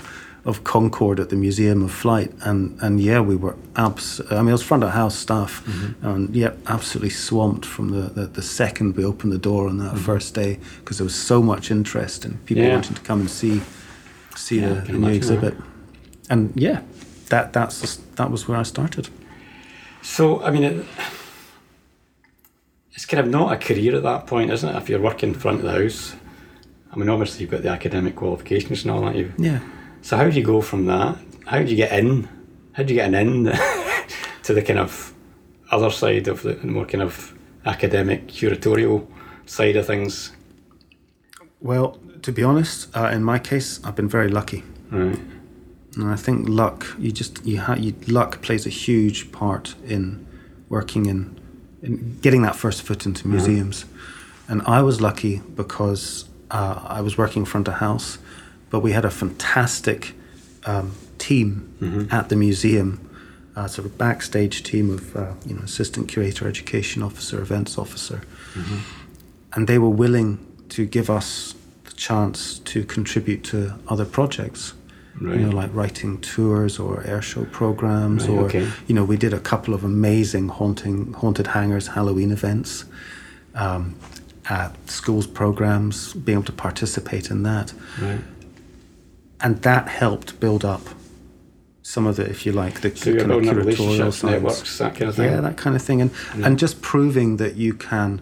of 0.49 0.65
Concorde 0.65 1.21
at 1.21 1.29
the 1.29 1.37
Museum 1.37 1.85
of 1.85 1.93
Flight, 1.93 2.33
and 2.41 2.77
and 2.81 3.01
yeah, 3.01 3.21
we 3.21 3.37
were 3.37 3.55
abs. 3.77 4.21
I 4.31 4.37
mean, 4.37 4.49
it 4.49 4.53
was 4.53 4.63
front 4.63 4.83
of 4.83 4.91
house 4.91 5.15
staff, 5.15 5.63
mm-hmm. 5.67 6.07
and 6.07 6.35
yeah, 6.35 6.53
absolutely 6.67 7.11
swamped 7.11 7.67
from 7.67 7.91
the, 7.91 8.09
the, 8.09 8.27
the 8.27 8.43
second 8.43 8.97
we 8.97 9.05
opened 9.05 9.33
the 9.33 9.39
door 9.39 9.69
on 9.69 9.77
that 9.79 9.93
mm-hmm. 9.93 10.05
first 10.05 10.35
day 10.35 10.59
because 10.81 10.97
there 10.97 11.05
was 11.05 11.15
so 11.15 11.43
much 11.43 11.71
interest 11.71 12.25
and 12.25 12.43
people 12.47 12.65
yeah. 12.65 12.73
wanting 12.73 12.95
to 12.95 13.03
come 13.03 13.21
and 13.21 13.31
see 13.31 13.61
see 14.37 14.61
yeah, 14.61 14.73
the, 14.73 14.93
the 14.93 14.99
new 14.99 15.09
exhibit, 15.09 15.55
that. 15.55 16.31
and 16.31 16.53
yeah, 16.57 16.81
that 17.29 17.53
that's 17.53 17.83
just, 17.83 18.17
that 18.17 18.31
was 18.31 18.49
where 18.49 18.59
I 18.59 18.65
started. 18.65 19.11
So 20.03 20.43
I 20.43 20.51
mean. 20.51 20.65
It, 20.65 20.87
it's 22.95 23.07
kind 23.07 23.21
of 23.21 23.29
not 23.29 23.53
a 23.53 23.57
career 23.57 23.95
at 23.95 24.03
that 24.03 24.27
point, 24.27 24.51
isn't 24.51 24.69
it? 24.69 24.77
If 24.77 24.89
you're 24.89 25.01
working 25.01 25.33
front 25.33 25.59
of 25.59 25.63
the 25.63 25.71
house, 25.71 26.17
I 26.93 26.97
mean, 26.97 27.09
obviously 27.09 27.43
you've 27.43 27.51
got 27.53 27.63
the 27.63 27.69
academic 27.69 28.17
qualifications 28.17 28.83
and 28.83 28.91
all 28.91 29.03
that. 29.03 29.15
You 29.15 29.33
yeah 29.39 29.61
so 30.03 30.17
how 30.17 30.29
do 30.29 30.37
you 30.39 30.45
go 30.45 30.61
from 30.61 30.87
that? 30.87 31.19
How 31.47 31.59
do 31.63 31.71
you 31.71 31.77
get 31.77 31.93
in? 31.99 32.29
How 32.73 32.83
do 32.83 32.95
you 32.95 33.01
get 33.01 33.09
an 33.09 33.15
in 33.15 33.45
to 34.43 34.55
the 34.55 34.63
kind 34.63 34.79
of 34.79 35.13
other 35.71 35.91
side 35.91 36.29
of 36.29 36.43
the 36.43 36.55
more 36.65 36.87
kind 36.87 37.03
of 37.03 37.35
academic 37.65 38.29
curatorial 38.29 39.07
side 39.47 39.77
of 39.77 39.87
things? 39.87 40.33
Well, 41.61 41.99
to 42.23 42.33
be 42.33 42.43
honest, 42.43 42.95
uh, 42.97 43.11
in 43.13 43.25
my 43.25 43.39
case, 43.39 43.81
I've 43.85 43.97
been 43.97 44.09
very 44.09 44.29
lucky. 44.29 44.63
Right. 44.91 45.19
And 45.97 46.11
I 46.11 46.17
think 46.17 46.49
luck, 46.49 46.87
you 46.99 47.11
just 47.11 47.45
you, 47.45 47.61
ha- 47.61 47.75
you 47.75 47.95
luck 48.07 48.41
plays 48.43 48.67
a 48.67 48.71
huge 48.71 49.33
part 49.33 49.75
in 49.85 50.27
working 50.69 51.07
in, 51.07 51.41
in 51.83 52.19
getting 52.21 52.43
that 52.43 52.55
first 52.55 52.83
foot 52.83 53.07
into 53.07 53.27
museums. 53.27 53.85
Mm-hmm. 53.85 54.53
And 54.53 54.63
I 54.63 54.83
was 54.83 55.01
lucky 55.01 55.43
because 55.57 56.27
uh, 56.51 56.83
I 56.85 57.01
was 57.01 57.19
working 57.19 57.45
front 57.45 57.69
of 57.69 57.75
house 57.75 58.19
but 58.71 58.81
we 58.81 58.93
had 58.93 59.05
a 59.05 59.11
fantastic 59.11 60.15
um, 60.65 60.95
team 61.19 61.75
mm-hmm. 61.81 62.15
at 62.15 62.29
the 62.29 62.37
museum, 62.37 63.05
uh, 63.57 63.67
sort 63.67 63.87
of 63.87 63.99
backstage 63.99 64.63
team 64.63 64.91
of 64.91 65.17
uh, 65.17 65.33
you 65.47 65.55
know 65.55 65.63
assistant 65.63 66.09
curator, 66.09 66.49
education 66.49 67.03
officer, 67.03 67.41
events 67.41 67.79
officer, 67.79 68.23
mm-hmm. 68.55 68.79
and 69.55 69.67
they 69.67 69.79
were 69.79 69.89
willing 69.91 70.39
to 70.69 70.87
give 70.87 71.11
us 71.11 71.55
the 71.85 71.93
chance 71.93 72.59
to 72.61 72.85
contribute 72.85 73.43
to 73.45 73.75
other 73.89 74.05
projects. 74.05 74.75
Right. 75.21 75.41
You 75.41 75.47
know, 75.47 75.57
like 75.57 75.75
writing 75.75 76.21
tours 76.21 76.79
or 76.79 77.03
airshow 77.03 77.51
programs, 77.51 78.29
right, 78.29 78.39
or 78.39 78.45
okay. 78.45 78.71
you 78.87 78.95
know, 78.95 79.05
we 79.05 79.17
did 79.17 79.35
a 79.35 79.41
couple 79.41 79.75
of 79.75 79.83
amazing 79.83 80.49
haunting 80.49 81.13
haunted 81.13 81.49
hangars 81.49 81.89
Halloween 81.89 82.31
events. 82.31 82.85
Um, 83.55 83.97
at 84.51 84.89
schools 84.89 85.27
programs, 85.27 86.15
being 86.15 86.39
able 86.39 86.45
to 86.47 86.53
participate 86.53 87.31
in 87.31 87.43
that. 87.43 87.75
Right 88.01 88.21
and 89.41 89.63
that 89.63 89.89
helped 89.89 90.41
build 90.41 90.65
up 90.65 90.83
some 91.83 92.07
of 92.07 92.17
the, 92.17 92.29
if 92.29 92.45
you 92.45 92.53
like, 92.53 92.83
the 92.83 92.95
so 92.95 93.17
kind 93.17 93.33
of 93.33 93.43
curatorial 93.43 94.13
science. 94.13 94.23
networks, 94.23 94.79
that 94.79 94.95
kind 94.95 95.09
of 95.09 95.17
thing. 95.17 95.31
Yeah, 95.33 95.41
that 95.41 95.57
kind 95.57 95.75
of 95.75 95.81
thing, 95.81 96.03
and 96.03 96.11
yeah. 96.37 96.47
and 96.47 96.59
just 96.59 96.83
proving 96.83 97.39
that 97.39 97.57
you 97.57 97.73
can, 97.73 98.21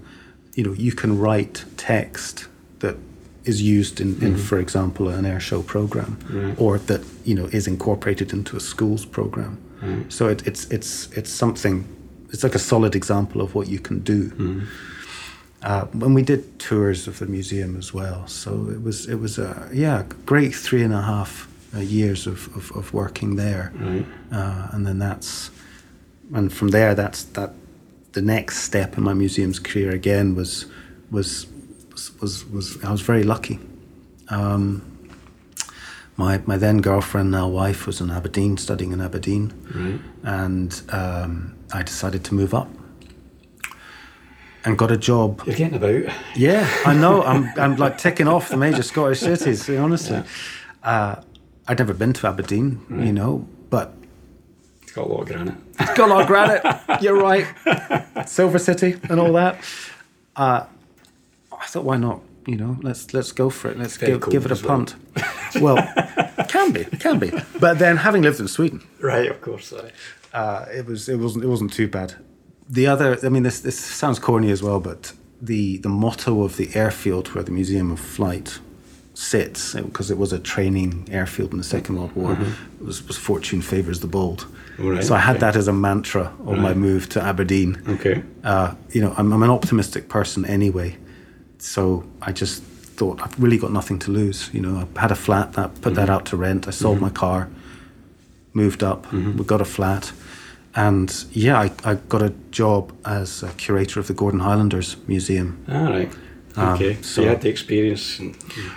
you 0.55 0.63
know, 0.63 0.73
you 0.73 0.93
can 0.93 1.19
write 1.19 1.65
text 1.77 2.47
that 2.79 2.97
is 3.45 3.61
used 3.63 4.01
in, 4.01 4.09
in 4.23 4.35
mm-hmm. 4.35 4.37
for 4.37 4.59
example, 4.59 5.09
an 5.09 5.27
air 5.27 5.41
show 5.41 5.63
program, 5.63 6.19
right. 6.31 6.61
or 6.61 6.79
that 6.79 7.03
you 7.25 7.35
know 7.35 7.47
is 7.47 7.67
incorporated 7.67 8.33
into 8.33 8.57
a 8.57 8.61
schools 8.61 9.05
program. 9.05 9.59
Right. 9.83 10.13
So 10.13 10.29
it, 10.29 10.47
it's 10.47 10.67
it's 10.71 11.11
it's 11.13 11.31
something. 11.31 11.85
It's 12.31 12.45
like 12.45 12.55
a 12.55 12.61
solid 12.61 12.95
example 12.95 13.41
of 13.41 13.55
what 13.55 13.69
you 13.69 13.81
can 13.81 14.01
do. 14.01 14.31
Mm-hmm. 14.31 14.65
Uh, 15.62 15.87
and 15.92 16.14
we 16.14 16.23
did 16.23 16.59
tours 16.59 17.09
of 17.09 17.19
the 17.19 17.27
museum 17.27 17.77
as 17.77 17.92
well. 17.92 18.27
So 18.27 18.69
it 18.71 18.83
was 18.83 19.09
it 19.09 19.16
was 19.16 19.38
a 19.38 19.69
yeah 19.73 20.05
great 20.25 20.55
three 20.55 20.83
and 20.83 20.92
a 20.92 21.03
half 21.03 21.49
uh, 21.75 21.81
years 21.81 22.27
of, 22.27 22.55
of, 22.57 22.71
of, 22.77 22.92
working 22.92 23.37
there, 23.37 23.73
right. 23.75 24.07
uh, 24.31 24.69
and 24.73 24.87
then 24.87 24.99
that's 24.99 25.51
and 26.35 26.53
from 26.53 26.69
there 26.69 26.95
that's 26.95 27.25
that 27.25 27.53
the 28.12 28.23
next 28.23 28.61
step 28.61 28.97
in 28.97 29.05
my 29.05 29.14
museum's 29.14 29.59
career 29.59 29.90
again 29.90 30.35
was 30.35 30.66
was 31.11 31.47
was 32.21 32.45
was, 32.47 32.83
I 32.85 32.92
was 32.92 33.01
very 33.01 33.25
lucky. 33.25 33.59
Um, 34.29 34.83
my 36.16 36.40
my 36.47 36.59
then 36.59 36.81
girlfriend, 36.83 37.31
now 37.31 37.49
wife, 37.49 37.87
was 37.87 38.01
in 38.01 38.11
Aberdeen 38.11 38.57
studying 38.59 38.92
in 38.92 39.01
Aberdeen, 39.01 39.53
right. 39.75 40.01
and 40.23 40.83
um, 40.90 41.57
I 41.73 41.83
decided 41.83 42.25
to 42.25 42.35
move 42.35 42.55
up 42.55 42.69
and 44.67 44.77
got 44.77 44.91
a 44.91 44.97
job. 44.97 45.43
You're 45.47 45.55
getting 45.55 45.77
about. 45.77 46.13
Yeah, 46.35 46.69
I 46.85 46.93
know. 46.93 47.23
I'm, 47.25 47.51
I'm 47.57 47.77
like 47.77 47.97
ticking 47.97 48.29
off 48.29 48.51
the 48.51 48.57
major 48.57 48.83
Scottish 48.83 49.21
cities, 49.21 49.71
honestly. 49.71 50.17
Yeah. 50.17 50.25
Uh, 50.83 51.23
I'd 51.69 51.79
never 51.79 51.95
been 51.95 52.13
to 52.15 52.27
Aberdeen, 52.27 52.85
right. 52.91 53.07
you 53.07 53.13
know, 53.13 53.49
but. 53.71 53.95
It's 54.83 54.93
got 54.93 55.07
a 55.07 55.09
lot 55.09 55.23
of 55.23 55.29
granite. 55.29 55.55
It's 55.79 55.95
got 55.95 56.11
a 56.11 56.13
lot 56.13 56.21
of 56.23 56.27
granite. 56.27 56.63
You're 57.01 57.21
right. 57.21 57.47
Silver 58.29 58.59
City 58.59 58.97
and 59.09 59.21
all 59.21 59.33
that. 59.33 59.63
Uh, 60.35 60.67
I 61.53 61.67
thought, 61.67 61.85
why 61.85 61.97
not? 61.97 62.21
You 62.47 62.57
know, 62.57 62.77
let's 62.83 63.13
let's 63.13 63.33
go 63.33 63.51
for 63.51 63.71
it. 63.71 63.79
Let's 63.79 63.99
give, 63.99 64.29
give 64.31 64.47
it 64.47 64.53
a 64.53 64.57
punt. 64.57 64.95
Well, 65.57 65.75
well 65.75 66.47
can 66.47 66.71
be, 66.71 66.85
can 66.85 67.19
be. 67.19 67.33
But 67.59 67.81
then, 67.81 67.97
having 67.97 68.23
lived 68.23 68.39
in 68.39 68.47
Sweden, 68.47 68.87
right, 69.01 69.29
of 69.29 69.41
course, 69.41 69.73
uh, 70.33 70.69
it 70.73 70.87
was 70.87 71.09
it 71.09 71.17
wasn't 71.17 71.43
it 71.43 71.49
wasn't 71.49 71.73
too 71.73 71.89
bad 71.89 72.15
the 72.69 72.87
other, 72.87 73.19
I 73.23 73.29
mean, 73.29 73.43
this 73.43 73.61
this 73.61 73.79
sounds 73.79 74.19
corny 74.19 74.51
as 74.51 74.63
well, 74.63 74.81
but 74.81 75.13
the 75.41 75.79
the 75.79 75.89
motto 75.89 76.43
of 76.43 76.57
the 76.57 76.75
airfield 76.75 77.29
where 77.29 77.45
the 77.45 77.53
Museum 77.53 77.91
of 77.91 78.01
Flight 78.01 78.59
sits, 79.15 79.75
because 79.75 80.11
it 80.11 80.19
was 80.19 80.33
a 80.33 80.39
training 80.39 81.09
airfield 81.11 81.53
in 81.53 81.59
the 81.59 81.65
Second 81.65 81.97
World 81.97 82.13
War, 82.13 82.35
mm-hmm. 82.35 82.87
was, 82.87 83.07
was 83.07 83.17
"Fortune 83.17 83.63
favors 83.63 84.01
the 84.01 84.07
bold." 84.07 84.47
Right, 84.79 85.03
so 85.03 85.15
I 85.15 85.19
had 85.19 85.37
okay. 85.37 85.41
that 85.41 85.57
as 85.57 85.69
a 85.69 85.73
mantra 85.73 86.35
on 86.41 86.55
right. 86.55 86.61
my 86.61 86.75
move 86.75 87.09
to 87.11 87.23
Aberdeen. 87.23 87.83
Okay. 87.89 88.23
Uh, 88.45 88.75
you 88.91 89.01
know, 89.01 89.15
I'm, 89.17 89.33
I'm 89.33 89.43
an 89.43 89.51
optimistic 89.51 90.09
person 90.09 90.45
anyway, 90.45 90.99
so 91.59 92.05
I 92.21 92.33
just 92.33 92.63
thought 92.63 93.23
I've 93.23 93.39
really 93.41 93.59
got 93.59 93.73
nothing 93.73 93.99
to 94.01 94.11
lose. 94.11 94.51
You 94.53 94.61
know, 94.61 94.89
I 94.97 95.01
had 95.01 95.13
a 95.13 95.15
flat 95.15 95.53
that 95.55 95.75
put 95.77 95.93
mm-hmm. 95.93 95.95
that 95.95 96.11
out 96.11 96.27
to 96.27 96.37
rent. 96.37 96.67
I 96.67 96.73
sold 96.73 96.97
mm-hmm. 96.97 97.05
my 97.05 97.11
car, 97.11 97.49
moved 98.53 98.83
up, 98.83 99.07
mm-hmm. 99.07 99.37
we 99.39 99.45
got 99.45 99.61
a 99.61 99.65
flat 99.65 100.13
and 100.77 101.25
yeah, 101.33 101.59
I, 101.59 101.71
I 101.85 101.95
got 102.09 102.23
a 102.23 102.31
job 102.51 102.93
as 103.05 103.43
a 103.43 103.49
curator 103.57 103.99
of 104.01 104.07
the 104.07 104.15
Gordon 104.15 104.41
Highlanders 104.41 104.97
Museum. 105.09 105.65
All 105.69 105.85
right. 105.85 106.12
Okay. 106.59 106.95
Um, 106.97 107.03
so 107.03 107.23
you 107.23 107.29
had 107.29 107.41
the 107.43 107.49
experience. 107.51 108.19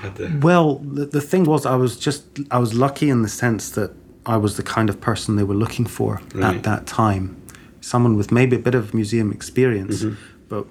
Had 0.01 0.15
the. 0.15 0.39
Well, 0.41 0.75
the, 0.79 1.05
the 1.05 1.21
thing 1.21 1.43
was, 1.45 1.65
I 1.65 1.75
was 1.75 1.97
just 1.97 2.23
I 2.51 2.59
was 2.59 2.73
lucky 2.73 3.09
in 3.09 3.21
the 3.21 3.29
sense 3.29 3.69
that 3.71 3.91
I 4.25 4.37
was 4.37 4.55
the 4.57 4.63
kind 4.63 4.89
of 4.89 4.99
person 4.99 5.35
they 5.35 5.43
were 5.43 5.55
looking 5.55 5.85
for 5.87 6.21
Right. 6.33 6.57
at 6.57 6.63
that 6.63 6.85
time. 6.87 7.35
Someone 7.81 8.17
with 8.17 8.31
maybe 8.31 8.55
a 8.55 8.59
bit 8.59 8.75
of 8.75 8.93
museum 8.93 9.31
experience, 9.31 10.03
Mm-hmm. 10.03 10.15
but 10.49 10.65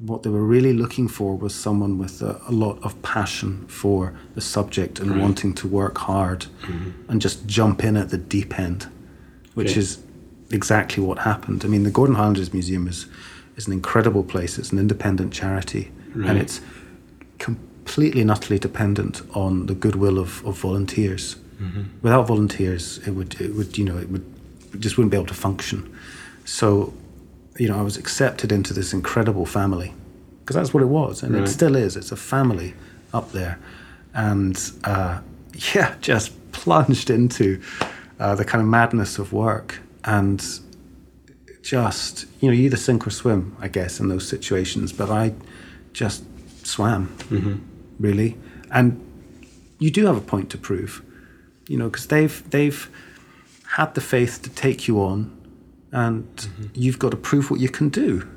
what 0.00 0.22
they 0.22 0.30
were 0.30 0.42
really 0.44 0.72
looking 0.72 1.08
for 1.08 1.36
was 1.36 1.54
someone 1.54 1.98
with 1.98 2.22
a, 2.22 2.40
a 2.48 2.52
lot 2.52 2.78
of 2.82 3.00
passion 3.02 3.64
for 3.68 4.12
the 4.34 4.40
subject 4.40 4.98
and 5.00 5.20
wanting 5.20 5.54
to 5.54 5.68
work 5.68 5.98
hard 5.98 6.46
and 7.08 7.20
just 7.22 7.46
jump 7.46 7.84
in 7.84 7.96
at 7.96 8.08
the 8.10 8.18
deep 8.18 8.58
end, 8.58 8.88
which 9.54 9.68
Mm-hmm. 9.68 9.78
Okay. 9.78 9.80
is 9.80 9.98
exactly 10.54 11.02
what 11.02 11.18
happened. 11.18 11.64
I 11.64 11.68
mean, 11.68 11.82
the 11.82 11.90
Gordon 11.90 12.14
Highlanders 12.16 12.52
Museum 12.52 12.88
is 12.88 13.06
is 13.56 13.66
an 13.66 13.72
incredible 13.72 14.24
place. 14.24 14.58
It's 14.58 14.72
an 14.72 14.78
independent 14.78 15.32
charity, 15.32 15.90
Right. 16.14 16.30
and 16.30 16.38
it's 16.38 16.60
completely 17.38 18.20
and 18.20 18.30
utterly 18.30 18.58
dependent 18.58 19.22
on 19.34 19.66
the 19.66 19.74
goodwill 19.74 20.18
of, 20.18 20.44
of 20.46 20.58
volunteers. 20.58 21.36
Without 22.02 22.26
volunteers, 22.26 22.98
it 23.06 23.12
would 23.12 23.40
it 23.40 23.54
would 23.54 23.78
you 23.78 23.84
know 23.86 23.96
it 23.96 24.10
would 24.10 24.24
it 24.74 24.80
just 24.80 24.98
wouldn't 24.98 25.12
be 25.12 25.16
able 25.16 25.26
to 25.28 25.34
function. 25.34 25.78
So, 26.44 26.92
you 27.58 27.68
know, 27.68 27.78
I 27.78 27.82
was 27.82 27.96
accepted 27.96 28.52
into 28.52 28.74
this 28.74 28.92
incredible 28.92 29.46
family 29.46 29.94
because 30.40 30.56
that's 30.56 30.74
what 30.74 30.82
it 30.82 30.88
was, 30.88 31.22
and 31.22 31.32
Right. 31.34 31.44
it 31.44 31.48
still 31.48 31.74
is. 31.74 31.96
It's 31.96 32.12
a 32.12 32.16
family 32.16 32.74
up 33.14 33.32
there, 33.32 33.58
and 34.12 34.60
uh, 34.84 35.20
yeah, 35.74 35.94
just 36.02 36.32
plunged 36.52 37.08
into 37.08 37.60
uh, 38.20 38.34
the 38.34 38.44
kind 38.44 38.60
of 38.60 38.68
madness 38.68 39.18
of 39.18 39.32
work 39.32 39.80
and 40.04 40.60
just 41.62 42.26
you 42.40 42.48
know 42.48 42.54
you 42.54 42.64
either 42.64 42.76
sink 42.76 43.06
or 43.06 43.10
swim 43.10 43.56
i 43.58 43.68
guess 43.68 43.98
in 43.98 44.08
those 44.08 44.28
situations 44.28 44.92
but 44.92 45.10
i 45.10 45.32
just 45.94 46.24
swam 46.66 47.08
mm-hmm. 47.30 47.54
really. 47.98 48.36
And 48.70 49.00
you 49.78 49.90
do 49.90 50.06
have 50.06 50.16
a 50.16 50.20
point 50.20 50.50
to 50.50 50.58
prove 50.58 51.02
you 51.68 51.78
know 51.78 51.88
because 51.88 52.08
they've 52.08 52.50
they've 52.50 52.90
had 53.76 53.94
the 53.94 54.00
faith 54.00 54.42
to 54.42 54.50
take 54.50 54.86
you 54.86 55.00
on 55.00 55.30
and 55.92 56.24
mm-hmm. 56.36 56.66
you've 56.74 56.98
got 56.98 57.10
to 57.10 57.16
prove 57.16 57.50
what 57.50 57.60
you 57.60 57.68
can 57.68 57.88
do 57.88 58.28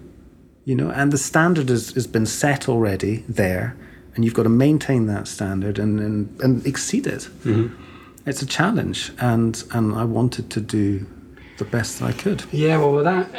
you 0.66 0.76
know 0.76 0.90
and 0.90 1.12
the 1.12 1.18
standard 1.18 1.70
has, 1.70 1.92
has 1.92 2.08
been 2.08 2.26
set 2.26 2.70
already 2.70 3.24
there 3.28 3.76
and 4.16 4.24
you've 4.24 4.34
got 4.34 4.44
to 4.44 4.50
maintain 4.50 5.06
that 5.08 5.28
standard 5.28 5.78
and 5.78 6.00
and, 6.00 6.42
and 6.42 6.66
exceed 6.66 7.06
it. 7.08 7.30
Mm-hmm. 7.44 7.76
It's 8.26 8.42
a 8.42 8.46
challenge 8.46 9.12
and 9.20 9.64
and 9.72 9.94
i 9.96 10.04
wanted 10.04 10.50
to 10.50 10.60
do 10.60 11.06
the 11.58 11.66
best 11.66 12.00
that 12.00 12.06
i 12.06 12.12
could 12.12 12.44
Yeah, 12.52 12.78
well, 12.78 12.94
with 12.94 13.06
that, 13.06 13.32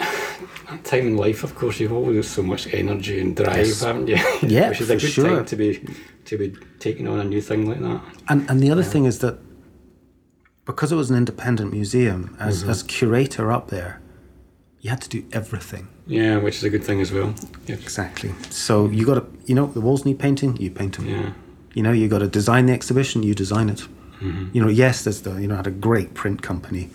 that 0.70 0.85
time 0.85 1.07
in 1.09 1.16
life, 1.16 1.44
of 1.44 1.54
course, 1.54 1.81
you've 1.81 1.92
always 1.92 2.16
got 2.16 2.24
so 2.24 2.42
much 2.42 2.66
energy 2.74 3.20
and 3.20 3.35
drive, 3.37 3.66
Yes. 3.66 3.83
haven't 3.83 4.09
you? 4.09 4.16
Yeah, 4.42 4.68
Which 4.70 4.81
is 4.81 4.90
a 4.90 4.96
good 4.96 5.11
sure. 5.11 5.28
time 5.37 5.44
to 5.46 5.57
be 5.57 5.81
to 6.26 6.37
be 6.38 6.54
taking 6.78 7.09
on 7.09 7.18
a 7.20 7.24
new 7.24 7.40
thing 7.40 7.66
like 7.70 7.81
that. 7.81 8.00
And 8.28 8.48
and 8.50 8.61
the 8.61 8.70
other 8.70 8.83
thing 8.92 9.04
is 9.07 9.18
that 9.20 9.38
because 10.66 10.92
it 10.92 10.96
was 10.96 11.11
an 11.11 11.16
independent 11.16 11.72
museum, 11.72 12.37
as 12.38 12.61
Mm-hmm. 12.61 12.70
as 12.70 12.83
curator 12.83 13.50
up 13.50 13.68
there, 13.68 14.00
you 14.81 14.90
had 14.90 15.00
to 15.02 15.09
do 15.09 15.20
everything. 15.33 15.88
Yeah, 16.07 16.37
which 16.44 16.57
is 16.59 16.64
a 16.64 16.70
good 16.70 16.85
thing 16.85 17.00
as 17.00 17.11
well. 17.12 17.35
Yeah. 17.66 17.76
Exactly. 17.76 18.31
So 18.50 18.88
you 18.90 19.04
got 19.07 19.14
to, 19.20 19.24
you 19.46 19.54
know, 19.54 19.66
the 19.66 19.81
walls 19.81 20.04
need 20.04 20.18
painting, 20.18 20.57
you 20.57 20.70
paint 20.70 20.96
them. 20.96 21.07
Yeah. 21.09 21.31
You 21.74 21.83
know, 21.83 21.92
you 21.92 22.09
got 22.09 22.18
to 22.20 22.28
design 22.28 22.66
the 22.66 22.72
exhibition, 22.72 23.22
you 23.22 23.35
design 23.35 23.68
it. 23.70 23.88
Mm-hmm. 24.20 24.48
You 24.52 24.62
know, 24.62 24.68
yes, 24.68 25.04
there's 25.04 25.22
the, 25.22 25.35
you 25.40 25.46
know, 25.48 25.54
I 25.54 25.59
had 25.59 25.66
a 25.66 25.70
great 25.88 26.14
print 26.14 26.42
company 26.42 26.90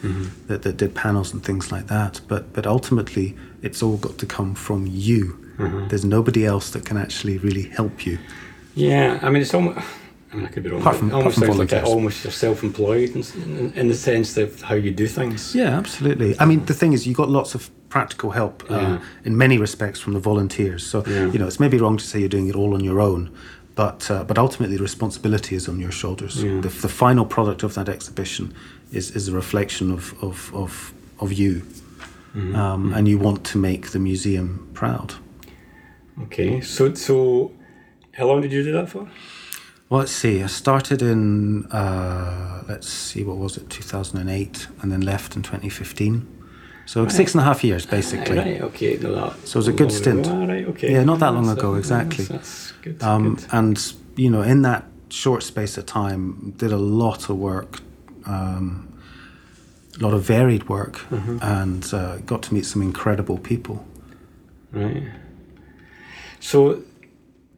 that, 0.47 0.61
that 0.63 0.77
did 0.77 0.93
panels 0.93 1.33
and 1.33 1.43
things 1.43 1.71
like 1.71 1.87
that, 1.87 2.21
but 2.27 2.53
but 2.53 2.65
ultimately, 2.67 3.35
it's 3.61 3.81
all 3.83 3.97
got 3.97 4.17
to 4.17 4.25
come 4.25 4.55
from 4.55 4.85
you. 4.87 5.39
Mm-hmm. 5.57 5.87
There's 5.87 6.03
nobody 6.05 6.45
else 6.45 6.71
that 6.71 6.85
can 6.85 6.97
actually 6.97 7.37
really 7.37 7.63
help 7.69 8.05
you. 8.05 8.17
Yeah, 8.75 9.19
I 9.21 9.29
mean, 9.29 9.41
it's 9.41 9.53
almost. 9.53 9.79
I 10.31 10.35
mean, 10.35 10.45
I 10.47 10.49
could 10.49 10.63
be 10.63 10.69
wrong. 10.71 10.81
Apart 10.81 10.95
from- 10.97 11.13
almost 11.13 11.37
sounds 11.39 11.57
like 11.59 11.71
it, 11.71 11.83
almost 11.83 12.23
you're 12.23 12.31
self-employed 12.33 13.09
in, 13.15 13.23
in, 13.43 13.73
in 13.73 13.87
the 13.87 13.93
sense 13.93 14.35
of 14.35 14.61
how 14.63 14.73
you 14.75 14.89
do 14.89 15.07
things. 15.07 15.53
Yeah, 15.53 15.77
absolutely. 15.77 16.35
I 16.39 16.45
mean, 16.45 16.65
the 16.65 16.73
thing 16.73 16.93
is, 16.93 17.05
you 17.05 17.13
got 17.13 17.29
lots 17.29 17.53
of 17.53 17.69
practical 17.89 18.31
help 18.31 18.63
uh, 18.71 18.73
Yeah. 18.75 18.99
in 19.25 19.37
many 19.37 19.59
respects 19.59 19.99
from 19.99 20.13
the 20.13 20.19
volunteers. 20.19 20.83
So 20.83 21.03
Yeah. 21.05 21.31
you 21.31 21.37
know, 21.37 21.45
it's 21.45 21.59
maybe 21.59 21.77
wrong 21.77 21.97
to 21.97 22.03
say 22.03 22.17
you're 22.19 22.29
doing 22.37 22.47
it 22.49 22.55
all 22.55 22.73
on 22.73 22.83
your 22.83 22.99
own, 22.99 23.29
but 23.75 24.09
uh, 24.11 24.23
but 24.23 24.37
ultimately, 24.37 24.77
the 24.77 24.83
responsibility 24.83 25.55
is 25.55 25.67
on 25.67 25.79
your 25.79 25.91
shoulders. 25.91 26.43
Yeah. 26.43 26.61
The, 26.61 26.69
the 26.69 26.89
final 26.89 27.25
product 27.25 27.63
of 27.63 27.73
that 27.73 27.89
exhibition 27.89 28.53
is 28.91 29.11
is 29.15 29.27
a 29.27 29.31
reflection 29.35 29.91
of 29.91 30.13
of 30.23 30.51
of, 30.53 30.93
of 31.19 31.31
you, 31.33 31.61
Mm-hmm. 32.35 32.55
um, 32.55 32.93
and 32.93 33.07
you 33.07 33.19
want 33.19 33.43
to 33.51 33.59
make 33.59 33.91
the 33.91 33.99
museum 33.99 34.67
proud. 34.73 35.13
Okay, 36.23 36.61
so 36.61 36.93
so, 36.95 37.51
how 38.13 38.25
long 38.25 38.41
did 38.41 38.51
you 38.51 38.63
do 38.63 38.71
that 38.71 38.89
for? 38.89 39.07
Well, 39.89 39.99
let's 39.99 40.11
see. 40.11 40.41
I 40.41 40.47
started 40.47 41.01
in 41.03 41.65
uh, 41.71 42.63
let's 42.67 42.89
see, 42.89 43.23
what 43.23 43.37
was 43.37 43.57
it, 43.57 43.69
2008, 43.69 44.67
and 44.81 44.91
then 44.91 45.01
left 45.01 45.35
in 45.35 45.43
2015. 45.43 46.25
So 46.85 47.07
six 47.07 47.33
and 47.33 47.41
a 47.41 47.43
half 47.45 47.63
years, 47.63 47.85
basically. 47.85 48.37
Right, 48.37 48.61
okay, 48.61 48.97
no. 49.01 49.33
So 49.45 49.51
it 49.53 49.55
was 49.55 49.67
a 49.67 49.73
good 49.73 49.91
stint. 49.91 50.25
ago. 50.27 50.45
Right, 50.45 50.65
okay. 50.67 50.91
Yeah, 50.91 51.03
not 51.05 51.19
that 51.19 51.33
long 51.33 51.45
That's- 51.45 51.57
ago, 51.63 51.73
that's- 51.75 51.79
exactly. 52.09 52.25
That's, 52.25 52.71
good. 52.81 53.01
Um, 53.03 53.35
good. 53.35 53.45
and 53.51 53.93
you 54.17 54.29
know, 54.29 54.41
in 54.41 54.61
that 54.63 54.83
short 55.09 55.43
space 55.43 55.77
of 55.77 55.85
time, 55.85 56.53
did 56.57 56.71
a 56.71 56.77
lot 56.77 57.29
of 57.29 57.37
work, 57.37 57.79
um, 58.25 58.87
a 59.99 60.03
lot 60.03 60.13
of 60.13 60.23
varied 60.23 60.67
work, 60.69 60.97
Mm-hmm. 61.09 61.37
and 61.41 61.93
uh, 61.93 62.17
got 62.25 62.43
to 62.43 62.53
meet 62.53 62.65
some 62.65 62.81
incredible 62.81 63.37
people. 63.37 63.85
Right. 64.71 65.03
So, 66.39 66.83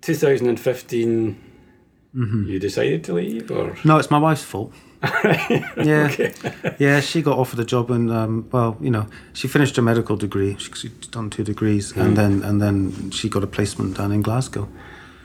2015, 0.01 1.41
Mm-hmm. 2.15 2.43
you 2.47 2.59
decided 2.59 3.03
to 3.05 3.13
leave, 3.13 3.51
or 3.51 3.75
No, 3.83 3.97
it's 3.97 4.09
my 4.09 4.17
wife's 4.19 4.43
fault. 4.43 4.71
yeah, 5.83 6.31
yeah. 6.79 6.99
She 7.01 7.21
got 7.21 7.37
offered 7.37 7.59
a 7.59 7.65
job, 7.65 7.91
and 7.91 8.11
um, 8.11 8.47
well, 8.51 8.77
you 8.79 8.89
know, 8.89 9.05
she 9.33 9.47
finished 9.47 9.75
her 9.75 9.81
medical 9.81 10.15
degree. 10.17 10.55
She, 10.57 10.71
she'd 10.73 11.11
done 11.11 11.29
two 11.29 11.43
degrees, 11.43 11.91
Hmm. 11.91 12.01
and 12.01 12.17
then 12.17 12.43
and 12.43 12.61
then 12.61 13.11
she 13.11 13.29
got 13.29 13.43
a 13.43 13.47
placement 13.47 13.97
down 13.97 14.11
in 14.11 14.21
Glasgow. 14.21 14.67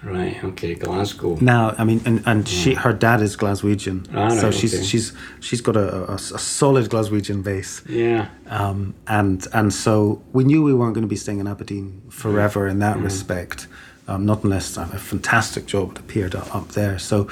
right? 0.02 0.42
Okay, 0.44 0.74
Glasgow. 0.74 1.36
Now, 1.42 1.74
I 1.76 1.84
mean, 1.84 2.00
and, 2.06 2.22
and 2.24 2.48
she, 2.48 2.72
her 2.74 2.92
dad 2.92 3.20
is 3.20 3.36
Glaswegian, 3.36 4.06
Hmm. 4.06 4.16
Ah, 4.18 4.28
right, 4.28 4.40
so 4.40 4.50
she's 4.50 4.74
okay. 4.74 4.84
she's 4.84 5.12
she's 5.40 5.60
got 5.60 5.76
a, 5.76 6.10
a, 6.10 6.14
a 6.14 6.18
solid 6.38 6.88
Glaswegian 6.90 7.42
base. 7.42 7.82
Yeah. 7.88 8.28
Um, 8.48 8.94
and 9.06 9.46
and 9.52 9.72
so 9.72 10.20
we 10.32 10.44
knew 10.44 10.62
we 10.62 10.72
weren't 10.74 10.94
going 10.94 11.04
to 11.08 11.14
be 11.16 11.16
staying 11.16 11.40
in 11.40 11.46
Aberdeen 11.46 12.00
forever 12.10 12.66
in 12.66 12.78
that 12.80 12.96
respect, 12.98 13.66
um, 14.08 14.24
not 14.24 14.42
unless 14.44 14.76
a 14.78 14.86
fantastic 14.86 15.66
job 15.66 15.88
had 15.90 15.98
appeared 15.98 16.34
up, 16.34 16.54
up 16.54 16.68
there. 16.68 16.98
So 16.98 17.28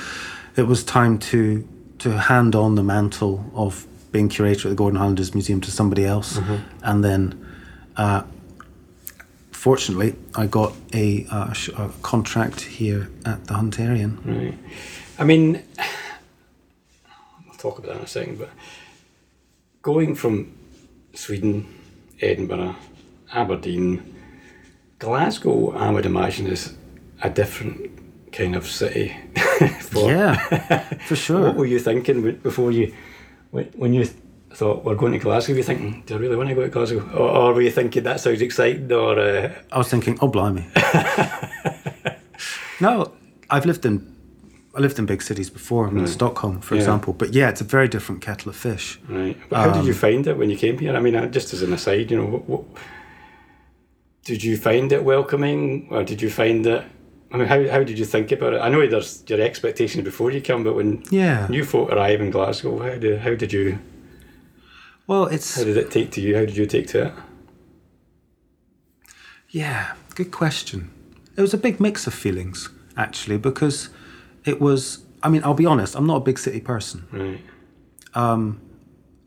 it 0.57 0.67
was 0.67 0.85
time 0.85 1.19
to 1.33 1.67
to 1.99 2.19
hand 2.19 2.55
on 2.55 2.75
the 2.75 2.83
mantle 2.83 3.45
of 3.55 3.87
being 4.13 4.29
curator 4.29 4.69
at 4.69 4.71
the 4.71 4.77
Gordon 4.77 4.99
Highlanders 4.99 5.35
Museum 5.35 5.61
to 5.63 5.71
somebody 5.71 6.05
else, 6.05 6.39
and 6.83 7.05
then. 7.05 7.45
Uh, 7.97 8.23
Fortunately, 9.59 10.15
I 10.37 10.47
got 10.47 10.73
a, 10.95 11.27
uh, 11.33 11.53
a 11.77 11.91
contract 12.03 12.61
here 12.61 13.11
at 13.27 13.45
the 13.49 13.55
Hunterian. 13.55 14.25
Right. 14.25 14.57
I 15.19 15.25
mean, 15.25 15.61
I'll 17.49 17.57
talk 17.59 17.81
about 17.81 17.89
that 17.89 17.97
in 17.97 18.05
a 18.05 18.07
second, 18.07 18.39
but 18.39 18.51
going 19.83 20.15
from 20.15 20.57
Sweden, 21.13 21.67
Edinburgh, 22.21 22.77
Aberdeen, 23.33 24.15
Glasgow, 25.01 25.73
I 25.73 25.91
would 25.91 26.07
imagine 26.07 26.47
is 26.47 26.75
a 27.21 27.29
different 27.29 27.91
kind 28.31 28.55
of 28.55 28.65
city. 28.65 29.17
for, 29.81 30.11
Yeah, 30.11 30.35
for 31.07 31.17
sure. 31.27 31.41
What 31.43 31.57
were 31.57 31.67
you 31.67 31.79
thinking 31.79 32.33
before 32.43 32.71
you, 32.73 32.93
when 33.51 33.93
you 33.95 34.05
thought 34.55 34.85
we're 34.85 34.95
going 34.95 35.13
to 35.13 35.19
Glasgow? 35.19 35.53
Were 35.53 35.59
you 35.59 35.65
thinking, 35.65 36.03
do 36.07 36.15
I 36.15 36.19
really 36.19 36.37
want 36.37 36.49
to 36.49 36.55
go 36.55 36.63
to 36.63 36.69
Glasgow, 36.69 37.09
or, 37.15 37.29
or 37.31 37.55
were 37.55 37.63
you 37.63 37.71
thinking 37.71 38.03
that 38.05 38.21
sounds 38.21 38.41
exciting, 38.43 38.91
or 38.93 39.19
uh, 39.19 39.53
I 39.73 39.79
was 39.79 39.89
thinking, 39.89 40.19
oh 40.21 40.29
blimey. 40.29 40.67
no, 42.81 43.13
I've 43.51 43.67
lived 43.67 43.85
in 43.87 44.15
I 44.75 44.81
lived 44.81 44.99
in 44.99 45.07
big 45.07 45.23
cities 45.23 45.51
before, 45.51 45.89
I 45.89 45.91
mean, 45.91 46.07
Stockholm, 46.07 46.61
for 46.61 46.75
Yeah. 46.77 46.83
example. 46.83 47.13
But 47.13 47.33
yeah, 47.33 47.49
it's 47.49 47.61
a 47.61 47.65
very 47.65 47.89
different 47.89 48.21
kettle 48.21 48.51
of 48.51 48.57
fish. 48.57 49.01
Right. 49.09 49.37
But 49.49 49.57
how 49.57 49.71
did 49.73 49.81
Um, 49.81 49.87
you 49.87 49.95
find 49.95 50.25
it 50.27 50.37
when 50.37 50.51
you 50.51 50.57
came 50.57 50.79
here? 50.79 50.95
I 50.95 51.01
mean, 51.01 51.17
uh, 51.17 51.27
just 51.27 51.53
as 51.53 51.63
an 51.63 51.73
aside, 51.73 52.11
you 52.13 52.17
know, 52.17 52.27
what, 52.27 52.49
what, 52.49 52.63
did 54.25 54.45
you 54.45 54.57
find 54.57 54.93
it 54.93 55.03
welcoming, 55.03 55.89
or 55.91 56.05
did 56.05 56.23
you 56.23 56.31
find 56.31 56.65
it? 56.67 56.85
I 57.31 57.37
mean, 57.37 57.47
how, 57.47 57.69
how 57.69 57.83
did 57.85 57.99
you 57.99 58.07
think 58.07 58.33
about 58.33 58.55
it? 58.55 58.61
I 58.61 58.71
know 58.71 58.87
there's 58.87 59.23
your 59.27 59.41
expectations 59.41 60.03
before 60.05 60.31
you 60.31 60.41
come, 60.41 60.65
but 60.65 60.75
when 60.75 61.03
Yeah. 61.11 61.47
new 61.51 61.63
folk 61.65 61.93
arrive 61.93 62.21
in 62.23 62.31
Glasgow, 62.31 62.79
how 62.79 62.97
did 62.99 63.21
how 63.21 63.35
did 63.35 63.53
you 63.53 63.79
Well, 65.07 65.27
it's 65.27 65.57
how 65.57 65.65
did 65.65 65.77
it 65.77 65.91
take 65.91 66.11
to 66.13 66.21
you? 66.21 66.35
How 66.37 66.45
did 66.47 66.57
you 66.57 66.67
take 66.67 66.87
to 66.89 67.07
it? 67.07 67.13
yeah, 69.51 69.93
good 70.15 70.31
question. 70.31 70.91
It 71.37 71.41
was 71.41 71.55
a 71.55 71.59
big 71.59 71.81
mix 71.81 72.07
of 72.07 72.15
feelings 72.15 72.69
actually 72.97 73.39
because 73.39 73.91
it 74.45 74.61
was. 74.61 75.01
I 75.23 75.29
mean, 75.29 75.43
I'll 75.45 75.55
be 75.55 75.67
honest. 75.67 75.97
I'm 75.97 76.07
not 76.07 76.17
a 76.17 76.21
big 76.21 76.39
city 76.39 76.61
person. 76.61 77.07
Right. 77.13 77.41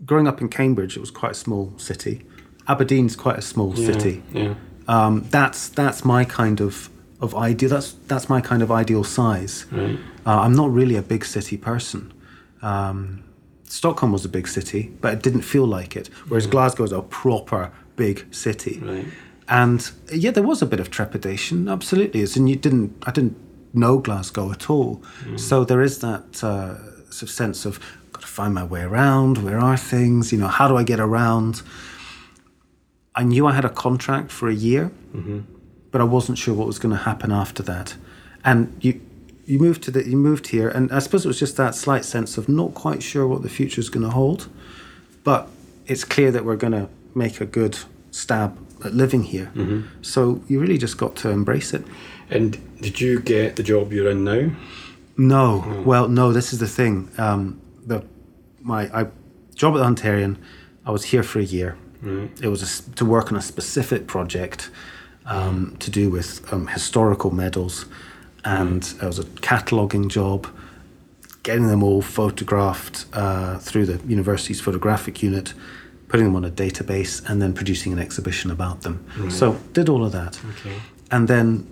Growing 0.06 0.28
up 0.28 0.42
in 0.42 0.50
Cambridge, 0.50 0.98
it 0.98 1.00
was 1.00 1.12
quite 1.12 1.34
a 1.34 1.36
small 1.36 1.74
city. 1.78 2.26
Aberdeen's 2.68 3.16
quite 3.16 3.38
a 3.38 3.42
small 3.42 3.76
city. 3.76 4.24
Yeah. 4.34 4.56
um, 4.88 5.28
that's 5.30 5.70
that's 5.70 6.04
my 6.04 6.26
kind 6.26 6.60
of 6.62 6.90
of 7.22 7.36
ideal. 7.36 7.70
That's 7.70 7.94
that's 8.08 8.28
my 8.30 8.42
kind 8.42 8.62
of 8.62 8.72
ideal 8.72 9.04
size. 9.04 9.66
Uh, 10.26 10.40
I'm 10.42 10.56
not 10.56 10.72
really 10.72 10.96
a 10.96 11.02
big 11.02 11.24
city 11.26 11.58
person. 11.58 12.12
Um, 12.62 13.24
Stockholm 13.64 14.12
was 14.12 14.26
a 14.26 14.30
big 14.30 14.48
city, 14.48 14.92
but 15.00 15.14
it 15.14 15.24
didn't 15.24 15.44
feel 15.44 15.66
like 15.66 15.96
it. 15.96 16.10
Whereas 16.28 16.46
Glasgow 16.48 16.84
is 16.84 16.92
a 16.92 17.02
proper 17.02 17.72
big 17.96 18.26
city. 18.34 18.80
Right. 18.80 19.06
And 19.48 19.92
yeah, 20.12 20.32
there 20.32 20.44
was 20.44 20.62
a 20.62 20.66
bit 20.66 20.80
of 20.80 20.90
trepidation, 20.90 21.70
absolutely. 21.70 22.26
In, 22.36 22.48
you 22.48 22.56
didn't, 22.56 22.92
I 23.08 23.12
didn't 23.12 23.38
know 23.74 23.98
Glasgow 24.00 24.52
at 24.52 24.70
all. 24.70 25.02
So 25.38 25.64
there 25.66 25.82
is 25.82 26.00
that 26.00 26.44
uh, 26.44 26.78
sort 27.12 27.24
of 27.24 27.30
sense 27.30 27.66
of 27.66 27.80
got 28.12 28.22
to 28.22 28.28
find 28.28 28.54
my 28.54 28.64
way 28.64 28.82
around. 28.82 29.38
Where 29.38 29.60
are 29.60 29.78
things? 29.78 30.32
You 30.32 30.38
know, 30.40 30.48
how 30.48 30.68
do 30.68 30.76
I 30.78 30.84
get 30.84 31.00
around? 31.00 31.62
I 33.16 33.24
knew 33.24 33.46
I 33.48 33.54
had 33.54 33.66
a 33.66 33.70
contract 33.70 34.32
for 34.32 34.48
a 34.50 34.54
year, 34.54 34.92
but 35.92 36.02
I 36.02 36.06
wasn't 36.06 36.38
sure 36.38 36.54
what 36.54 36.68
was 36.68 36.80
going 36.80 36.96
to 36.96 37.04
happen 37.04 37.32
after 37.32 37.62
that. 37.64 37.96
And 38.44 38.76
you, 38.82 39.02
you 39.46 39.60
moved 39.60 39.84
to 39.84 39.92
the, 39.92 40.08
you 40.08 40.18
moved 40.18 40.48
here, 40.48 40.70
and 40.70 40.92
I 40.92 41.00
suppose 41.00 41.26
it 41.26 41.28
was 41.28 41.40
just 41.40 41.58
that 41.58 41.76
slight 41.76 42.06
sense 42.06 42.38
of 42.38 42.48
not 42.50 42.74
quite 42.74 43.04
sure 43.04 43.28
what 43.28 43.44
the 43.44 43.50
future 43.50 43.80
is 43.80 43.90
going 43.90 44.04
to 44.04 44.10
hold, 44.10 44.50
but 45.24 45.48
it's 45.86 46.04
clear 46.04 46.32
that 46.32 46.46
we're 46.46 46.56
going 46.56 46.74
to 46.74 46.90
make 47.14 47.42
a 47.42 47.46
good 47.46 47.78
stab 48.12 48.58
at 48.84 48.94
living 48.94 49.24
here. 49.24 49.52
So 50.02 50.42
you 50.48 50.60
really 50.60 50.78
just 50.78 50.98
got 50.98 51.16
to 51.18 51.30
embrace 51.30 51.74
it. 51.74 51.84
And 52.30 52.58
did 52.82 53.00
you 53.02 53.20
get 53.20 53.58
the 53.58 53.64
job 53.64 53.92
you're 53.92 54.10
in 54.10 54.24
now? 54.24 54.52
No, 55.18 55.84
well, 55.86 56.08
no. 56.08 56.32
This 56.32 56.54
is 56.54 56.60
the 56.60 56.68
thing. 56.68 57.10
Um, 57.18 57.62
the 57.86 58.04
my 58.62 58.84
I, 58.98 59.08
job 59.54 59.76
at 59.76 59.80
the 59.80 59.84
Hunterian, 59.84 60.38
I 60.86 60.92
was 60.92 61.04
here 61.06 61.22
for 61.24 61.40
a 61.40 61.44
year. 61.44 61.78
It 62.42 62.48
was 62.48 62.64
a 62.64 62.92
to 62.94 63.06
work 63.06 63.32
on 63.32 63.38
a 63.38 63.42
specific 63.42 64.08
project 64.08 64.72
um, 65.26 65.76
to 65.80 65.92
do 65.92 66.10
with 66.10 66.52
um, 66.54 66.68
historical 66.68 67.32
medals, 67.32 67.86
and 68.44 68.84
it 69.02 69.06
was 69.06 69.20
a 69.20 69.26
cataloguing 69.42 70.10
job, 70.10 70.48
getting 71.44 71.68
them 71.68 71.84
all 71.84 72.02
photographed 72.02 73.06
uh, 73.14 73.58
through 73.60 73.86
the 73.86 74.00
university's 74.08 74.60
photographic 74.62 75.22
unit, 75.24 75.54
putting 76.08 76.26
them 76.26 76.36
on 76.36 76.44
a 76.46 76.50
database, 76.52 77.28
and 77.30 77.42
then 77.42 77.54
producing 77.54 77.94
an 77.94 78.00
exhibition 78.00 78.52
about 78.52 78.82
them. 78.82 79.04
So 79.30 79.54
did 79.74 79.90
all 79.90 80.04
of 80.06 80.12
that, 80.12 80.40
Okay. 80.52 80.76
and 81.12 81.28
then 81.28 81.68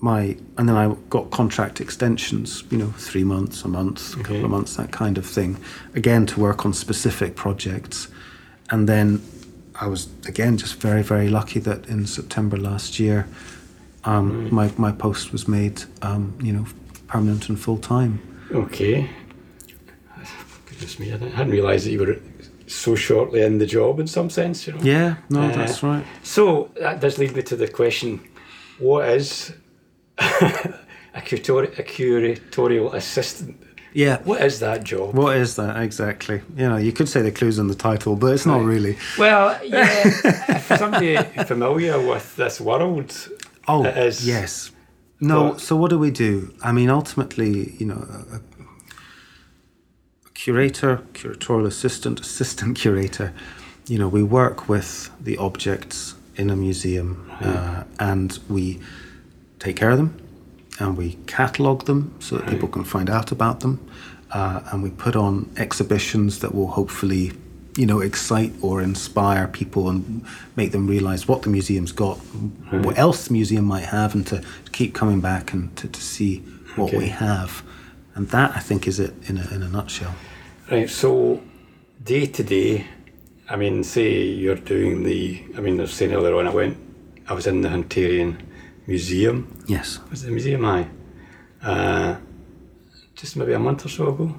my 0.00 0.36
and 0.56 0.68
then 0.68 0.76
I 0.76 0.94
got 1.10 1.30
contract 1.30 1.80
extensions, 1.80 2.62
you 2.70 2.78
know, 2.78 2.92
three 2.98 3.24
months, 3.24 3.64
a 3.64 3.68
month, 3.68 4.14
a 4.14 4.22
couple 4.22 4.44
of 4.44 4.50
months, 4.50 4.76
that 4.76 4.92
kind 4.92 5.18
of 5.18 5.26
thing, 5.26 5.56
again 5.94 6.26
to 6.26 6.40
work 6.40 6.64
on 6.66 6.72
specific 6.72 7.34
projects, 7.34 8.08
and 8.70 8.88
then 8.88 9.20
I 9.80 9.86
was 9.86 10.08
again 10.26 10.56
just 10.56 10.80
very 10.82 11.02
very 11.02 11.28
lucky 11.28 11.60
that 11.60 11.86
in 11.88 12.06
September 12.06 12.56
last 12.56 12.98
year, 12.98 13.26
um, 14.04 14.52
my 14.54 14.70
my 14.76 14.92
post 14.92 15.32
was 15.32 15.46
made, 15.46 15.82
um, 16.02 16.36
you 16.42 16.52
know, 16.52 16.66
permanent 17.06 17.48
and 17.48 17.58
full 17.58 17.78
time. 17.78 18.18
Okay. 18.52 19.08
Goodness 20.66 20.98
me, 20.98 21.08
I 21.08 21.16
didn't- 21.16 21.32
hadn't 21.34 21.52
realised 21.52 21.86
that 21.86 21.90
you 21.92 22.00
were 22.00 22.16
so 22.66 22.94
shortly 22.94 23.40
in 23.42 23.58
the 23.58 23.66
job 23.66 23.98
in 24.00 24.06
some 24.06 24.30
sense, 24.30 24.66
you 24.66 24.72
know. 24.74 24.80
Yeah, 24.82 25.14
no, 25.30 25.40
Uh, 25.42 25.56
that's 25.56 25.82
right. 25.82 26.04
So 26.22 26.70
that 26.80 27.00
does 27.00 27.18
lead 27.18 27.34
me 27.34 27.42
to 27.42 27.56
the 27.56 27.68
question: 27.68 28.20
What 28.78 29.08
is 29.08 29.52
a, 30.18 31.20
curator- 31.24 31.72
a 31.78 31.82
curatorial 31.82 32.94
assistant? 32.94 33.56
Yeah. 33.98 34.18
What 34.22 34.40
is 34.42 34.60
that 34.60 34.84
job? 34.84 35.16
What 35.16 35.36
is 35.36 35.56
that 35.56 35.82
exactly? 35.82 36.40
You 36.56 36.68
know, 36.68 36.76
you 36.76 36.92
could 36.92 37.08
say 37.08 37.20
the 37.20 37.32
clues 37.32 37.58
in 37.58 37.66
the 37.66 37.74
title, 37.74 38.14
but 38.14 38.32
it's 38.32 38.46
not 38.46 38.62
really. 38.62 38.96
Well, 39.18 39.58
yeah, 39.64 40.10
for 40.60 40.76
somebody 40.76 41.16
familiar 41.44 41.98
with 42.00 42.36
this 42.36 42.60
world, 42.60 43.12
Oh, 43.66 43.84
it 43.84 43.96
is. 43.96 44.24
yes. 44.24 44.70
No, 45.20 45.56
so 45.56 45.74
what 45.74 45.90
do 45.90 45.98
we 45.98 46.12
do? 46.12 46.54
I 46.62 46.70
mean, 46.70 46.90
ultimately, 46.90 47.72
you 47.80 47.86
know, 47.86 48.06
a, 48.08 48.36
a 48.36 48.40
curator, 50.34 51.02
curatorial 51.12 51.66
assistant, 51.66 52.20
assistant 52.20 52.78
curator, 52.78 53.34
you 53.88 53.98
know, 53.98 54.06
we 54.06 54.22
work 54.22 54.68
with 54.68 55.10
the 55.20 55.36
objects 55.38 56.14
in 56.36 56.50
a 56.50 56.56
museum 56.56 57.28
uh, 57.40 57.82
and 57.98 58.38
we 58.48 58.78
take 59.58 59.74
care 59.74 59.90
of 59.90 59.98
them 59.98 60.27
and 60.78 60.96
we 60.96 61.14
catalogue 61.26 61.84
them 61.86 62.14
so 62.20 62.36
that 62.36 62.48
people 62.48 62.68
can 62.68 62.84
find 62.84 63.10
out 63.10 63.32
about 63.32 63.60
them. 63.60 63.84
Uh, 64.30 64.60
and 64.70 64.82
we 64.82 64.90
put 64.90 65.16
on 65.16 65.50
exhibitions 65.56 66.40
that 66.40 66.54
will 66.54 66.68
hopefully, 66.68 67.32
you 67.76 67.86
know, 67.86 68.00
excite 68.00 68.52
or 68.62 68.82
inspire 68.82 69.48
people 69.48 69.88
and 69.88 70.24
make 70.54 70.72
them 70.72 70.86
realize 70.86 71.26
what 71.26 71.42
the 71.42 71.48
museum's 71.48 71.92
got, 71.92 72.16
what 72.70 72.98
else 72.98 73.26
the 73.26 73.32
museum 73.32 73.64
might 73.64 73.86
have, 73.86 74.14
and 74.14 74.26
to 74.26 74.42
keep 74.72 74.94
coming 74.94 75.20
back 75.20 75.52
and 75.52 75.74
to, 75.76 75.88
to 75.88 76.00
see 76.00 76.38
what 76.76 76.92
we 76.92 77.08
have. 77.08 77.62
And 78.14 78.28
that, 78.28 78.54
I 78.54 78.60
think, 78.60 78.86
is 78.86 79.00
it 79.00 79.14
in 79.28 79.38
a, 79.38 79.48
in 79.54 79.62
a 79.62 79.68
nutshell. 79.68 80.14
Right. 80.70 80.90
So, 80.90 81.40
day 82.04 82.26
to 82.26 82.42
day, 82.42 82.86
I 83.48 83.56
mean, 83.56 83.82
say 83.82 84.24
you're 84.24 84.56
doing 84.56 85.04
the. 85.04 85.42
I 85.56 85.60
mean, 85.60 85.78
I 85.78 85.82
was 85.82 85.94
saying 85.94 86.12
earlier 86.12 86.36
on, 86.36 86.46
I 86.46 86.50
went. 86.50 86.76
I 87.28 87.32
was 87.32 87.46
in 87.46 87.62
the 87.62 87.68
Hunterian 87.68 88.36
Museum. 88.88 89.46
Yes. 89.66 90.00
Was 90.10 90.22
it 90.22 90.26
the 90.26 90.32
museum? 90.32 90.64
I. 90.64 90.88
Uh, 91.62 92.16
just 93.14 93.36
maybe 93.36 93.52
a 93.52 93.58
month 93.58 93.84
or 93.84 93.90
so 93.90 94.08
ago. 94.08 94.34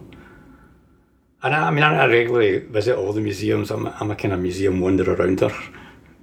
And 1.43 1.53
I, 1.55 1.67
I 1.67 1.71
mean, 1.71 1.83
I, 1.83 1.95
I 2.03 2.07
regularly 2.07 2.57
visit 2.59 2.97
all 2.97 3.13
the 3.13 3.21
museums. 3.21 3.69
I'm, 3.69 3.85
I'm 3.85 4.09
a 4.09 4.15
kind 4.15 4.33
of 4.33 4.39
museum 4.39 4.81
wanderer 4.81 5.15
rounder. 5.15 5.51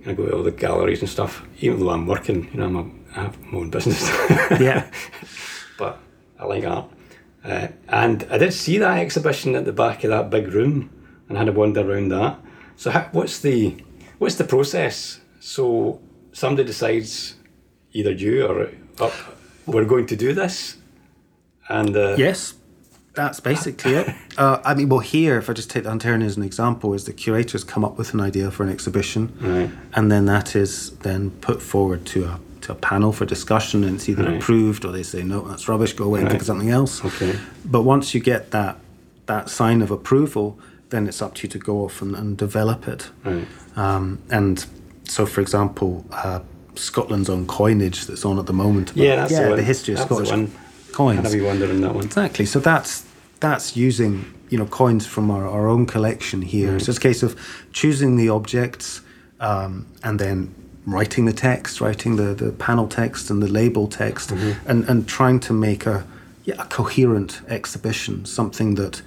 I 0.04 0.12
go 0.12 0.26
to 0.26 0.36
all 0.36 0.42
the 0.42 0.50
galleries 0.50 1.00
and 1.00 1.08
stuff. 1.08 1.46
Even 1.60 1.78
though 1.78 1.90
I'm 1.90 2.06
working, 2.06 2.50
you 2.52 2.58
know, 2.58 2.66
I'm 2.66 2.76
a, 2.76 3.18
I 3.18 3.22
have 3.24 3.40
my 3.44 3.58
own 3.58 3.70
business. 3.70 4.02
Yeah. 4.60 4.90
but 5.78 6.00
I 6.38 6.46
like 6.46 6.64
art. 6.64 6.90
Uh, 7.44 7.68
and 7.88 8.26
I 8.28 8.38
did 8.38 8.52
see 8.52 8.78
that 8.78 8.98
exhibition 8.98 9.54
at 9.54 9.64
the 9.64 9.72
back 9.72 10.02
of 10.02 10.10
that 10.10 10.30
big 10.30 10.48
room, 10.48 10.90
and 11.28 11.38
had 11.38 11.48
a 11.48 11.52
wander 11.52 11.88
around 11.88 12.08
that. 12.08 12.40
So, 12.74 12.90
how, 12.90 13.08
what's 13.12 13.38
the 13.38 13.76
what's 14.18 14.34
the 14.34 14.44
process? 14.44 15.20
So, 15.38 16.00
somebody 16.32 16.66
decides, 16.66 17.35
either 17.96 18.12
you 18.12 18.46
or 18.46 18.68
up, 19.00 19.12
we're 19.66 19.84
going 19.84 20.06
to 20.06 20.16
do 20.16 20.32
this, 20.32 20.76
and 21.68 21.96
uh, 21.96 22.14
Yes, 22.18 22.54
that's 23.14 23.40
basically 23.40 23.94
it. 23.94 24.14
Uh, 24.38 24.60
I 24.66 24.74
mean, 24.74 24.90
well, 24.90 25.00
here, 25.00 25.38
if 25.38 25.48
I 25.48 25.54
just 25.54 25.70
take 25.70 25.84
the 25.84 25.90
Hunterian 25.90 26.22
as 26.22 26.36
an 26.36 26.42
example, 26.42 26.92
is 26.92 27.04
the 27.06 27.14
curators 27.14 27.64
come 27.64 27.86
up 27.86 27.96
with 27.96 28.12
an 28.12 28.20
idea 28.20 28.50
for 28.50 28.64
an 28.64 28.68
exhibition, 28.68 29.32
Right. 29.40 29.70
and 29.94 30.12
then 30.12 30.26
that 30.26 30.54
is 30.54 30.90
then 30.98 31.30
put 31.40 31.62
forward 31.62 32.04
to 32.12 32.24
a 32.24 32.38
to 32.60 32.72
a 32.72 32.74
panel 32.74 33.12
for 33.12 33.24
discussion, 33.24 33.82
and 33.84 33.94
it's 33.96 34.08
either 34.10 34.24
Right. 34.24 34.36
approved 34.42 34.84
or 34.84 34.92
they 34.92 35.02
say 35.04 35.22
no, 35.22 35.40
that's 35.48 35.68
rubbish, 35.68 35.94
go 35.94 36.04
away 36.04 36.20
and 36.20 36.28
think 36.28 36.42
of 36.42 36.46
something 36.46 36.68
else. 36.70 37.02
Okay. 37.04 37.38
But 37.64 37.82
once 37.82 38.12
you 38.14 38.20
get 38.20 38.50
that 38.50 38.76
that 39.26 39.48
sign 39.48 39.80
of 39.82 39.90
approval, 39.90 40.58
then 40.90 41.06
it's 41.08 41.22
up 41.22 41.32
to 41.36 41.40
you 41.44 41.48
to 41.56 41.58
go 41.58 41.84
off 41.84 42.02
and, 42.02 42.14
and 42.14 42.36
develop 42.36 42.86
it. 42.86 43.10
Right. 43.24 43.46
Um, 43.76 44.18
and 44.30 44.66
so, 45.04 45.24
for 45.26 45.40
example, 45.40 46.04
uh, 46.10 46.40
Scotland's 46.78 47.28
own 47.28 47.46
coinage 47.46 48.06
that's 48.06 48.24
on 48.24 48.38
at 48.38 48.46
the 48.46 48.52
moment. 48.52 48.92
Yeah, 48.94 49.16
that's 49.16 49.32
the 49.32 49.40
yeah, 49.40 49.48
one. 49.48 49.56
the 49.56 49.62
history 49.62 49.94
of 49.94 49.98
That's 49.98 50.08
the 50.08 50.14
Scottish 50.14 50.30
one. 50.30 50.92
coins. 50.92 51.22
Had 51.22 51.34
a 51.34 51.36
wee 51.36 51.46
wonder 51.46 51.66
in 51.66 51.80
that 51.80 51.94
one. 51.94 52.04
Exactly. 52.04 52.46
So 52.46 52.58
that's 52.60 53.04
that's 53.40 53.76
using 53.76 54.32
you 54.48 54.58
know 54.58 54.66
coins 54.66 55.06
from 55.06 55.30
our, 55.30 55.46
our 55.46 55.68
own 55.68 55.86
collection 55.86 56.42
here. 56.42 56.72
Mm. 56.72 56.82
So 56.82 56.90
it's 56.90 56.98
a 56.98 57.00
case 57.00 57.22
of 57.22 57.38
choosing 57.72 58.16
the 58.16 58.28
objects 58.28 59.00
um, 59.40 59.86
and 60.02 60.18
then 60.18 60.54
writing 60.86 61.24
the 61.24 61.32
text, 61.32 61.80
writing 61.80 62.16
the, 62.16 62.32
the 62.34 62.52
panel 62.52 62.86
text 62.86 63.28
and 63.28 63.42
the 63.42 63.48
label 63.48 63.88
text, 63.88 64.30
mm-hmm. 64.30 64.68
and, 64.70 64.88
and 64.88 65.08
trying 65.08 65.40
to 65.40 65.52
make 65.52 65.84
a 65.84 66.06
yeah, 66.44 66.54
a 66.60 66.64
coherent 66.66 67.40
exhibition, 67.48 68.24
something 68.24 68.76
that 68.76 69.02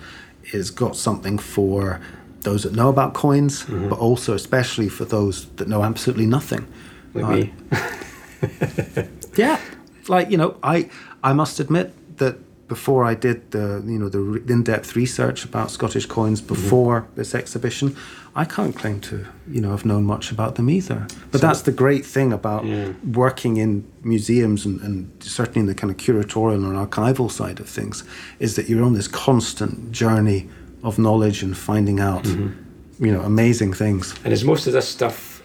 is 0.51 0.71
got 0.71 0.95
something 0.95 1.37
for 1.37 2.01
those 2.41 2.63
that 2.63 2.73
know 2.73 2.89
about 2.89 3.13
coins, 3.13 3.63
mm-hmm. 3.63 3.89
but 3.89 3.99
also 3.99 4.33
especially 4.33 4.89
for 4.89 5.05
those 5.05 5.45
that 5.55 5.67
know 5.67 5.83
absolutely 5.83 6.25
nothing. 6.25 6.67
Uh, 7.15 7.31
me. 7.31 7.53
yeah, 9.35 9.59
like 10.07 10.29
you 10.31 10.37
know, 10.37 10.55
I 10.63 10.89
I 11.23 11.33
must 11.33 11.59
admit 11.59 11.93
that 12.17 12.35
before 12.67 13.03
I 13.03 13.15
did 13.15 13.51
the 13.51 13.81
you 13.85 13.97
know 13.99 14.09
the 14.09 14.43
in-depth 14.53 14.95
research 14.95 15.45
about 15.45 15.71
Scottish 15.71 16.05
coins 16.05 16.41
before 16.41 17.07
this 17.15 17.33
exhibition, 17.33 17.95
I 18.35 18.45
can't 18.45 18.75
claim 18.75 18.99
to 19.01 19.25
you 19.47 19.61
know 19.61 19.71
have 19.71 19.85
known 19.85 20.03
much 20.05 20.31
about 20.31 20.55
them 20.55 20.69
either. 20.69 21.07
But 21.31 21.41
that's 21.41 21.63
the 21.63 21.71
great 21.71 22.05
thing 22.05 22.31
about 22.33 22.65
Yeah. 22.65 22.93
working 23.13 23.57
in 23.57 23.83
museums 24.03 24.65
and, 24.65 24.79
and 24.81 25.09
certainly 25.19 25.61
in 25.61 25.65
the 25.67 25.75
kind 25.75 25.91
of 25.91 25.97
curatorial 25.97 26.63
and 26.63 26.75
archival 26.87 27.29
side 27.31 27.59
of 27.59 27.67
things, 27.67 28.03
is 28.39 28.55
that 28.55 28.69
you're 28.69 28.83
on 28.83 28.93
this 28.93 29.07
constant 29.07 29.91
journey 29.91 30.47
of 30.83 30.97
knowledge 30.97 31.43
and 31.43 31.57
finding 31.57 31.99
out 31.99 32.25
you 32.25 33.11
know 33.13 33.21
amazing 33.21 33.73
things. 33.73 34.13
And 34.23 34.31
is 34.33 34.43
most 34.43 34.67
of 34.67 34.73
this 34.73 34.87
stuff, 34.87 35.38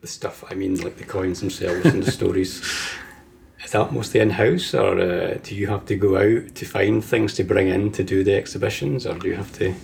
the 0.00 0.06
stuff 0.06 0.44
I 0.50 0.54
mean, 0.54 0.76
like 0.80 0.96
the 0.96 1.04
coins 1.04 1.40
themselves 1.40 1.86
and 1.86 2.02
the 2.02 2.10
stories, 2.10 2.60
is 3.64 3.72
that 3.72 3.92
mostly 3.92 4.20
in 4.20 4.30
house, 4.30 4.74
or 4.74 4.98
uh, 5.00 5.38
do 5.42 5.54
you 5.54 5.66
have 5.66 5.86
to 5.86 5.96
go 5.96 6.16
out 6.16 6.54
to 6.54 6.64
find 6.64 7.04
things 7.04 7.34
to 7.34 7.44
bring 7.44 7.68
in 7.68 7.92
to 7.92 8.04
do 8.04 8.22
the 8.22 8.34
exhibitions, 8.34 9.06
or 9.06 9.14
do 9.14 9.28
you 9.28 9.34
have 9.34 9.52
to? 9.58 9.74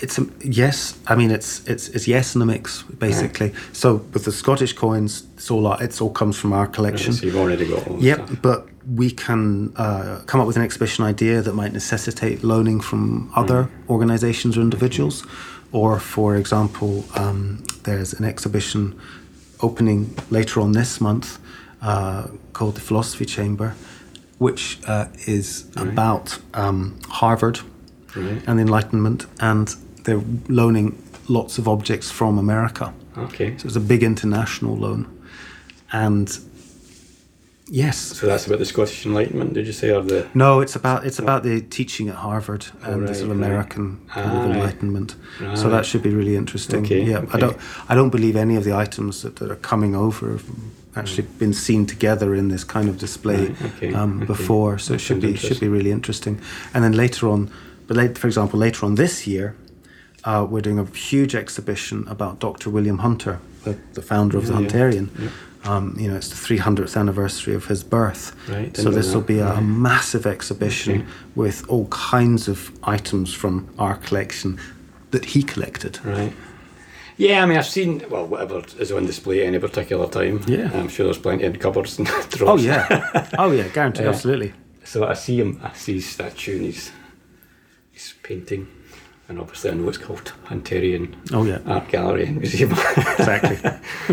It's 0.00 0.18
a, 0.18 0.26
yes. 0.40 0.98
I 1.06 1.14
mean, 1.14 1.30
it's 1.30 1.64
it's 1.68 1.88
it's 1.88 2.08
yes 2.08 2.34
and 2.34 2.42
a 2.42 2.46
mix 2.46 2.82
basically. 2.82 3.54
So 3.72 3.96
with 4.12 4.24
the 4.24 4.32
Scottish 4.32 4.72
coins, 4.72 5.24
it's 5.36 5.50
all 5.50 5.66
our, 5.68 5.82
it's 5.82 6.00
all 6.00 6.10
comes 6.10 6.36
from 6.36 6.52
our 6.52 6.66
collection. 6.66 7.12
So 7.12 7.26
you've 7.26 7.36
already 7.36 7.68
got 7.68 7.86
all 7.86 8.02
Yep. 8.02 8.16
stuff. 8.26 8.42
But 8.42 8.68
we 8.92 9.10
can 9.12 9.72
uh, 9.76 10.20
come 10.26 10.40
up 10.40 10.46
with 10.48 10.56
an 10.56 10.62
exhibition 10.62 11.04
idea 11.04 11.40
that 11.42 11.54
might 11.54 11.72
necessitate 11.72 12.42
loaning 12.42 12.80
from 12.80 13.30
other 13.36 13.70
organizations 13.88 14.58
or 14.58 14.62
individuals. 14.62 15.24
Or, 15.72 15.98
for 15.98 16.36
example, 16.36 17.04
um, 17.16 17.64
there's 17.84 18.12
an 18.12 18.24
exhibition 18.24 19.00
opening 19.60 20.14
later 20.30 20.60
on 20.60 20.72
this 20.72 21.00
month 21.00 21.38
uh, 21.82 22.28
called 22.52 22.74
the 22.74 22.80
Philosophy 22.80 23.24
Chamber, 23.24 23.74
which 24.38 24.78
uh, 24.86 25.06
is 25.26 25.66
about 25.76 26.38
um, 26.54 26.98
Harvard 27.08 27.60
Right. 28.16 28.42
and 28.46 28.58
the 28.58 28.62
Enlightenment, 28.62 29.26
and 29.40 29.68
they're 30.04 30.22
loaning 30.48 30.96
lots 31.28 31.58
of 31.58 31.66
objects 31.66 32.10
from 32.10 32.38
America. 32.38 32.92
Okay. 33.18 33.56
So 33.58 33.66
it's 33.66 33.76
a 33.76 33.80
big 33.80 34.02
international 34.02 34.76
loan. 34.76 35.06
And 35.92 36.28
yes, 37.68 37.96
So 37.96 38.26
that's 38.26 38.46
about 38.46 38.58
the 38.58 38.64
Scottish 38.64 39.06
Enlightenment, 39.06 39.54
did 39.54 39.66
you 39.66 39.72
say, 39.72 39.90
or 39.90 40.02
the? 40.02 40.26
no, 40.34 40.60
it's 40.60 40.76
about 40.76 41.06
it's 41.06 41.18
about 41.18 41.42
the 41.42 41.60
teaching 41.62 42.08
at 42.08 42.16
Harvard 42.16 42.66
and 42.82 43.00
right, 43.00 43.08
the 43.08 43.14
sort 43.14 43.30
of 43.30 43.38
right. 43.40 43.46
American 43.46 44.00
kind 44.08 44.26
Ah, 44.30 44.36
of 44.36 44.46
right. 44.50 44.56
Enlightenment. 44.56 45.16
So 45.54 45.68
that 45.70 45.84
should 45.86 46.02
be 46.02 46.10
really 46.14 46.36
interesting. 46.36 46.84
Okay, 46.84 47.02
yeah, 47.02 47.18
okay. 47.18 47.36
I 47.36 47.38
don't 47.40 47.56
I 47.88 47.94
don't 47.94 48.10
believe 48.10 48.36
any 48.36 48.56
of 48.56 48.64
the 48.64 48.74
items 48.74 49.22
that, 49.22 49.36
that 49.36 49.50
are 49.50 49.56
coming 49.72 49.94
over 49.96 50.32
have 50.32 50.44
actually 50.96 51.26
been 51.38 51.52
seen 51.54 51.86
together 51.86 52.34
in 52.34 52.48
this 52.48 52.64
kind 52.64 52.88
of 52.88 52.98
display 52.98 53.46
Right, 53.48 53.62
okay, 53.76 53.94
um, 53.94 54.20
before. 54.26 54.78
So 54.78 54.92
That 54.92 55.00
it 55.00 55.04
should 55.04 55.20
be 55.20 55.36
should 55.36 55.60
be 55.60 55.68
really 55.68 55.90
interesting. 55.90 56.40
And 56.72 56.84
then 56.84 56.92
later 56.92 57.28
on, 57.28 57.50
but 57.88 57.96
late, 57.96 58.18
for 58.18 58.26
example, 58.28 58.58
later 58.60 58.86
on 58.86 58.94
this 58.96 59.26
year. 59.26 59.54
Uh, 60.26 60.42
we're 60.50 60.62
doing 60.62 60.78
a 60.78 60.86
huge 60.96 61.34
exhibition 61.34 62.06
about 62.08 62.38
Dr. 62.40 62.70
William 62.70 62.98
Hunter, 63.00 63.40
the, 63.64 63.76
the 63.92 64.00
founder 64.00 64.38
of 64.38 64.46
the 64.46 64.54
Yeah, 64.54 64.60
yeah. 65.20 65.28
Hunterian. 65.64 65.68
Um, 65.70 65.96
you 65.98 66.08
know, 66.10 66.16
it's 66.16 66.28
the 66.28 66.34
300th 66.56 66.96
anniversary 66.96 67.54
of 67.54 67.66
his 67.66 67.82
birth. 67.84 68.34
Right, 68.48 68.76
So 68.76 68.90
this 68.90 69.14
will 69.14 69.22
be 69.22 69.38
a, 69.38 69.46
a 69.48 69.54
Right. 69.54 69.62
massive 69.62 70.26
exhibition 70.26 71.00
Okay. 71.02 71.06
with 71.34 71.64
all 71.68 71.86
kinds 71.88 72.48
of 72.48 72.70
items 72.82 73.32
from 73.34 73.68
our 73.78 73.96
collection 73.96 74.58
that 75.10 75.24
he 75.24 75.42
collected. 75.42 75.98
Right. 76.04 76.32
Yeah, 77.16 77.42
I 77.44 77.46
mean, 77.46 77.56
I've 77.58 77.66
seen 77.66 78.02
well 78.10 78.26
whatever 78.26 78.62
is 78.80 78.90
on 78.90 79.06
display 79.06 79.40
at 79.42 79.46
any 79.46 79.58
particular 79.60 80.08
time. 80.08 80.40
Yeah. 80.48 80.70
I'm 80.74 80.88
sure 80.88 81.04
there's 81.04 81.18
plenty 81.18 81.44
in 81.44 81.56
cupboards 81.56 81.96
and 81.98 82.08
drawers. 82.30 82.42
Oh 82.42 82.56
yeah, 82.64 83.28
oh 83.38 83.52
yeah, 83.52 83.68
guaranteed, 83.68 84.04
Yeah. 84.04 84.10
absolutely. 84.14 84.52
So 84.84 85.06
I 85.06 85.14
see 85.14 85.38
him. 85.40 85.60
I 85.62 85.72
see 85.74 85.94
his 85.94 86.06
statue 86.10 86.56
and 86.56 86.64
his 86.66 86.90
his 87.92 88.14
painting, 88.24 88.66
and 89.28 89.38
obviously 89.40 89.70
I 89.70 89.74
know 89.74 89.88
it's 89.88 89.98
called 89.98 90.32
Hunterian 90.46 91.14
Oh 91.32 91.44
yeah, 91.44 91.58
Art 91.66 91.88
Gallery 91.88 92.26
and 92.26 92.38
Museum. 92.38 92.72
exactly. 92.72 93.58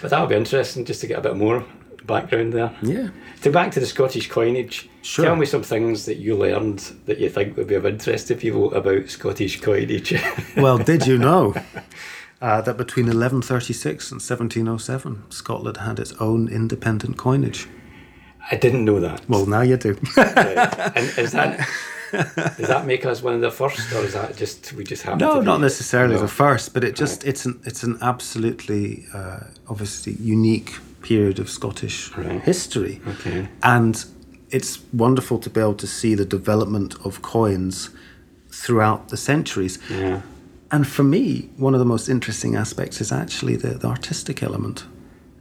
but 0.00 0.10
that'll 0.10 0.26
be 0.26 0.34
interesting 0.36 0.84
just 0.84 1.00
to 1.02 1.06
get 1.06 1.18
a 1.18 1.22
bit 1.22 1.36
more 1.36 1.64
background 2.04 2.52
there. 2.52 2.72
yeah. 2.82 3.08
To 3.42 3.50
back 3.50 3.72
to 3.72 3.80
the 3.80 3.86
Scottish 3.86 4.28
coinage. 4.28 4.88
Sure. 5.02 5.24
Tell 5.24 5.36
me 5.36 5.44
some 5.46 5.62
things 5.62 6.04
that 6.06 6.16
you 6.16 6.36
learned 6.36 6.78
that 7.06 7.18
you 7.18 7.28
think 7.28 7.56
would 7.56 7.66
be 7.66 7.74
of 7.74 7.84
interest 7.84 8.28
to 8.28 8.34
people 8.36 8.72
about 8.74 9.08
Scottish 9.08 9.60
coinage. 9.60 10.14
Well, 10.56 10.78
did 10.78 11.06
you 11.06 11.18
know 11.18 11.54
uh, 12.40 12.60
that 12.62 12.76
between 12.76 13.06
1136 13.06 14.10
and 14.12 14.20
1707, 14.20 15.30
Scotland 15.30 15.76
had 15.78 15.98
its 15.98 16.12
own 16.14 16.48
independent 16.48 17.16
coinage? 17.18 17.68
I 18.50 18.56
didn't 18.56 18.84
know 18.84 19.00
that. 19.00 19.28
Well, 19.28 19.44
now 19.46 19.60
you 19.62 19.76
do. 19.76 19.98
Right. 20.16 20.56
and 20.96 21.18
is 21.18 21.32
that 21.32 21.68
does 22.12 22.68
that 22.68 22.86
make 22.86 23.04
us 23.06 23.22
one 23.22 23.34
of 23.34 23.40
the 23.40 23.50
first, 23.50 23.92
or 23.92 24.04
is 24.04 24.12
that 24.14 24.36
just 24.36 24.72
we 24.74 24.84
just 24.84 25.02
happen? 25.02 25.18
to 25.18 25.24
No, 25.24 25.40
not 25.40 25.60
necessarily 25.60 26.14
No. 26.14 26.20
the 26.22 26.28
first, 26.28 26.72
but 26.74 26.84
it 26.84 26.94
just 26.96 27.24
it's 27.24 27.44
an 27.46 27.60
it's 27.64 27.82
an 27.82 27.98
absolutely 28.00 29.04
uh, 29.14 29.40
obviously 29.68 30.12
unique 30.20 30.72
period 31.02 31.38
of 31.38 31.48
Scottish 31.48 32.16
Right. 32.16 32.40
history, 32.42 33.00
Okay. 33.06 33.48
and 33.62 34.04
it's 34.50 34.78
wonderful 34.92 35.38
to 35.38 35.50
be 35.50 35.60
able 35.60 35.74
to 35.74 35.86
see 35.86 36.14
the 36.14 36.24
development 36.24 36.94
of 37.04 37.20
coins 37.22 37.90
throughout 38.50 39.08
the 39.08 39.16
centuries. 39.16 39.78
Yeah. 39.90 40.20
And 40.70 40.86
for 40.86 41.04
me, 41.04 41.48
one 41.58 41.74
of 41.74 41.78
the 41.80 41.84
most 41.86 42.08
interesting 42.08 42.56
aspects 42.56 43.00
is 43.00 43.12
actually 43.12 43.56
the, 43.56 43.74
the 43.78 43.86
artistic 43.88 44.42
element, 44.42 44.84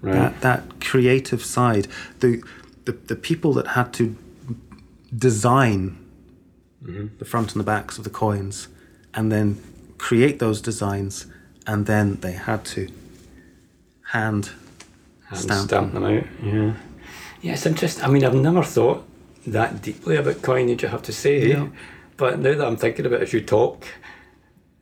Right. 0.01 0.13
that 0.13 0.41
that 0.41 0.61
creative 0.81 1.43
side, 1.43 1.87
the, 2.19 2.41
the 2.85 2.91
the 3.07 3.15
people 3.15 3.53
that 3.53 3.67
had 3.67 3.91
to 3.93 4.15
design 5.17 5.97
Mm-hmm. 6.85 7.17
the 7.17 7.25
front 7.25 7.53
and 7.53 7.59
the 7.59 7.65
backs 7.65 7.97
of 7.97 8.03
the 8.03 8.09
coins, 8.11 8.67
and 9.13 9.31
then 9.31 9.57
create 9.97 10.37
those 10.39 10.61
designs, 10.61 11.25
and 11.65 11.85
then 11.87 12.15
they 12.21 12.33
had 12.33 12.63
to 12.65 12.87
hand 14.11 14.51
and 15.29 15.39
stamp, 15.39 15.67
stamp 15.67 15.93
them. 15.93 16.03
them 16.03 16.17
out. 16.17 16.23
Yeah, 16.43 16.73
yeah, 17.41 17.53
it's 17.53 17.65
interesting. 17.65 18.03
I 18.03 18.07
mean, 18.07 18.23
I've 18.23 18.35
never 18.35 18.63
thought 18.63 19.03
that 19.47 19.81
deeply 19.81 20.15
about 20.17 20.41
coinage. 20.43 20.83
I 20.83 20.89
have 20.89 21.01
to 21.03 21.11
say, 21.13 21.47
Yeah. 21.49 21.67
but 22.17 22.39
now 22.39 22.53
that 22.55 22.67
I'm 22.67 22.77
thinking 22.77 23.05
about 23.05 23.21
it 23.21 23.23
as 23.23 23.33
you 23.33 23.41
talk, 23.41 23.85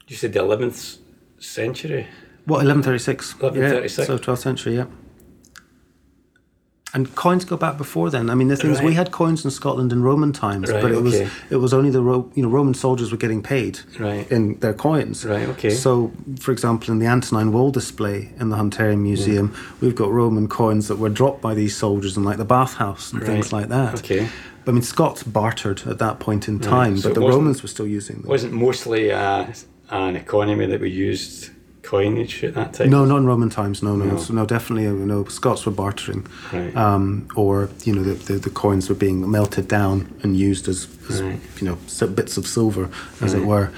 you 0.08 0.16
said 0.18 0.34
the 0.34 0.39
11th 0.42 0.98
century. 1.39 2.08
What, 2.46 2.58
1136? 2.66 3.36
1136. 3.39 3.98
Yeah, 3.98 4.06
so 4.06 4.18
12th 4.18 4.38
century, 4.39 4.76
yeah. 4.76 4.86
And 6.96 7.16
coins 7.16 7.44
go 7.44 7.58
back 7.58 7.78
before 7.80 8.12
then. 8.12 8.30
I 8.30 8.36
mean, 8.36 8.50
the 8.50 8.56
thing 8.56 8.70
is, 8.70 8.80
we 8.80 8.94
had 8.94 9.12
coins 9.12 9.44
in 9.44 9.50
Scotland 9.50 9.92
in 9.92 10.04
Roman 10.04 10.32
times, 10.32 10.72
Right, 10.72 10.80
but 10.82 10.92
it 10.92 11.02
was 11.02 11.16
it 11.50 11.56
was 11.56 11.74
only 11.74 11.90
the 11.90 12.02
Ro- 12.02 12.30
you 12.36 12.44
know 12.44 12.50
Roman 12.50 12.76
soldiers 12.76 13.12
were 13.12 13.18
getting 13.18 13.42
paid 13.42 13.80
Right. 14.00 14.32
in 14.32 14.60
their 14.60 14.74
coins. 14.76 15.26
Right, 15.26 15.50
okay. 15.50 15.72
So, 15.72 16.12
for 16.40 16.52
example, 16.52 16.92
in 16.94 17.00
the 17.00 17.08
Antonine 17.08 17.52
Wall 17.52 17.72
display 17.72 18.30
in 18.40 18.50
the 18.50 18.58
Hunterian 18.58 19.00
Museum, 19.00 19.56
we've 19.82 19.96
got 19.96 20.12
Roman 20.12 20.48
coins 20.48 20.88
that 20.88 20.98
were 21.00 21.10
dropped 21.10 21.42
by 21.42 21.56
these 21.56 21.76
soldiers 21.76 22.16
in 22.16 22.24
like 22.24 22.38
the 22.38 22.46
bathhouse 22.46 23.12
and 23.12 23.24
things 23.24 23.52
like 23.52 23.70
that. 23.70 23.96
okay. 23.96 24.28
I 24.68 24.72
mean, 24.72 24.84
Scots 24.84 25.24
bartered 25.24 25.82
at 25.88 25.98
that 25.98 26.20
point 26.20 26.48
in 26.48 26.60
time, 26.60 26.98
so 26.98 27.10
but 27.10 27.16
the 27.20 27.28
Romans 27.28 27.62
were 27.64 27.70
still 27.70 27.88
using 27.88 28.18
them. 28.22 28.30
Wasn't 28.30 28.54
mostly 28.54 29.12
uh, 29.12 29.48
an 29.90 30.16
economy 30.16 30.68
that 30.68 30.80
we 30.80 30.90
used 30.92 31.50
coinage 31.84 32.43
at 32.43 32.54
that 32.56 32.74
time. 32.74 32.89
No, 32.89 33.06
not 33.06 33.17
in 33.17 33.26
Roman 33.28 33.50
times. 33.50 33.84
No, 33.84 33.96
no, 33.96 34.06
No. 34.06 34.17
So, 34.17 34.34
no. 34.34 34.46
Definitely, 34.46 34.88
uh, 34.88 34.93
no. 34.93 35.26
Scots 35.26 35.65
were 35.65 35.72
bartering, 35.72 36.26
Right. 36.52 36.76
um, 36.76 37.28
or 37.36 37.69
you 37.84 37.93
know, 37.93 38.04
the, 38.04 38.13
the 38.13 38.34
the 38.39 38.50
coins 38.50 38.89
were 38.89 38.96
being 38.96 39.30
melted 39.30 39.67
down 39.67 39.96
and 40.24 40.36
used 40.36 40.67
as, 40.67 40.88
as 41.10 41.22
Right. 41.22 41.39
you 41.62 41.67
know, 41.67 41.78
bits 42.08 42.38
of 42.38 42.48
silver, 42.48 42.89
as 43.22 43.34
it 43.34 43.46
were. 43.46 43.69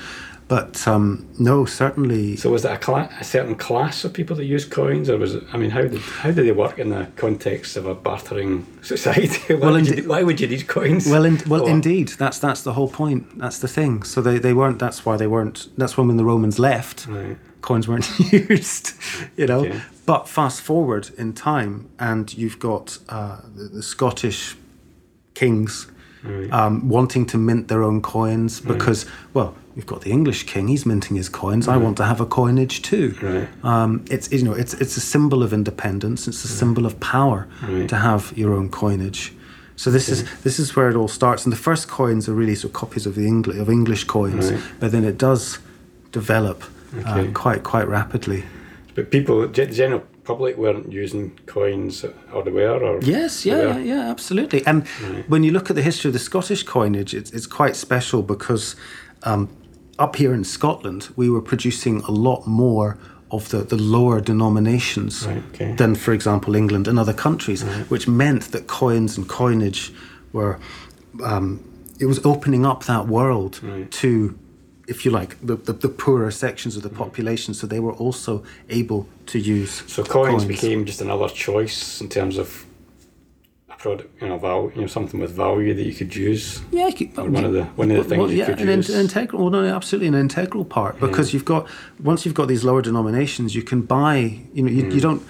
But 0.47 0.87
um, 0.87 1.25
no, 1.39 1.65
certainly. 1.65 2.35
So 2.35 2.51
was 2.51 2.65
it 2.65 2.71
a, 2.71 2.77
cla- 2.77 3.09
a 3.19 3.23
certain 3.23 3.55
class 3.55 4.05
of 4.05 4.13
people 4.13 4.35
that 4.35 4.45
used 4.45 4.69
coins, 4.69 5.09
or 5.09 5.17
was 5.17 5.33
it? 5.33 5.43
I 5.51 5.57
mean, 5.57 5.71
how 5.71 5.81
did 5.81 5.99
how 5.99 6.29
do 6.29 6.43
they 6.43 6.51
work 6.51 6.77
in 6.77 6.89
the 6.89 7.07
context 7.15 7.75
of 7.77 7.87
a 7.87 7.95
bartering 7.95 8.63
society? 8.83 9.55
why, 9.55 9.59
Well, 9.59 9.71
would 9.73 9.87
you, 9.87 10.07
why 10.07 10.21
would 10.21 10.39
you 10.39 10.47
need 10.47 10.67
coins? 10.67 11.07
well, 11.09 11.25
in, 11.25 11.39
well, 11.47 11.63
Or- 11.63 11.69
indeed, 11.71 12.09
that's 12.19 12.37
that's 12.37 12.61
the 12.61 12.73
whole 12.73 12.89
point. 12.89 13.39
That's 13.39 13.57
the 13.57 13.67
thing. 13.67 14.03
So 14.03 14.21
they, 14.21 14.37
they 14.37 14.53
weren't. 14.53 14.77
That's 14.77 15.03
why 15.03 15.17
they 15.17 15.25
weren't. 15.27 15.67
That's 15.79 15.97
when 15.97 16.07
when 16.09 16.17
the 16.17 16.25
Romans 16.25 16.59
left, 16.59 17.07
Right. 17.07 17.37
Coins 17.65 17.87
weren't 17.87 18.09
used. 18.49 18.93
You 19.37 19.47
know. 19.47 19.59
Okay. 19.65 19.81
But 20.05 20.27
fast 20.29 20.61
forward 20.61 21.09
in 21.17 21.33
time, 21.33 21.89
and 21.99 22.31
you've 22.37 22.59
got 22.59 22.97
uh, 23.09 23.41
the, 23.55 23.63
the 23.77 23.83
Scottish 23.83 24.55
kings 25.33 25.87
Right. 26.23 26.51
um, 26.51 26.89
wanting 26.89 27.27
to 27.27 27.37
mint 27.37 27.67
their 27.67 27.83
own 27.83 28.01
coins 28.01 28.59
because, 28.59 29.05
well, 29.35 29.53
you've 29.75 29.85
got 29.85 30.01
the 30.01 30.09
English 30.09 30.45
king; 30.47 30.67
he's 30.69 30.83
minting 30.83 31.15
his 31.17 31.29
coins. 31.29 31.67
I 31.67 31.77
want 31.77 31.97
to 31.97 32.03
have 32.03 32.19
a 32.19 32.25
coinage 32.25 32.81
too. 32.81 33.13
Right. 33.21 33.47
Um, 33.63 34.03
it's 34.09 34.31
you 34.31 34.41
know, 34.43 34.53
it's 34.53 34.73
it's 34.83 34.97
a 34.97 35.01
symbol 35.01 35.43
of 35.43 35.53
independence. 35.53 36.27
It's 36.27 36.43
a 36.43 36.47
symbol 36.47 36.85
of 36.87 36.99
power 36.99 37.47
Right. 37.61 37.87
to 37.89 37.95
have 37.97 38.33
your 38.35 38.53
own 38.55 38.69
coinage. 38.69 39.33
So 39.75 39.91
this 39.91 40.09
is 40.09 40.23
this 40.41 40.57
is 40.57 40.75
where 40.75 40.89
it 40.89 40.95
all 40.95 41.07
starts. 41.09 41.45
And 41.45 41.53
the 41.53 41.61
first 41.69 41.87
coins 41.89 42.27
are 42.27 42.33
really 42.33 42.55
sort 42.55 42.69
of 42.73 42.79
copies 42.79 43.05
of 43.05 43.13
the 43.13 43.27
English 43.27 43.57
of 43.59 43.69
English 43.69 44.05
coins, 44.05 44.51
Right. 44.51 44.61
but 44.79 44.91
then 44.91 45.03
it 45.03 45.17
does 45.19 45.59
develop 46.11 46.63
Okay. 46.99 47.27
uh, 47.27 47.31
quite 47.33 47.63
quite 47.63 47.87
rapidly. 47.87 48.43
But 48.95 49.11
people, 49.11 49.47
the 49.47 49.65
general 49.65 50.03
public, 50.23 50.57
weren't 50.57 50.91
using 50.91 51.37
coins, 51.45 52.05
or 52.33 52.43
they 52.43 52.51
were, 52.51 52.79
or 52.81 52.99
Yes, 53.01 53.45
yeah, 53.45 53.61
yeah, 53.61 53.77
yeah, 53.79 54.09
absolutely. 54.09 54.65
And 54.65 54.87
when 55.27 55.43
you 55.43 55.51
look 55.51 55.69
at 55.69 55.75
the 55.75 55.81
history 55.81 56.09
of 56.09 56.13
the 56.13 56.19
Scottish 56.19 56.63
coinage, 56.63 57.13
it's, 57.13 57.31
it's 57.31 57.45
quite 57.45 57.75
special 57.75 58.23
because 58.23 58.75
um, 59.23 59.49
up 59.99 60.15
here 60.15 60.33
in 60.33 60.43
Scotland, 60.43 61.09
we 61.15 61.29
were 61.29 61.41
producing 61.41 62.01
a 62.01 62.11
lot 62.11 62.47
more 62.47 62.97
of 63.31 63.49
the, 63.49 63.57
the 63.59 63.75
lower 63.75 64.21
denominations 64.21 65.27
Right, 65.27 65.43
okay. 65.53 65.73
than, 65.75 65.95
for 65.95 66.13
example, 66.13 66.55
England 66.55 66.87
and 66.87 66.97
other 66.97 67.13
countries, 67.13 67.63
which 67.89 68.07
meant 68.07 68.51
that 68.51 68.67
coins 68.67 69.17
and 69.17 69.27
coinage 69.27 69.91
were, 70.31 70.59
um, 71.23 71.59
it 71.99 72.05
was 72.05 72.25
opening 72.25 72.65
up 72.65 72.85
that 72.85 73.07
world 73.07 73.59
Right. 73.63 73.91
to, 73.91 74.37
if 74.87 75.03
you 75.05 75.11
like, 75.11 75.35
the, 75.41 75.55
the, 75.55 75.73
the 75.73 75.89
poorer 75.89 76.31
sections 76.31 76.75
of 76.77 76.83
the 76.83 76.89
population. 76.89 77.53
So 77.53 77.65
they 77.67 77.79
were 77.79 77.93
also 77.93 78.43
able 78.69 79.07
to 79.27 79.39
use 79.39 79.83
So 79.87 80.03
coins, 80.03 80.45
became 80.45 80.85
just 80.85 81.01
another 81.01 81.27
choice 81.29 81.99
in 82.01 82.09
terms 82.09 82.37
of 82.37 82.65
a 83.69 83.75
product, 83.75 84.21
you 84.21 84.29
know, 84.29 84.37
value, 84.37 84.71
you 84.75 84.81
know, 84.81 84.87
something 84.87 85.19
with 85.19 85.31
value 85.31 85.73
that 85.73 85.83
you 85.85 85.93
could 85.93 86.15
use. 86.15 86.61
Yeah, 86.71 86.87
you 86.87 86.93
could- 86.93 87.17
one 87.17 87.43
of 87.45 87.53
the- 87.53 87.63
one 87.75 87.89
of 87.91 87.97
the 87.97 88.03
things 88.03 88.31
you 88.31 88.37
yeah, 88.37 88.45
could 88.45 88.61
an, 88.61 88.77
use. 88.77 88.89
an 88.89 89.01
integral, 89.01 89.41
well, 89.41 89.51
no, 89.51 89.65
absolutely 89.75 90.07
an 90.07 90.15
integral 90.15 90.65
part 90.65 90.99
because 90.99 91.33
you've 91.33 91.45
got 91.45 91.67
once 92.03 92.25
you've 92.25 92.35
got 92.35 92.47
these 92.47 92.63
lower 92.63 92.81
denominations, 92.81 93.55
you 93.55 93.63
can 93.63 93.81
buy. 93.81 94.39
You 94.53 94.63
know, 94.63 94.71
you, 94.71 94.83
Mm. 94.83 94.93
you 94.95 95.01
don't 95.01 95.23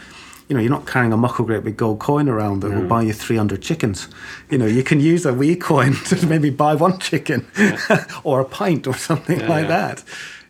you 0.47 0.55
know, 0.55 0.61
you're 0.61 0.69
not 0.71 0.85
carrying 0.85 1.11
a 1.13 1.17
muckle 1.17 1.43
great 1.45 1.63
big 1.63 1.75
gold 1.77 1.99
coin 1.99 2.29
around 2.29 2.59
that 2.61 2.71
will 2.71 2.87
buy 2.87 3.01
you 3.01 3.13
300 3.13 3.61
chickens. 3.61 4.07
You 4.49 4.57
know, 4.59 4.65
you 4.67 4.83
can 4.83 4.99
use 4.99 5.25
a 5.25 5.33
wee 5.33 5.55
coin 5.55 5.93
to 6.05 6.25
maybe 6.27 6.49
buy 6.51 6.75
one 6.75 6.99
chicken 6.99 7.47
or 8.23 8.41
a 8.41 8.45
pint 8.45 8.85
or 8.87 8.93
something 8.93 9.39
Yeah, 9.39 9.49
like 9.49 9.63
yeah. 9.63 9.67
that. 9.69 10.03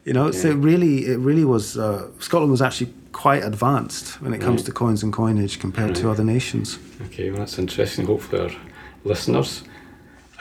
You 0.03 0.13
know, 0.13 0.31
so 0.31 0.49
it 0.49 0.55
really, 0.55 1.05
it 1.07 1.17
really 1.19 1.45
was. 1.45 1.77
Uh, 1.77 2.09
Scotland 2.19 2.51
was 2.51 2.61
actually 2.61 2.93
quite 3.11 3.43
advanced 3.43 4.21
when 4.21 4.33
it 4.33 4.41
comes 4.41 4.59
Right. 4.61 4.65
to 4.67 4.71
coins 4.73 5.01
and 5.01 5.11
coinage 5.13 5.59
compared 5.59 5.95
to 5.95 6.09
other 6.11 6.23
nations. 6.23 6.77
Okay, 7.07 7.29
well, 7.31 7.39
that's 7.39 7.57
interesting. 7.57 8.05
Hopefully, 8.05 8.41
our 8.43 8.51
listeners 9.03 9.63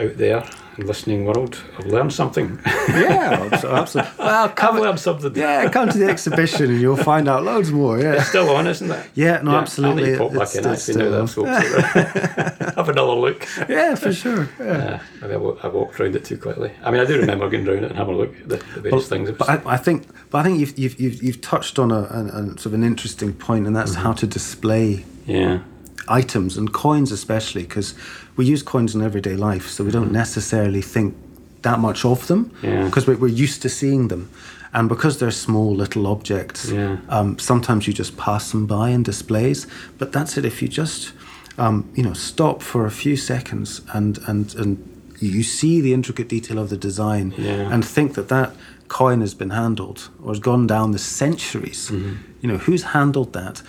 out 0.00 0.16
there 0.16 0.44
in 0.76 0.86
listening 0.88 1.24
world 1.24 1.54
have 1.76 1.86
learned 1.86 2.12
something. 2.12 2.60
Yeah, 2.94 3.48
absolutely. 3.64 4.12
Well, 4.18 4.44
I've 4.44 4.54
come, 4.54 4.78
learned 4.78 5.00
something. 5.00 5.34
yeah, 5.34 5.68
come 5.70 5.88
to 5.88 5.98
the 5.98 6.06
exhibition 6.08 6.70
and 6.70 6.80
you'll 6.80 6.96
find 6.96 7.28
out 7.28 7.42
loads 7.42 7.72
more. 7.72 7.98
Yeah. 7.98 8.14
It's 8.14 8.28
still 8.28 8.50
on, 8.50 8.66
isn't 8.68 8.90
it? 8.90 9.10
Yeah, 9.14 9.40
no, 9.42 9.56
absolutely. 9.56 10.14
I 10.14 10.18
pop 10.18 10.32
back 10.32 10.54
It's- 10.54 10.56
in 10.56 10.70
it's 10.72 10.88
actually 10.88 11.10
now 11.10 11.26
still 11.26 11.44
that 11.44 11.54
I've 11.54 11.64
spoken 11.72 12.52
to 12.62 12.68
it. 12.68 12.74
Have 12.76 12.88
another 12.88 13.12
look. 13.12 13.46
Yeah, 13.68 13.94
for 13.96 14.12
sure. 14.12 14.48
Yeah. 14.60 14.64
Uh, 14.66 14.98
maybe 15.22 15.34
I, 15.34 15.36
wa- 15.38 15.56
I 15.62 15.68
walked 15.68 15.98
around 15.98 16.14
it 16.16 16.24
too 16.24 16.38
quickly. 16.38 16.70
I 16.84 16.90
mean, 16.90 17.00
I 17.00 17.04
do 17.04 17.18
remember 17.18 17.48
getting 17.48 17.66
around 17.68 17.84
it 17.84 17.90
and 17.90 17.96
having 17.96 18.14
a 18.14 18.18
look 18.18 18.36
at 18.40 18.48
the, 18.48 18.56
the 18.74 18.80
various 18.82 19.08
things. 19.08 19.30
But 19.32 19.48
I, 19.48 19.60
I 19.66 19.76
think, 19.76 20.06
but 20.30 20.38
I 20.38 20.42
think 20.44 20.60
you've 20.60 20.78
you've 20.78 21.00
you've, 21.00 21.22
you've 21.22 21.40
touched 21.40 21.78
on 21.78 21.90
a, 21.90 22.00
a, 22.10 22.24
a 22.26 22.46
sort 22.50 22.66
of 22.66 22.74
an 22.74 22.84
interesting 22.84 23.32
point, 23.32 23.66
and 23.66 23.74
that's 23.74 23.92
Mm-hmm. 23.92 24.02
how 24.02 24.12
to 24.12 24.26
display 24.26 25.04
yeah, 25.26 25.60
items 26.08 26.56
and 26.56 26.72
coins, 26.72 27.12
especially 27.12 27.62
because 27.62 27.94
we 28.36 28.44
use 28.46 28.62
coins 28.62 28.94
in 28.94 29.02
everyday 29.02 29.36
life, 29.36 29.68
so 29.68 29.84
we 29.84 29.90
don't 29.90 30.12
necessarily 30.12 30.82
think 30.82 31.14
that 31.62 31.78
much 31.78 32.04
of 32.04 32.26
them 32.26 32.44
Mm-hmm. 32.44 32.66
Yeah. 32.66 32.84
because 32.84 33.06
we're, 33.06 33.16
we're 33.16 33.42
used 33.44 33.62
to 33.62 33.68
seeing 33.68 34.08
them, 34.08 34.28
and 34.72 34.88
because 34.88 35.18
they're 35.18 35.30
small 35.30 35.74
little 35.76 36.06
objects, 36.06 36.70
Yeah. 36.70 36.96
um, 37.08 37.38
sometimes 37.38 37.86
you 37.86 37.92
just 37.94 38.16
pass 38.16 38.50
them 38.50 38.66
by 38.66 38.90
in 38.90 39.02
displays. 39.02 39.66
But 39.98 40.12
that's 40.12 40.36
it. 40.38 40.44
If 40.44 40.60
you 40.62 40.68
just 40.68 41.12
um, 41.58 41.84
you 41.94 42.02
know 42.02 42.14
stop 42.14 42.62
for 42.62 42.84
a 42.86 42.90
few 42.90 43.16
seconds 43.16 43.80
and 43.94 44.18
and 44.28 44.54
and 44.56 44.76
you 45.20 45.42
see 45.44 45.80
the 45.80 45.92
intricate 45.94 46.28
detail 46.28 46.58
of 46.58 46.68
the 46.68 46.76
design 46.76 47.32
Yeah. 47.38 47.72
and 47.72 47.84
think 47.84 48.14
that 48.14 48.28
that 48.28 48.50
coin 48.88 49.20
has 49.20 49.34
been 49.34 49.50
handled 49.50 50.10
or 50.22 50.28
has 50.32 50.40
gone 50.40 50.66
down 50.66 50.90
the 50.92 50.98
centuries. 50.98 51.90
Mm-hmm. 51.90 52.14
You 52.42 52.48
know 52.52 52.58
who's 52.58 52.82
handled 52.82 53.32
that, 53.32 53.62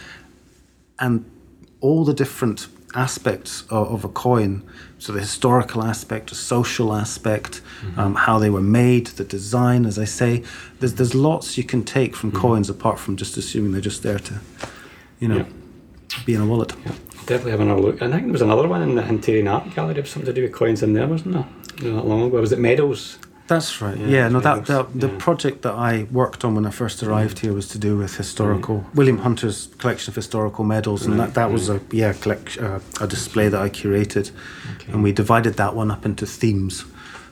and 0.99 1.23
all 1.85 2.03
the 2.05 2.13
different 2.23 2.59
aspects 2.95 3.63
of, 3.69 3.83
of 3.95 4.05
a 4.05 4.07
coin 4.25 4.51
so 5.03 5.07
the 5.13 5.19
historical 5.19 5.81
aspect 5.83 6.23
the 6.29 6.35
social 6.35 6.89
aspect 7.03 7.61
Mm-hmm. 7.81 7.99
um, 7.99 8.15
how 8.15 8.39
they 8.39 8.49
were 8.49 8.67
made 8.83 9.05
the 9.19 9.23
design 9.37 9.85
as 9.85 9.97
i 10.05 10.05
say 10.05 10.31
there's, 10.79 10.93
there's 10.99 11.13
lots 11.29 11.57
you 11.59 11.63
can 11.73 11.81
take 11.83 12.15
from 12.15 12.29
coins 12.31 12.69
apart 12.69 12.97
from 13.03 13.13
just 13.23 13.37
assuming 13.37 13.71
they're 13.73 13.89
just 13.91 14.01
there 14.03 14.19
to 14.29 14.33
you 15.21 15.27
know 15.31 15.39
Mm-hmm. 15.43 16.19
Yeah. 16.19 16.25
be 16.25 16.33
in 16.37 16.41
a 16.41 16.45
wallet 16.51 16.71
yeah. 16.85 16.93
Definitely 17.31 17.51
have 17.57 17.61
another 17.67 17.81
look. 17.87 17.97
I 18.03 18.07
think 18.11 18.23
there 18.27 18.31
was 18.39 18.43
another 18.49 18.67
one 18.67 18.81
in 18.87 18.93
the 18.99 19.01
Hunterian 19.01 19.47
Art 19.51 19.65
Gallery 19.75 19.99
of 19.99 20.07
something 20.07 20.27
to 20.31 20.33
do 20.39 20.43
with 20.45 20.53
coins 20.53 20.83
in 20.83 20.93
there, 20.93 21.07
wasn't 21.07 21.33
there? 21.33 21.47
Not 21.91 22.05
long 22.11 22.21
ago. 22.27 22.39
Was 22.39 22.51
it 22.51 22.59
medals? 22.59 23.17
That's 23.47 23.79
right. 23.79 23.95
Yeah, 23.97 24.07
Yeah, 24.07 24.27
no, 24.29 24.39
that, 24.39 24.65
that 24.65 24.99
the 24.99 25.09
project 25.09 25.61
that 25.61 25.73
I 25.73 26.07
worked 26.11 26.43
on 26.43 26.55
when 26.55 26.65
I 26.65 26.71
first 26.71 27.03
arrived 27.03 27.39
here 27.39 27.53
was 27.53 27.67
to 27.69 27.77
do 27.77 27.95
with 27.97 28.17
historical 28.17 28.85
William 28.95 29.19
Hunter's 29.19 29.67
collection 29.77 30.11
of 30.11 30.15
historical 30.15 30.63
medals, 30.63 31.05
and 31.05 31.19
that, 31.19 31.35
that 31.35 31.51
was 31.51 31.69
a 31.69 31.79
yeah 31.91 32.13
collect, 32.13 32.57
uh, 32.57 32.79
a 32.99 33.07
display 33.07 33.49
that 33.49 33.61
I 33.61 33.69
curated, 33.69 34.31
and 34.87 35.03
we 35.03 35.11
divided 35.11 35.55
that 35.55 35.75
one 35.75 35.91
up 35.91 36.05
into 36.05 36.25
themes, 36.25 36.85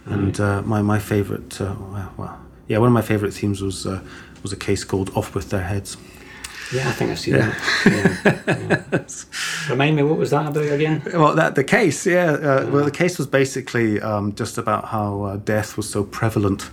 and 0.06 0.40
uh, 0.40 0.62
my 0.62 0.82
my 0.82 1.00
favorite 1.00 1.60
uh, 1.60 1.76
well, 1.80 2.14
well 2.18 2.40
yeah 2.68 2.78
one 2.78 2.88
of 2.88 2.94
my 2.94 3.02
favorite 3.02 3.34
themes 3.34 3.62
was 3.62 3.88
uh, 3.88 4.00
was 4.44 4.54
a 4.54 4.58
case 4.58 4.84
called 4.84 5.10
"Off 5.16 5.34
with 5.34 5.50
Their 5.50 5.64
Heads." 5.64 5.98
Yeah, 6.72 6.90
I 6.90 6.92
think 6.94 7.12
I've 7.12 7.20
seen 7.20 7.34
that. 7.34 7.56
Yeah, 7.86 8.84
yeah. 8.96 9.70
Remind 9.70 9.96
me, 9.96 10.04
what 10.04 10.18
was 10.18 10.30
that 10.32 10.48
about 10.48 10.64
again? 10.66 11.02
Well, 11.14 11.36
that 11.36 11.56
the 11.56 11.64
case, 11.64 12.06
yeah. 12.06 12.32
Uh, 12.32 12.68
Well, 12.72 12.86
the 12.86 12.92
case 12.92 13.18
was 13.18 13.28
basically 13.28 14.02
um, 14.02 14.34
just 14.36 14.58
about 14.58 14.86
how 14.86 15.22
uh, 15.24 15.38
death 15.38 15.78
was 15.78 15.90
so 15.90 16.04
prevalent. 16.04 16.70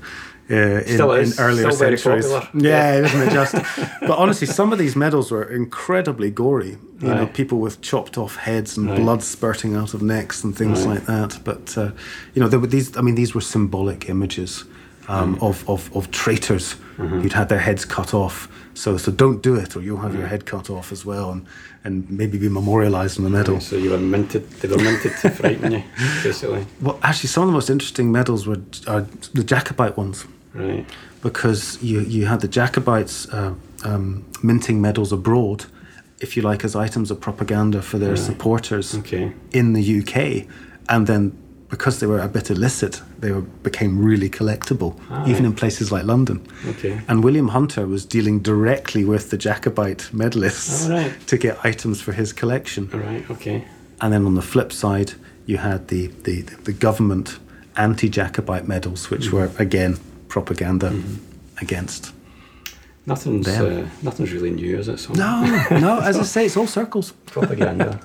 Uh, 0.51 0.83
in, 0.85 0.95
in 0.95 1.01
earlier 1.01 1.71
Still 1.71 1.73
centuries. 1.73 2.27
popular. 2.27 2.49
Yeah, 2.55 3.05
isn't 3.05 3.23
it 3.23 3.31
just? 3.31 3.55
but 4.01 4.19
honestly, 4.19 4.49
some 4.49 4.73
of 4.73 4.79
these 4.81 4.97
medals 4.97 5.31
were 5.31 5.45
incredibly 5.45 6.29
gory. 6.31 6.77
You 7.01 7.15
know, 7.15 7.27
people 7.29 7.59
with 7.61 7.81
chopped 7.83 8.19
off 8.19 8.35
heads 8.37 8.77
and 8.77 8.89
Right. 8.89 8.99
blood 8.99 9.23
spurting 9.23 9.77
out 9.77 9.95
of 9.95 10.03
necks 10.03 10.43
and 10.45 10.57
things 10.57 10.85
Right. 10.85 10.95
like 10.95 11.07
that. 11.07 11.39
But 11.45 11.79
uh, 11.79 11.91
you 12.35 12.43
know, 12.43 12.49
there 12.49 12.59
were 12.59 12.67
these. 12.67 12.97
I 12.97 13.01
mean, 13.01 13.15
these 13.15 13.33
were 13.33 13.41
symbolic 13.43 14.09
images 14.09 14.65
um, 15.09 15.39
of, 15.41 15.63
of 15.69 15.89
of 15.95 16.11
traitors 16.11 16.75
Mm-hmm. 16.99 17.21
who'd 17.21 17.33
had 17.33 17.49
their 17.49 17.61
heads 17.61 17.85
cut 17.87 18.13
off. 18.13 18.49
So 18.75 18.97
so 18.97 19.13
don't 19.13 19.43
do 19.43 19.55
it, 19.57 19.77
or 19.77 19.83
you'll 19.83 20.01
have 20.03 20.15
your 20.15 20.27
head 20.29 20.45
cut 20.47 20.71
off 20.71 20.93
as 20.93 21.05
well, 21.05 21.31
and 21.33 21.47
and 21.85 22.09
maybe 22.11 22.39
be 22.39 22.49
memorialised 22.49 23.19
in 23.19 23.25
the 23.25 23.31
medal. 23.31 23.61
So 23.61 23.77
you 23.77 23.91
were 23.91 23.99
minted, 23.99 24.49
they 24.61 24.69
were 24.69 24.77
minted 24.83 25.13
to 25.23 25.31
frighten 25.31 25.73
you, 25.73 25.83
basically. 26.23 26.67
Well, 26.81 26.99
actually, 27.03 27.29
some 27.29 27.43
of 27.45 27.49
the 27.49 27.53
most 27.55 27.71
interesting 27.71 28.13
medals 28.13 28.47
were 28.47 28.61
are 28.87 29.07
the 29.35 29.45
Jacobite 29.45 29.97
ones 29.97 30.27
Right. 30.55 30.85
because 31.23 31.79
you 31.83 32.01
you 32.01 32.27
had 32.27 32.41
the 32.41 32.49
Jacobites 32.49 33.27
uh, 33.33 33.55
um, 33.85 34.25
minting 34.43 34.81
medals 34.81 35.13
abroad, 35.13 35.65
if 36.21 36.37
you 36.37 36.43
like, 36.43 36.65
as 36.65 36.75
items 36.77 37.11
of 37.11 37.21
propaganda 37.21 37.83
for 37.83 37.99
their 37.99 38.17
supporters 38.17 38.95
Okay. 38.99 39.33
in 39.53 39.73
the 39.75 39.83
UK, 40.01 40.47
and 40.89 41.07
then 41.07 41.33
because 41.71 42.01
they 42.01 42.07
were 42.07 42.19
a 42.21 42.29
bit 42.29 42.51
illicit, 42.51 43.01
they 43.21 43.31
were, 43.33 43.43
became 43.63 44.05
really 44.05 44.29
collectible, 44.29 44.99
Ah, 45.11 45.23
even 45.23 45.45
right. 45.45 45.51
in 45.51 45.55
places 45.55 45.91
like 45.93 46.05
London. 46.05 46.41
Okay. 46.69 47.01
And 47.09 47.23
William 47.25 47.49
Hunter 47.49 47.87
was 47.87 48.05
dealing 48.05 48.41
directly 48.43 49.05
with 49.05 49.31
the 49.31 49.37
Jacobite 49.39 50.11
medalists 50.13 50.89
Oh, 50.89 50.93
right. 50.95 51.27
to 51.29 51.39
get 51.39 51.59
items 51.65 52.01
for 52.01 52.13
his 52.13 52.33
collection. 52.33 52.91
All 52.93 53.01
right. 53.01 53.25
Okay. 53.31 53.65
And 54.01 54.13
then 54.13 54.27
on 54.27 54.35
the 54.35 54.43
flip 54.43 54.73
side, 54.73 55.13
you 55.47 55.59
had 55.59 55.89
the, 55.89 56.09
the, 56.25 56.43
the 56.65 56.73
government 56.73 57.39
anti 57.77 58.09
Jacobite 58.09 58.67
medals, 58.67 59.11
which 59.11 59.27
Mm-hmm. 59.29 59.37
were, 59.37 59.51
again, 59.59 59.97
propaganda 60.29 60.93
against. 61.61 62.13
Nothing's 63.07 63.49
uh, 63.49 63.89
nothing's 64.03 64.33
really 64.33 64.51
new, 64.51 64.79
is 64.79 64.89
it? 64.89 64.99
So 64.99 65.13
No, 65.15 65.43
no, 65.71 66.01
as 66.01 66.17
I 66.19 66.23
say, 66.25 66.47
it's 66.47 66.57
all 66.57 66.67
circles. 66.67 67.13
propaganda. 67.27 67.99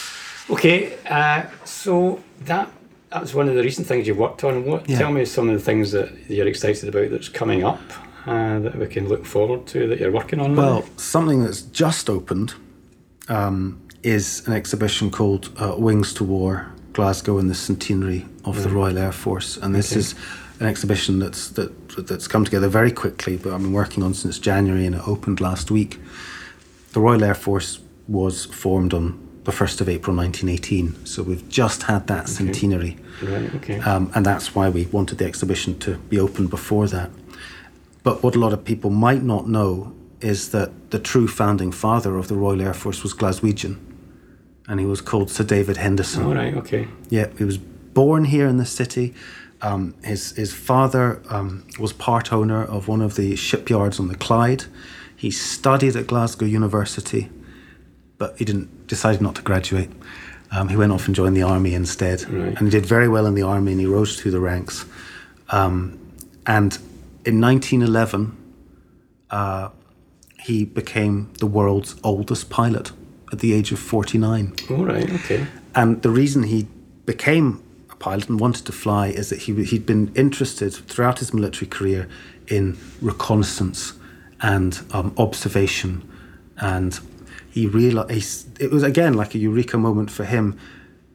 okay. 0.50 0.96
Uh, 1.08 1.42
so 1.64 2.20
that 2.46 2.68
that 3.10 3.20
was 3.20 3.34
one 3.34 3.48
of 3.48 3.54
the 3.54 3.62
recent 3.62 3.86
things 3.86 4.06
you've 4.06 4.18
worked 4.18 4.44
on. 4.44 4.64
What? 4.64 4.88
Yeah. 4.88 4.98
Tell 4.98 5.12
me 5.12 5.24
some 5.24 5.48
of 5.48 5.54
the 5.56 5.62
things 5.64 5.90
that 5.92 6.12
you're 6.28 6.46
excited 6.46 6.88
about 6.88 7.10
that's 7.10 7.28
coming 7.28 7.64
up 7.64 7.80
uh, 8.26 8.60
that 8.60 8.76
we 8.76 8.86
can 8.86 9.08
look 9.08 9.26
forward 9.26 9.66
to 9.68 9.88
that 9.88 9.98
you're 9.98 10.12
working 10.12 10.40
on. 10.40 10.54
Well, 10.54 10.84
something 10.96 11.42
that's 11.42 11.62
just 11.62 12.08
opened 12.08 12.54
um, 13.28 13.80
is 14.02 14.46
an 14.46 14.52
exhibition 14.52 15.10
called 15.10 15.50
uh, 15.60 15.74
Wings 15.76 16.12
to 16.14 16.24
War 16.24 16.72
Glasgow 16.92 17.38
and 17.38 17.50
the 17.50 17.54
Centenary 17.54 18.26
of 18.44 18.62
the 18.62 18.68
Royal 18.68 18.98
Air 18.98 19.12
Force. 19.12 19.56
And 19.56 19.74
this 19.74 19.92
Okay. 19.92 20.00
is 20.00 20.14
an 20.60 20.66
exhibition 20.66 21.18
that's, 21.18 21.48
that, 21.50 21.88
that's 22.06 22.28
come 22.28 22.44
together 22.44 22.68
very 22.68 22.90
quickly, 22.92 23.36
but 23.36 23.52
I've 23.52 23.62
been 23.62 23.72
working 23.72 24.02
on 24.02 24.14
since 24.14 24.38
January 24.38 24.86
and 24.86 24.94
it 24.94 25.06
opened 25.08 25.40
last 25.40 25.70
week. 25.70 25.98
The 26.92 27.00
Royal 27.00 27.22
Air 27.24 27.34
Force 27.34 27.80
was 28.08 28.44
formed 28.46 28.92
on 28.92 29.18
the 29.44 29.52
1st 29.52 29.80
of 29.80 29.88
April 29.88 30.14
1918, 30.14 31.06
so 31.06 31.22
we've 31.22 31.48
just 31.48 31.84
had 31.84 32.06
that 32.08 32.28
centenary. 32.28 32.96
right. 33.22 33.54
Okay. 33.56 33.78
Um, 33.80 34.10
and 34.14 34.24
that's 34.24 34.54
why 34.54 34.68
we 34.68 34.86
wanted 34.86 35.18
the 35.18 35.24
exhibition 35.24 35.78
to 35.80 35.96
be 35.96 36.18
open 36.18 36.46
before 36.46 36.86
that. 36.88 37.10
But 38.02 38.22
what 38.22 38.34
a 38.36 38.38
lot 38.38 38.52
of 38.52 38.64
people 38.64 38.90
might 38.90 39.22
not 39.22 39.48
know 39.48 39.94
is 40.20 40.50
that 40.50 40.90
the 40.90 40.98
true 40.98 41.26
founding 41.26 41.72
father 41.72 42.16
of 42.16 42.28
the 42.28 42.34
Royal 42.34 42.60
Air 42.60 42.74
Force 42.74 43.02
was 43.02 43.14
Glaswegian, 43.14 43.78
and 44.68 44.78
he 44.78 44.86
was 44.86 45.00
called 45.00 45.30
Sir 45.30 45.44
David 45.44 45.78
Henderson. 45.78 46.24
All 46.24 46.34
right. 46.34 46.54
Okay. 46.54 46.88
Yeah, 47.08 47.28
he 47.38 47.44
was 47.44 47.58
born 47.58 48.24
here 48.24 48.46
in 48.46 48.58
the 48.58 48.66
city. 48.66 49.14
Um, 49.62 49.94
his 50.02 50.32
his 50.36 50.52
father 50.54 51.22
um, 51.28 51.66
was 51.78 51.92
part 51.92 52.32
owner 52.32 52.64
of 52.64 52.88
one 52.88 53.02
of 53.02 53.16
the 53.16 53.36
shipyards 53.36 54.00
on 54.00 54.08
the 54.08 54.16
Clyde. 54.16 54.64
He 55.16 55.30
studied 55.30 55.96
at 55.96 56.06
Glasgow 56.06 56.46
University, 56.46 57.28
but 58.20 58.36
he 58.38 58.44
didn't 58.44 58.68
decided 58.86 59.20
not 59.22 59.34
to 59.34 59.42
graduate. 59.42 59.90
Um, 60.52 60.68
he 60.68 60.76
went 60.76 60.92
off 60.92 61.06
and 61.06 61.14
joined 61.16 61.36
the 61.36 61.42
army 61.42 61.74
instead, 61.74 62.22
Right. 62.30 62.54
and 62.56 62.58
he 62.66 62.70
did 62.70 62.84
very 62.86 63.08
well 63.08 63.24
in 63.26 63.34
the 63.34 63.42
army, 63.42 63.72
and 63.72 63.80
he 63.80 63.86
rose 63.86 64.20
through 64.20 64.32
the 64.32 64.40
ranks. 64.40 64.84
Um, 65.48 65.98
and 66.46 66.78
in 67.24 67.40
1911, 67.40 68.36
uh, 69.30 69.70
he 70.40 70.64
became 70.64 71.30
the 71.38 71.46
world's 71.46 71.96
oldest 72.04 72.50
pilot 72.50 72.92
at 73.32 73.38
the 73.38 73.52
age 73.54 73.72
of 73.72 73.78
49. 73.78 74.52
All 74.70 74.84
right. 74.84 75.10
Okay. 75.12 75.46
And 75.74 76.02
the 76.02 76.10
reason 76.10 76.42
he 76.44 76.66
became 77.06 77.62
a 77.90 77.96
pilot 77.96 78.28
and 78.28 78.38
wanted 78.40 78.66
to 78.66 78.72
fly 78.72 79.08
is 79.08 79.28
that 79.30 79.40
he, 79.42 79.64
he'd 79.64 79.86
been 79.86 80.12
interested 80.14 80.74
throughout 80.74 81.20
his 81.20 81.32
military 81.32 81.68
career 81.68 82.08
in 82.48 82.76
reconnaissance 83.00 83.92
and 84.42 84.80
um, 84.92 85.12
observation. 85.16 86.02
And 86.58 86.98
he 87.50 87.66
realized 87.66 88.60
it 88.60 88.70
was 88.70 88.82
again 88.82 89.14
like 89.14 89.34
a 89.34 89.38
eureka 89.38 89.78
moment 89.78 90.10
for 90.10 90.24
him. 90.24 90.58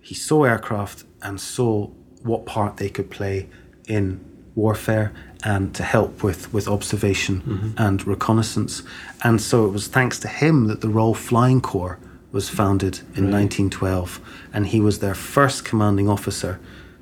He 0.02 0.16
saw 0.16 0.44
aircraft 0.44 1.04
and 1.22 1.40
saw 1.40 1.90
what 2.24 2.46
part 2.46 2.78
they 2.78 2.90
could 2.90 3.10
play 3.10 3.50
in 3.88 4.24
warfare 4.56 5.12
and 5.44 5.76
to 5.76 5.84
help 5.84 6.24
with, 6.24 6.52
with 6.54 6.68
observation 6.68 7.42
and 7.78 8.08
reconnaissance. 8.08 8.82
And 9.24 9.40
so 9.40 9.66
it 9.66 9.70
was 9.70 9.88
thanks 9.88 10.18
to 10.20 10.28
him 10.28 10.68
that 10.68 10.82
the 10.82 10.90
Royal 10.90 11.14
Flying 11.14 11.62
Corps 11.62 12.00
was 12.32 12.50
founded 12.50 13.00
in 13.16 13.32
1912, 13.32 14.20
and 14.54 14.68
he 14.68 14.82
was 14.82 15.00
their 15.00 15.16
first 15.16 15.64
commanding 15.64 16.10
officer 16.10 16.60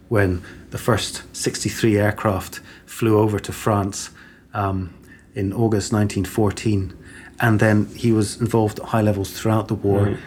when 0.09 0.43
the 0.71 0.77
first 0.77 1.23
63 1.35 1.97
aircraft 1.97 2.59
flew 2.85 3.17
over 3.17 3.39
to 3.39 3.51
France 3.51 4.09
um, 4.53 4.93
in 5.33 5.53
August 5.53 5.91
1914. 5.93 6.93
And 7.39 7.59
then 7.59 7.87
he 7.95 8.11
was 8.11 8.39
involved 8.39 8.79
at 8.79 8.85
high 8.85 9.01
levels 9.01 9.31
throughout 9.31 9.67
the 9.67 9.75
war, 9.75 10.07
mm. 10.07 10.17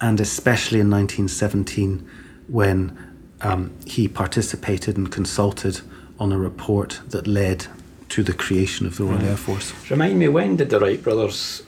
and 0.00 0.20
especially 0.20 0.80
in 0.80 0.90
1917 0.90 2.08
when 2.48 2.96
um, 3.40 3.72
he 3.86 4.08
participated 4.08 4.96
and 4.96 5.10
consulted 5.10 5.80
on 6.18 6.32
a 6.32 6.38
report 6.38 7.00
that 7.08 7.26
led 7.26 7.66
to 8.10 8.22
the 8.22 8.32
creation 8.32 8.86
of 8.86 8.96
the 8.96 9.04
Royal 9.04 9.18
mm. 9.18 9.30
Air 9.30 9.36
Force. 9.36 9.72
Remind 9.90 10.18
me, 10.18 10.28
when 10.28 10.56
did 10.56 10.70
the 10.70 10.78
Wright 10.78 11.02
brothers? 11.02 11.62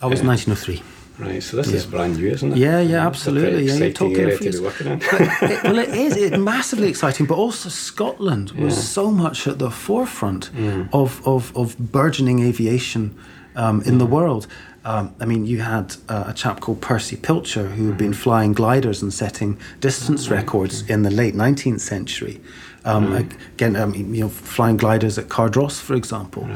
That 0.00 0.08
was 0.08 0.20
uh, 0.20 0.24
Yeah. 0.24 0.28
1903. 0.28 0.82
Right, 1.18 1.42
so 1.42 1.56
this 1.56 1.72
is 1.72 1.84
brand 1.84 2.16
new, 2.16 2.28
isn't 2.30 2.52
it? 2.52 2.58
Yeah, 2.58 2.80
yeah, 2.80 3.08
It's 3.08 3.26
a 3.26 3.32
pretty 3.32 3.46
absolutely. 3.46 3.64
Yeah, 3.66 3.74
you're 3.74 3.92
talking 3.92 4.18
area 4.18 4.38
to 4.38 4.52
be 4.52 4.58
working 4.60 4.86
in. 4.86 5.00
It- 5.02 5.62
well, 5.64 5.78
it 5.78 5.88
is 5.88 6.16
it's 6.16 6.38
massively 6.38 6.88
exciting, 6.88 7.26
but 7.26 7.36
also 7.36 7.68
Scotland 7.68 8.52
was 8.52 8.76
Yeah. 8.76 8.82
so 8.82 9.10
much 9.10 9.48
at 9.48 9.58
the 9.58 9.70
forefront 9.70 10.52
mm. 10.52 10.88
of, 10.92 11.26
of, 11.26 11.56
of 11.56 11.76
burgeoning 11.90 12.38
aviation 12.46 13.18
um, 13.58 13.82
in 13.82 13.98
the 13.98 14.06
world. 14.06 14.46
Um, 14.84 15.14
I 15.20 15.26
mean, 15.26 15.44
you 15.44 15.60
had 15.60 15.96
uh, 16.08 16.24
a 16.28 16.32
chap 16.32 16.60
called 16.60 16.80
Percy 16.80 17.16
Pilcher 17.16 17.66
who 17.68 17.88
had 17.88 17.98
been 17.98 18.14
flying 18.14 18.54
gliders 18.54 19.02
and 19.02 19.12
setting 19.12 19.58
distance 19.80 20.30
records 20.30 20.88
in 20.88 21.02
the 21.02 21.10
late 21.10 21.34
19th 21.34 21.80
century. 21.80 22.40
Um, 22.84 23.12
Again, 23.54 23.76
um, 23.76 23.94
you 23.94 24.22
know, 24.22 24.28
flying 24.30 24.78
gliders 24.78 25.18
at 25.18 25.28
Cardross, 25.28 25.80
for 25.80 25.94
example. 25.94 26.48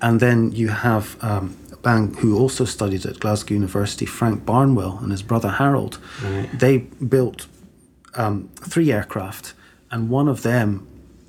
And 0.00 0.18
then 0.18 0.50
you 0.52 0.68
have 0.68 1.16
um, 1.22 1.56
Bang, 1.82 2.14
who 2.14 2.36
also 2.36 2.64
studied 2.64 3.06
at 3.06 3.20
Glasgow 3.20 3.54
University, 3.54 4.06
Frank 4.06 4.44
Barnwell 4.44 4.98
and 5.00 5.12
his 5.12 5.22
brother 5.22 5.50
Harold. 5.50 5.98
They 6.58 6.78
built 6.78 7.46
um, 8.14 8.48
three 8.56 8.90
aircraft, 8.90 9.54
and 9.92 10.10
one 10.10 10.26
of 10.26 10.42
them 10.42 10.88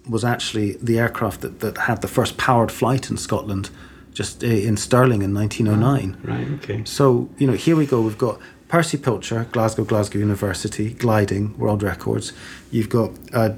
was 0.09 0.23
actually 0.23 0.77
the 0.81 0.97
aircraft 0.97 1.41
that, 1.41 1.59
that 1.59 1.77
had 1.77 2.01
the 2.01 2.07
first 2.07 2.37
powered 2.37 2.71
flight 2.71 3.11
in 3.11 3.17
Scotland, 3.17 3.69
just 4.17 4.43
uh, 4.43 4.47
in 4.47 4.75
Stirling 4.77 5.21
in 5.21 5.31
1909. 5.31 6.17
Right, 6.23 6.47
okay. 6.57 6.83
So, 6.85 7.29
you 7.37 7.45
know, 7.45 7.53
here 7.53 7.75
we 7.75 7.85
go. 7.85 8.01
We've 8.01 8.17
got 8.17 8.39
Percy 8.67 8.97
Pilcher, 8.97 9.45
Glasgow, 9.51 9.83
Glasgow 9.83 10.17
University, 10.17 10.89
gliding, 10.95 11.55
world 11.59 11.83
records. 11.83 12.33
You've 12.71 12.89
got 12.89 13.11
uh, 13.31 13.53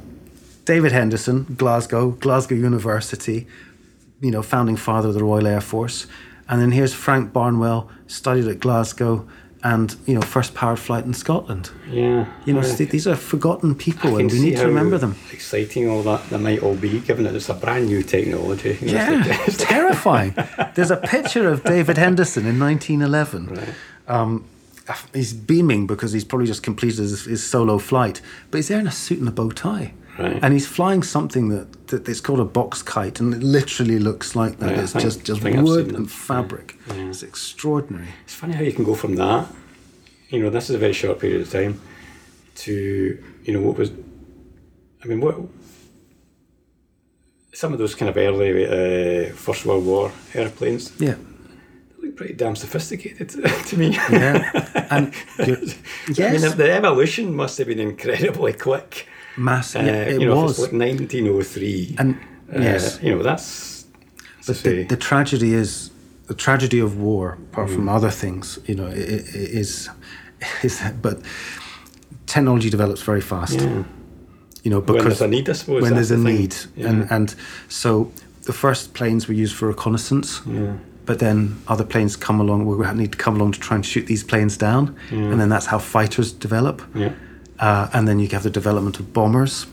David 0.65 0.91
Henderson, 0.91 1.55
Glasgow, 1.57 2.11
Glasgow 2.11 2.55
University, 2.55 3.47
you 4.19 4.31
know, 4.31 4.43
founding 4.43 4.75
father 4.75 5.07
of 5.07 5.13
the 5.13 5.23
Royal 5.23 5.47
Air 5.47 5.61
Force. 5.61 6.07
And 6.49 6.61
then 6.61 6.71
here's 6.73 6.93
Frank 6.93 7.31
Barnwell, 7.31 7.89
studied 8.07 8.47
at 8.47 8.59
Glasgow 8.59 9.25
and, 9.63 9.95
you 10.05 10.13
know, 10.13 10.21
first 10.21 10.53
powered 10.53 10.79
flight 10.79 11.05
in 11.05 11.13
Scotland. 11.13 11.71
Yeah. 11.89 12.31
You 12.45 12.53
know, 12.53 12.61
these 12.61 13.07
are 13.07 13.15
forgotten 13.15 13.75
people 13.75 14.17
and 14.17 14.31
we 14.31 14.39
need 14.39 14.57
to 14.57 14.67
remember 14.67 14.97
them. 14.97 15.15
Exciting 15.31 15.89
all 15.89 16.01
that 16.03 16.29
that 16.29 16.39
might 16.39 16.63
all 16.63 16.75
be, 16.75 16.99
given 17.01 17.25
that 17.25 17.35
it's 17.35 17.49
a 17.49 17.53
brand 17.53 17.87
new 17.87 18.01
technology. 18.01 18.77
You 18.81 18.87
Yeah, 18.93 19.23
it's 19.25 19.47
it's 19.49 19.63
terrifying. 19.63 20.33
There's 20.75 20.91
a 20.91 20.97
picture 20.97 21.49
of 21.49 21.63
David 21.63 21.97
Henderson 21.97 22.45
in 22.45 22.59
1911. 22.59 23.47
Right. 23.47 23.73
Um, 24.07 24.45
he's 25.13 25.33
beaming 25.33 25.87
because 25.87 26.13
he's 26.13 26.23
probably 26.23 26.47
just 26.47 26.63
completed 26.63 26.99
his, 26.99 27.25
his 27.25 27.45
solo 27.45 27.77
flight, 27.77 28.21
but 28.49 28.59
he's 28.59 28.69
there 28.69 28.79
in 28.79 28.87
a 28.87 28.91
suit 28.91 29.19
and 29.19 29.27
a 29.27 29.31
bow 29.31 29.51
tie. 29.51 29.93
Right. 30.19 30.39
And 30.43 30.53
he's 30.53 30.67
flying 30.67 31.01
something 31.03 31.49
that, 31.49 31.87
that 31.87 32.09
it's 32.09 32.19
called 32.21 32.39
a 32.39 32.45
box 32.45 32.81
kite, 32.81 33.19
and 33.19 33.33
it 33.33 33.41
literally 33.41 33.99
looks 33.99 34.35
like 34.35 34.59
that. 34.59 34.69
I 34.77 34.81
it's 34.83 34.91
think- 34.91 35.03
just, 35.03 35.23
just 35.23 35.41
I 35.41 35.43
think 35.43 35.57
I've 35.57 35.63
wood 35.63 35.95
and 35.95 36.11
fabric. 36.11 36.75
It's 36.89 37.23
extraordinary. 37.23 38.07
It's 38.25 38.33
funny 38.35 38.53
how 38.53 38.63
you 38.63 38.73
can 38.73 38.83
go 38.85 38.95
from 38.95 39.15
that, 39.15 39.47
you 40.29 40.39
know, 40.41 40.49
this 40.49 40.69
is 40.69 40.75
a 40.75 40.79
very 40.79 40.93
short 40.93 41.19
period 41.19 41.41
of 41.41 41.49
time, 41.51 41.79
to, 42.55 43.23
you 43.43 43.53
know, 43.53 43.61
what 43.61 43.77
was, 43.77 43.91
I 45.03 45.07
mean, 45.07 45.21
what, 45.21 45.35
some 47.53 47.73
of 47.73 47.79
those 47.79 47.95
kind 47.95 48.09
of 48.09 48.17
early 48.17 48.65
uh, 48.65 49.33
First 49.33 49.65
World 49.65 49.85
War 49.85 50.11
airplanes 50.33 50.91
Yeah. 50.99 51.15
they 51.99 52.07
look 52.07 52.15
pretty 52.15 52.33
damn 52.33 52.55
sophisticated 52.55 53.29
to 53.67 53.77
me. 53.77 53.91
Yeah. 53.91 54.85
And 54.91 55.13
you're, 55.45 55.57
I 56.27 56.31
mean, 56.37 56.57
the 56.57 56.71
evolution 56.71 57.33
must 57.35 57.57
have 57.57 57.67
been 57.67 57.79
incredibly 57.79 58.53
quick. 58.53 59.07
Massive. 59.39 59.81
Uh, 59.81 59.85
yeah, 59.85 60.13
it 60.13 60.21
you 60.21 60.27
know, 60.27 60.43
was. 60.43 60.59
like 60.59 60.71
1903. 60.73 61.95
And- 61.97 62.15
uh, 62.55 62.59
yes. 62.61 62.99
you 63.01 63.15
know, 63.15 63.21
that's, 63.23 63.85
But 64.47 64.57
the, 64.63 64.83
the 64.83 64.97
tragedy 64.97 65.53
is 65.53 65.91
the 66.27 66.33
tragedy 66.33 66.79
of 66.79 66.97
war, 66.99 67.37
apart 67.51 67.69
Mm. 67.69 67.75
from 67.75 67.89
other 67.89 68.09
things, 68.11 68.59
you 68.65 68.75
know, 68.75 68.87
i- 68.87 68.91
i- 68.91 69.59
is 69.61 69.89
is 70.63 70.81
but 71.01 71.19
technology 72.25 72.69
develops 72.69 73.01
very 73.01 73.21
fast. 73.21 73.59
Yeah. 73.59 73.83
You 74.63 74.71
know, 74.71 74.79
When 74.79 74.97
because 74.97 75.19
there's 75.19 75.21
a 75.21 75.27
need, 75.27 75.49
I 75.49 75.53
suppose, 75.53 75.81
when 75.81 75.93
there's 75.93 76.11
a 76.11 76.17
the 76.17 76.23
need, 76.31 76.55
Yeah. 76.75 76.89
and 76.89 77.07
and 77.11 77.35
so 77.67 78.11
the 78.43 78.53
first 78.53 78.93
planes 78.93 79.27
were 79.27 79.33
used 79.43 79.55
for 79.55 79.67
reconnaissance. 79.67 80.41
Yeah. 80.47 80.73
But 81.05 81.19
then 81.19 81.55
other 81.67 81.83
planes 81.85 82.15
come 82.15 82.39
along. 82.39 82.65
We 82.65 82.75
need 82.93 83.11
to 83.13 83.17
come 83.17 83.35
along 83.35 83.53
to 83.53 83.59
try 83.59 83.75
and 83.75 83.85
shoot 83.85 84.05
these 84.05 84.23
planes 84.23 84.57
down, 84.57 84.95
and 85.11 85.39
then 85.39 85.49
that's 85.49 85.67
how 85.67 85.79
fighters 85.79 86.31
develop. 86.31 86.81
Yeah. 86.95 87.11
Uh, 87.59 87.89
and 87.93 88.07
then 88.07 88.19
you 88.19 88.27
have 88.29 88.43
the 88.43 88.49
development 88.49 88.99
of 88.99 89.13
bombers. 89.13 89.67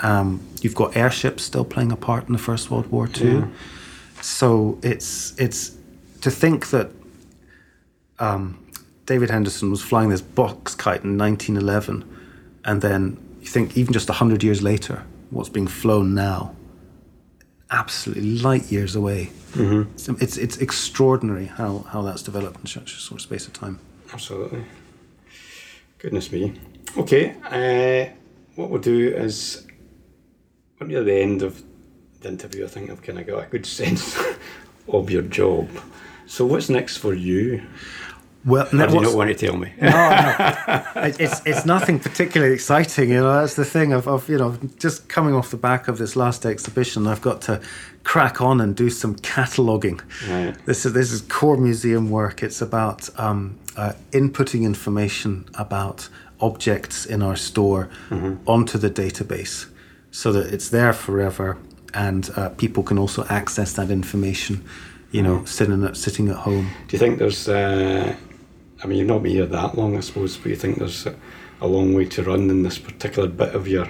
Um, 0.00 0.40
you've 0.60 0.74
got 0.74 0.96
airships 0.96 1.44
still 1.44 1.64
playing 1.64 1.92
a 1.92 1.96
part 1.96 2.26
in 2.26 2.32
the 2.32 2.38
First 2.38 2.70
World 2.70 2.86
War 2.88 3.06
too. 3.06 3.50
So 4.20 4.78
it's 4.82 5.38
it's 5.38 5.76
to 6.22 6.30
think 6.30 6.70
that 6.70 6.90
um, 8.18 8.58
David 9.06 9.30
Henderson 9.30 9.70
was 9.70 9.82
flying 9.82 10.08
this 10.08 10.20
box 10.20 10.74
kite 10.74 11.04
in 11.04 11.16
1911, 11.16 12.04
and 12.64 12.82
then 12.82 13.16
you 13.40 13.46
think 13.46 13.76
even 13.76 13.92
just 13.92 14.08
hundred 14.08 14.42
years 14.42 14.62
later, 14.62 15.04
what's 15.30 15.48
being 15.48 15.68
flown 15.68 16.14
now, 16.14 16.54
absolutely 17.70 18.38
light 18.38 18.70
years 18.72 18.96
away. 18.96 19.30
Mm-hmm. 19.52 19.94
It's, 19.94 20.08
it's 20.08 20.36
it's 20.36 20.56
extraordinary 20.58 21.46
how 21.46 21.86
how 21.90 22.02
that's 22.02 22.22
developed 22.22 22.60
in 22.60 22.66
such 22.66 22.92
a 22.92 22.96
short 22.96 23.20
space 23.20 23.46
of 23.46 23.52
time. 23.52 23.78
Absolutely. 24.12 24.64
Goodness 25.98 26.30
me. 26.30 26.54
Okay, 26.96 27.36
uh, 27.44 28.12
what 28.54 28.70
we'll 28.70 28.80
do 28.80 29.14
is, 29.14 29.66
we're 30.80 30.86
near 30.86 31.04
the 31.04 31.14
end 31.14 31.42
of 31.42 31.62
the 32.20 32.28
interview. 32.28 32.64
I 32.64 32.68
think 32.68 32.90
I've 32.90 33.02
kind 33.02 33.18
of 33.18 33.26
got 33.26 33.44
a 33.44 33.46
good 33.46 33.66
sense 33.80 34.18
of 34.88 35.10
your 35.10 35.22
job. 35.22 35.68
So, 36.26 36.46
what's 36.46 36.68
next 36.68 36.96
for 36.96 37.14
you? 37.14 37.62
Well, 38.44 38.68
do 38.70 38.76
you 38.76 39.00
not 39.00 39.14
want 39.14 39.30
to 39.30 39.34
tell 39.34 39.56
me? 39.56 39.72
no, 39.80 39.88
no. 39.90 40.84
It's 41.18 41.42
it's 41.44 41.66
nothing 41.66 41.98
particularly 41.98 42.54
exciting, 42.54 43.10
you 43.10 43.20
know. 43.20 43.32
That's 43.32 43.54
the 43.54 43.64
thing 43.64 43.92
of, 43.92 44.06
of 44.06 44.28
you 44.28 44.38
know 44.38 44.56
just 44.78 45.08
coming 45.08 45.34
off 45.34 45.50
the 45.50 45.56
back 45.56 45.88
of 45.88 45.98
this 45.98 46.14
last 46.16 46.46
exhibition. 46.46 47.06
I've 47.06 47.20
got 47.20 47.40
to 47.42 47.60
crack 48.04 48.40
on 48.40 48.60
and 48.60 48.76
do 48.76 48.90
some 48.90 49.16
cataloguing. 49.16 50.00
Right. 50.28 50.54
This 50.66 50.86
is 50.86 50.92
this 50.92 51.10
is 51.12 51.20
core 51.22 51.56
museum 51.56 52.10
work. 52.10 52.42
It's 52.42 52.62
about 52.62 53.10
um, 53.18 53.58
uh, 53.76 53.92
inputting 54.12 54.62
information 54.62 55.44
about 55.54 56.08
objects 56.40 57.04
in 57.06 57.22
our 57.22 57.36
store 57.36 57.88
onto 58.46 58.78
the 58.78 58.90
database, 58.90 59.66
so 60.10 60.32
that 60.32 60.52
it's 60.54 60.68
there 60.68 60.92
forever, 60.92 61.56
and 61.92 62.30
uh, 62.36 62.48
people 62.50 62.82
can 62.82 62.98
also 62.98 63.24
access 63.28 63.72
that 63.74 63.90
information. 63.90 64.64
You 65.10 65.22
know, 65.22 65.44
sitting 65.44 65.84
at 65.84 65.96
sitting 65.96 66.28
at 66.28 66.36
home. 66.36 66.70
Do 66.86 66.96
you 66.96 66.98
think 66.98 67.18
there's, 67.18 67.48
uh, 67.48 68.14
I 68.82 68.86
mean, 68.86 68.98
you've 68.98 69.08
not 69.08 69.22
been 69.22 69.32
here 69.32 69.46
that 69.46 69.76
long, 69.76 69.96
I 69.96 70.00
suppose, 70.00 70.36
but 70.36 70.46
you 70.50 70.56
think 70.56 70.78
there's 70.78 71.06
a, 71.06 71.14
a 71.60 71.66
long 71.66 71.94
way 71.94 72.04
to 72.06 72.22
run 72.22 72.48
in 72.50 72.62
this 72.62 72.78
particular 72.78 73.28
bit 73.28 73.54
of 73.54 73.66
your 73.66 73.88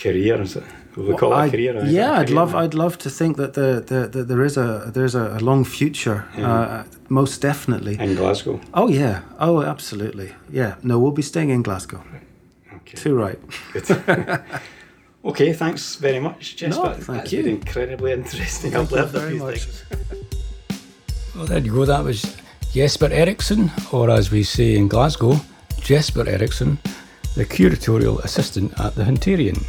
career? 0.00 0.40
Is 0.40 0.56
it? 0.56 0.64
Will 0.96 1.04
we 1.04 1.16
call 1.16 1.32
it 1.32 1.36
a 1.36 1.38
I- 1.38 1.50
career? 1.50 1.76
or 1.76 1.84
is 1.84 1.90
it 1.92 1.94
yeah, 1.94 2.10
a 2.10 2.20
I'd 2.20 2.26
career 2.26 2.36
love, 2.36 2.52
now? 2.52 2.58
I'd 2.60 2.74
love 2.74 2.98
to 2.98 3.10
think 3.10 3.36
that 3.36 3.54
the, 3.54 3.82
the, 3.86 4.08
the 4.08 4.24
there 4.24 4.44
is 4.44 4.56
a 4.56 4.90
there's 4.92 5.14
a, 5.14 5.36
a 5.36 5.40
long 5.40 5.64
future, 5.64 6.24
uh, 6.36 6.84
most 7.08 7.40
definitely. 7.42 7.96
In 8.00 8.14
Glasgow. 8.16 8.60
Oh 8.74 8.88
yeah, 8.88 9.22
oh 9.38 9.62
absolutely, 9.62 10.32
yeah. 10.50 10.76
No, 10.82 10.98
we'll 10.98 11.12
be 11.12 11.22
staying 11.22 11.50
in 11.50 11.62
Glasgow. 11.62 12.02
Okay. 12.76 12.96
Too 12.96 13.14
right. 13.14 13.38
Good. 13.72 13.86
okay, 15.24 15.52
thanks 15.52 15.94
very 15.96 16.18
much, 16.18 16.56
Jess. 16.56 16.74
No, 16.76 16.92
thank 16.94 17.06
that's 17.06 17.32
you. 17.32 17.42
been 17.44 17.56
incredibly 17.56 18.12
interesting. 18.20 18.72
Thank 18.72 18.92
I've 18.92 19.12
learned 19.14 19.14
a 19.14 19.28
few 19.30 19.38
much. 19.38 19.64
things. 19.64 19.84
Well, 21.36 21.46
there 21.46 21.58
you 21.60 21.72
go. 21.72 21.84
That 21.84 22.02
was 22.04 22.36
Jesper 22.72 23.08
Ericsson, 23.10 23.70
or 23.92 24.10
as 24.10 24.30
we 24.30 24.42
say 24.42 24.76
in 24.76 24.86
Glasgow, 24.86 25.34
Jesper 25.80 26.28
Ericsson, 26.28 26.78
the 27.34 27.44
curatorial 27.44 28.22
assistant 28.22 28.78
at 28.80 28.94
the 28.94 29.02
Hunterian. 29.02 29.64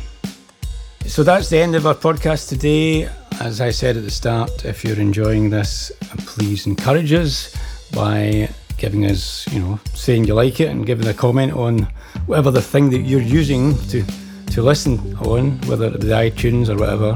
So 1.07 1.23
that's 1.23 1.49
the 1.49 1.57
end 1.57 1.75
of 1.75 1.87
our 1.87 1.95
podcast 1.95 2.49
today. 2.49 3.09
As 3.39 3.59
I 3.59 3.71
said 3.71 3.97
at 3.97 4.03
the 4.03 4.11
start, 4.11 4.65
if 4.65 4.83
you're 4.83 4.99
enjoying 4.99 5.49
this, 5.49 5.91
please 6.27 6.67
encourage 6.67 7.11
us 7.11 7.55
by 7.91 8.49
giving 8.77 9.05
us, 9.05 9.47
you 9.51 9.59
know, 9.59 9.79
saying 9.95 10.25
you 10.25 10.35
like 10.35 10.59
it 10.59 10.69
and 10.69 10.85
giving 10.85 11.07
a 11.07 11.13
comment 11.13 11.53
on 11.53 11.87
whatever 12.27 12.51
the 12.51 12.61
thing 12.61 12.91
that 12.91 12.99
you're 12.99 13.21
using 13.21 13.77
to 13.87 14.03
to 14.51 14.61
listen 14.61 15.15
on, 15.17 15.57
whether 15.61 15.87
it 15.87 16.01
be 16.01 16.07
iTunes 16.07 16.67
or 16.69 16.75
whatever. 16.77 17.15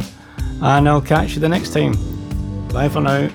and 0.61 0.87
I'll 0.87 1.01
catch 1.01 1.33
you 1.35 1.41
the 1.41 1.49
next 1.49 1.73
time. 1.73 1.93
Bye 2.69 2.87
for 2.89 3.01
now. 3.01 3.29